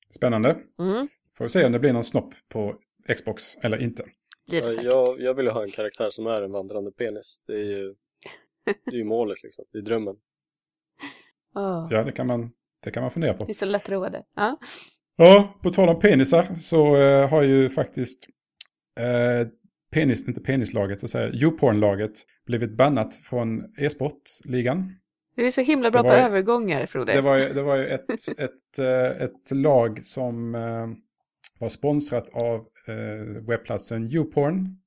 Spännande. 0.09 0.57
Mm, 0.79 1.07
Får 1.37 1.45
vi 1.45 1.49
se 1.49 1.65
om 1.65 1.71
det 1.71 1.79
blir 1.79 1.93
någon 1.93 2.03
snopp 2.03 2.33
på 2.49 2.75
Xbox 3.15 3.55
eller 3.55 3.81
inte. 3.81 4.05
Blir 4.51 4.61
det 4.61 4.67
Ja, 4.67 4.71
säkert. 4.71 4.85
jag, 4.91 5.21
jag 5.21 5.33
vill 5.33 5.45
ju 5.45 5.51
ha 5.51 5.63
en 5.63 5.69
karaktär 5.71 6.09
som 6.09 6.27
är 6.27 6.41
en 6.41 6.51
vandrande 6.51 6.91
penis. 6.91 7.43
Det 7.47 7.53
är 7.53 7.63
ju, 7.65 7.93
det 8.85 8.91
är 8.95 8.97
ju 8.97 9.03
målet 9.03 9.43
liksom. 9.43 9.65
Det 9.71 9.77
är 9.77 9.81
drömmen. 9.81 10.15
Åh, 11.55 11.87
Ja, 11.89 12.03
det 12.03 12.11
kan 12.11 12.27
man, 12.27 12.51
det 12.83 12.91
kan 12.91 13.01
man 13.03 13.11
fundera 13.11 13.33
på. 13.33 13.45
Ni 13.45 13.49
är 13.49 13.53
så 13.53 13.65
lättroade. 13.65 14.23
Ja. 14.35 14.59
Ja, 15.15 15.59
på 15.63 15.69
tal 15.69 15.89
om 15.89 15.99
penisar 15.99 16.55
så 16.55 16.95
eh, 16.95 17.29
har 17.29 17.41
ju 17.41 17.69
faktiskt 17.69 18.27
eh, 18.99 19.47
penis, 19.93 20.27
inte 20.27 20.41
penislaget, 20.41 20.99
så 20.99 21.05
att 21.05 21.11
säga, 21.11 21.33
YouPorn-laget 21.33 22.11
blivit 22.45 22.77
bannat 22.77 23.15
från 23.15 23.65
e-sportligan. 23.77 24.95
Du 25.35 25.45
är 25.45 25.51
så 25.51 25.61
himla 25.61 25.91
bra 25.91 26.01
på 26.03 26.07
ju- 26.09 26.13
övergångar, 26.19 26.85
Frode. 26.85 27.13
Det 27.13 27.21
var 27.21 27.37
ju, 27.37 27.49
det 27.53 27.61
var 27.61 27.75
ju 27.77 27.85
ett, 27.87 28.09
ett, 28.39 28.79
eh, 28.79 29.21
ett 29.25 29.51
lag 29.51 30.05
som 30.05 30.55
eh, 30.55 30.87
var 31.59 31.69
sponsrat 31.69 32.29
av 32.33 32.65
eh, 32.89 32.95
webbplatsen 33.47 34.11
YouPorn. 34.11 34.77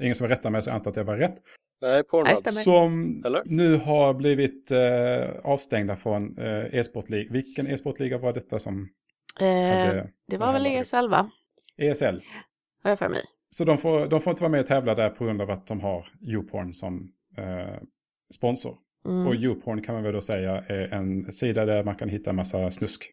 Ingen 0.00 0.14
som 0.14 0.28
rättar 0.28 0.50
mig 0.50 0.62
så 0.62 0.70
jag 0.70 0.74
antar 0.74 0.90
att 0.90 0.94
det 0.94 1.02
var 1.02 1.16
rätt. 1.16 1.42
Nej, 1.80 2.04
Pornhub. 2.04 2.36
Som 2.36 3.22
Eller? 3.26 3.42
nu 3.44 3.76
har 3.76 4.14
blivit 4.14 4.70
eh, 4.70 5.40
avstängda 5.44 5.96
från 5.96 6.38
eh, 6.38 6.74
e-sportliga. 6.74 7.32
Vilken 7.32 7.66
e-sportliga 7.66 8.18
var 8.18 8.32
detta 8.32 8.58
som 8.58 8.88
eh, 9.40 9.46
hade 9.46 10.10
det 10.26 10.36
var 10.36 10.52
väl? 10.52 10.66
ESL, 10.66 11.08
va? 11.08 11.30
ESL? 11.76 12.20
Har 12.82 12.90
jag 12.90 12.98
för 12.98 13.08
mig. 13.08 13.22
Så 13.50 13.64
de 13.64 13.78
får, 13.78 14.06
de 14.06 14.20
får 14.20 14.30
inte 14.30 14.42
vara 14.42 14.50
med 14.50 14.60
och 14.60 14.66
tävla 14.66 14.94
där 14.94 15.10
på 15.10 15.24
grund 15.24 15.42
av 15.42 15.50
att 15.50 15.66
de 15.66 15.80
har 15.80 16.08
YouPorn 16.22 16.72
som 16.72 17.12
eh, 17.36 17.82
sponsor. 18.34 18.78
Mm. 19.04 19.26
Och 19.26 19.34
YouPorn 19.34 19.82
kan 19.82 19.94
man 19.94 20.04
väl 20.04 20.12
då 20.12 20.20
säga 20.20 20.64
är 20.66 20.94
en 20.94 21.32
sida 21.32 21.64
där 21.64 21.84
man 21.84 21.96
kan 21.96 22.08
hitta 22.08 22.30
en 22.30 22.36
massa 22.36 22.70
snusk. 22.70 23.12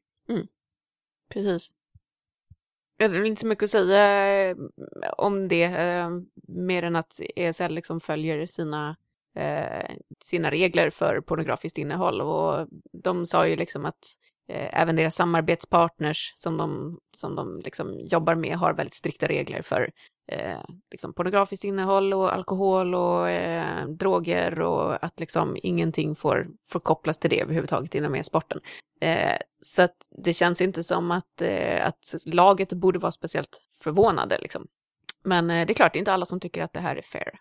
Precis. 1.34 1.72
Det 2.98 3.04
är 3.06 3.26
inte 3.26 3.42
så 3.42 3.48
mycket 3.48 3.64
att 3.64 3.70
säga 3.70 4.50
eh, 4.50 4.56
om 5.18 5.48
det, 5.48 5.64
eh, 5.64 6.10
mer 6.48 6.84
än 6.84 6.96
att 6.96 7.20
ESL 7.36 7.74
liksom 7.74 8.00
följer 8.00 8.46
sina, 8.46 8.96
eh, 9.38 9.96
sina 10.24 10.52
regler 10.52 10.90
för 10.90 11.22
pornografiskt 11.22 11.78
innehåll. 11.78 12.22
Och 12.22 12.68
de 13.04 13.26
sa 13.26 13.48
ju 13.48 13.56
liksom 13.56 13.86
att 13.86 14.06
eh, 14.50 14.82
även 14.82 14.96
deras 14.96 15.16
samarbetspartners 15.16 16.34
som 16.36 16.58
de, 16.58 17.00
som 17.18 17.36
de 17.36 17.62
liksom 17.66 18.00
jobbar 18.00 18.36
med 18.36 18.58
har 18.58 18.74
väldigt 18.74 18.94
strikta 18.94 19.28
regler 19.28 19.62
för 19.62 19.92
eh, 20.28 20.62
liksom 20.92 21.14
pornografiskt 21.14 21.64
innehåll 21.64 22.14
och 22.14 22.34
alkohol 22.34 22.96
och 22.96 23.30
eh, 23.30 23.88
droger 23.88 24.62
och 24.62 25.04
att 25.06 25.20
liksom 25.20 25.58
ingenting 25.64 26.16
får, 26.16 26.48
får 26.70 26.80
kopplas 26.80 27.20
till 27.20 27.30
det 27.30 27.42
överhuvudtaget 27.42 27.96
inom 27.96 28.16
e-sporten. 28.16 28.60
Eh, 29.02 29.38
så 29.62 29.82
att 29.82 29.96
det 30.24 30.34
känns 30.34 30.62
inte 30.62 30.84
som 30.84 31.12
att, 31.12 31.42
eh, 31.42 31.88
att 31.88 32.16
laget 32.26 32.74
borde 32.74 33.00
vara 33.00 33.12
speciellt 33.12 33.62
förvånade. 33.82 34.38
Liksom. 34.42 34.68
Men 35.24 35.50
eh, 35.50 35.68
det 35.68 35.74
är 35.74 35.76
klart, 35.76 35.94
det 35.94 35.98
är 35.98 36.02
inte 36.02 36.14
alla 36.14 36.26
som 36.26 36.40
tycker 36.40 36.64
att 36.64 36.74
det 36.74 36.80
här 36.80 36.96
är 36.96 37.02
fair. 37.02 37.32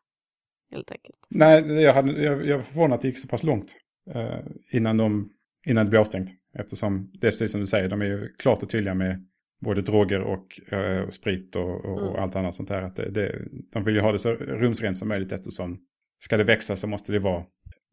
Helt 0.73 0.91
enkelt. 0.91 1.19
Nej, 1.29 1.83
jag, 1.83 1.95
hade, 1.95 2.23
jag, 2.23 2.47
jag 2.47 2.57
var 2.57 2.65
förvånad 2.65 2.95
att 2.95 3.03
det 3.03 3.09
gick 3.09 3.19
så 3.19 3.29
pass 3.29 3.43
långt 3.43 3.77
eh, 4.15 4.39
innan, 4.71 4.97
de, 4.97 5.31
innan 5.67 5.87
det 5.87 5.91
blev 5.91 6.01
avstängt. 6.01 6.31
Eftersom 6.59 7.11
det 7.13 7.27
är 7.27 7.31
precis 7.31 7.51
som 7.51 7.61
du 7.61 7.67
säger, 7.67 7.89
de 7.89 8.01
är 8.01 8.07
ju 8.07 8.35
klart 8.39 8.63
och 8.63 8.71
tydliga 8.71 8.95
med 8.95 9.27
både 9.65 9.83
droger 9.83 10.21
och, 10.21 10.61
eh, 10.73 11.01
och 11.01 11.15
sprit 11.15 11.57
och, 11.57 11.85
och, 11.85 12.03
och 12.03 12.11
Mm. 12.11 12.23
allt 12.23 12.37
annat 12.37 12.55
sånt 12.55 12.69
där. 12.69 12.83
Att 12.83 12.97
det, 12.97 13.11
det, 13.11 13.43
de 13.73 13.85
vill 13.85 13.95
ju 13.95 14.01
ha 14.01 14.13
det 14.13 14.19
så 14.19 14.33
rumsrent 14.35 14.99
som 14.99 15.09
möjligt 15.09 15.33
eftersom 15.33 15.79
ska 16.25 16.37
det 16.37 16.45
växa 16.45 16.77
så 16.77 16.87
måste 16.87 17.13
det 17.13 17.19
vara 17.19 17.45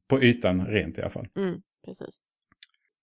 på 0.09 0.23
ytan 0.23 0.65
rent 0.65 0.97
i 0.97 1.01
alla 1.01 1.09
fall. 1.09 1.27
Mm, 1.37 1.61
precis. 1.85 2.21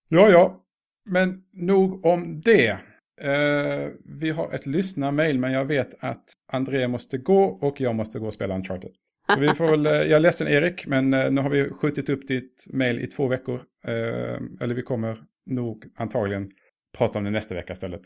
Ja, 0.07 0.29
ja. 0.29 0.63
men 1.05 1.43
nog 1.53 2.05
om 2.05 2.41
det. 2.41 2.77
Uh, 3.23 3.89
vi 4.21 4.29
har 4.29 4.53
ett 4.53 4.65
lyssnarmail 4.65 5.39
men 5.39 5.51
jag 5.51 5.65
vet 5.65 6.03
att 6.03 6.23
André 6.51 6.87
måste 6.87 7.17
gå 7.17 7.43
och 7.43 7.81
jag 7.81 7.95
måste 7.95 8.19
gå 8.19 8.25
och 8.25 8.33
spela 8.33 8.55
Uncharted. 8.55 8.91
Så 9.33 9.39
vi 9.39 9.47
får 9.47 9.71
väl, 9.71 9.87
uh, 9.87 9.93
jag 9.93 10.11
är 10.11 10.19
ledsen 10.19 10.47
Erik, 10.47 10.87
men 10.87 11.13
uh, 11.13 11.31
nu 11.31 11.41
har 11.41 11.49
vi 11.49 11.69
skjutit 11.69 12.09
upp 12.09 12.27
ditt 12.27 12.65
mail 12.73 12.99
i 12.99 13.07
två 13.07 13.27
veckor. 13.27 13.61
eller 14.61 14.73
vi 14.73 14.81
kommer 14.81 15.17
nog 15.45 15.85
antagligen 15.95 16.49
prata 16.97 17.19
om 17.19 17.25
det 17.25 17.31
nästa 17.31 17.55
vecka 17.55 17.73
istället. 17.73 18.01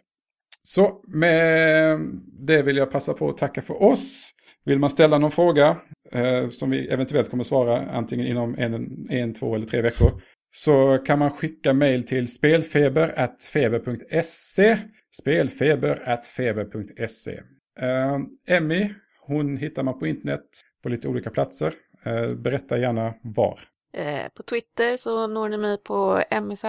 Så 0.63 1.01
med 1.07 1.99
det 2.39 2.61
vill 2.61 2.77
jag 2.77 2.91
passa 2.91 3.13
på 3.13 3.29
att 3.29 3.37
tacka 3.37 3.61
för 3.61 3.83
oss. 3.83 4.33
Vill 4.65 4.79
man 4.79 4.89
ställa 4.89 5.17
någon 5.17 5.31
fråga 5.31 5.77
eh, 6.11 6.49
som 6.49 6.69
vi 6.69 6.87
eventuellt 6.87 7.29
kommer 7.29 7.43
svara 7.43 7.91
antingen 7.91 8.27
inom 8.27 8.55
en, 8.57 9.07
en, 9.09 9.33
två 9.33 9.55
eller 9.55 9.65
tre 9.65 9.81
veckor 9.81 10.09
så 10.51 10.97
kan 10.97 11.19
man 11.19 11.31
skicka 11.31 11.73
mail 11.73 12.03
till 12.03 12.27
spelfeber.feber.se 12.27 14.77
spelfeber.feber.se 15.21 17.39
eh, 17.79 18.19
Emmy, 18.47 18.89
hon 19.21 19.57
hittar 19.57 19.83
man 19.83 19.99
på 19.99 20.07
internet 20.07 20.45
på 20.83 20.89
lite 20.89 21.07
olika 21.07 21.29
platser. 21.29 21.73
Eh, 22.05 22.33
berätta 22.33 22.77
gärna 22.77 23.13
var. 23.21 23.59
Eh, 23.93 24.27
på 24.35 24.43
Twitter 24.43 24.97
så 24.97 25.27
når 25.27 25.47
ni 25.47 25.57
mig 25.57 25.77
på 25.83 26.23
MYZ, 26.41 26.63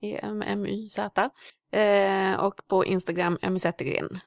E-M-M-Y-Z. 0.00 1.30
Eh, 1.72 2.34
och 2.40 2.54
på 2.68 2.84
Instagram 2.84 3.38
MYZgren. 3.42 4.18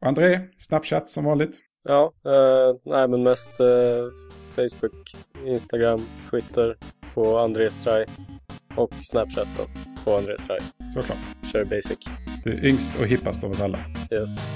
André, 0.00 0.40
Snapchat 0.58 1.10
som 1.10 1.24
vanligt. 1.24 1.58
Ja, 1.82 2.12
eh, 2.24 2.76
nej 2.84 3.08
men 3.08 3.22
mest 3.22 3.60
eh, 3.60 4.06
Facebook, 4.54 5.16
Instagram, 5.44 6.06
Twitter 6.30 6.76
på 7.14 7.38
André 7.38 7.70
Straj 7.70 8.06
och 8.76 8.90
Snapchat 9.10 9.48
då 9.58 9.64
på 10.04 10.16
André 10.16 10.38
Straj. 10.38 10.60
Såklart. 10.94 11.18
Kör 11.52 11.64
basic. 11.64 11.98
Du 12.44 12.52
är 12.52 12.64
yngst 12.64 13.00
och 13.00 13.06
hippast 13.06 13.44
av 13.44 13.50
oss 13.50 13.60
alla. 13.60 13.78
Yes. 14.10 14.52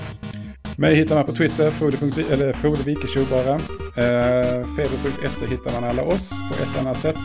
Mig 0.81 0.95
hittar 0.95 1.15
man 1.15 1.25
på 1.25 1.33
Twitter, 1.33 1.71
Frode, 1.71 1.97
eller 2.31 2.53
Frode 2.53 2.83
Wikeshow 2.83 3.27
bara. 3.31 3.55
Eh, 3.55 4.67
Feber.se 4.77 5.47
hittar 5.47 5.73
man 5.81 5.85
alla 5.91 6.03
oss 6.03 6.31
på 6.31 6.63
ett 6.63 6.81
annat 6.81 7.01
sätt. 7.01 7.17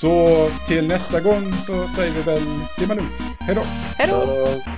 Så 0.00 0.46
till 0.68 0.88
nästa 0.88 1.20
gång 1.20 1.52
så 1.52 1.88
säger 1.88 2.12
vi 2.12 2.22
väl 2.22 2.42
simma 2.78 2.94
lugnt. 2.94 3.20
Hej 3.40 3.54
då! 3.54 3.62
Hej 3.98 4.08
då! 4.10 4.75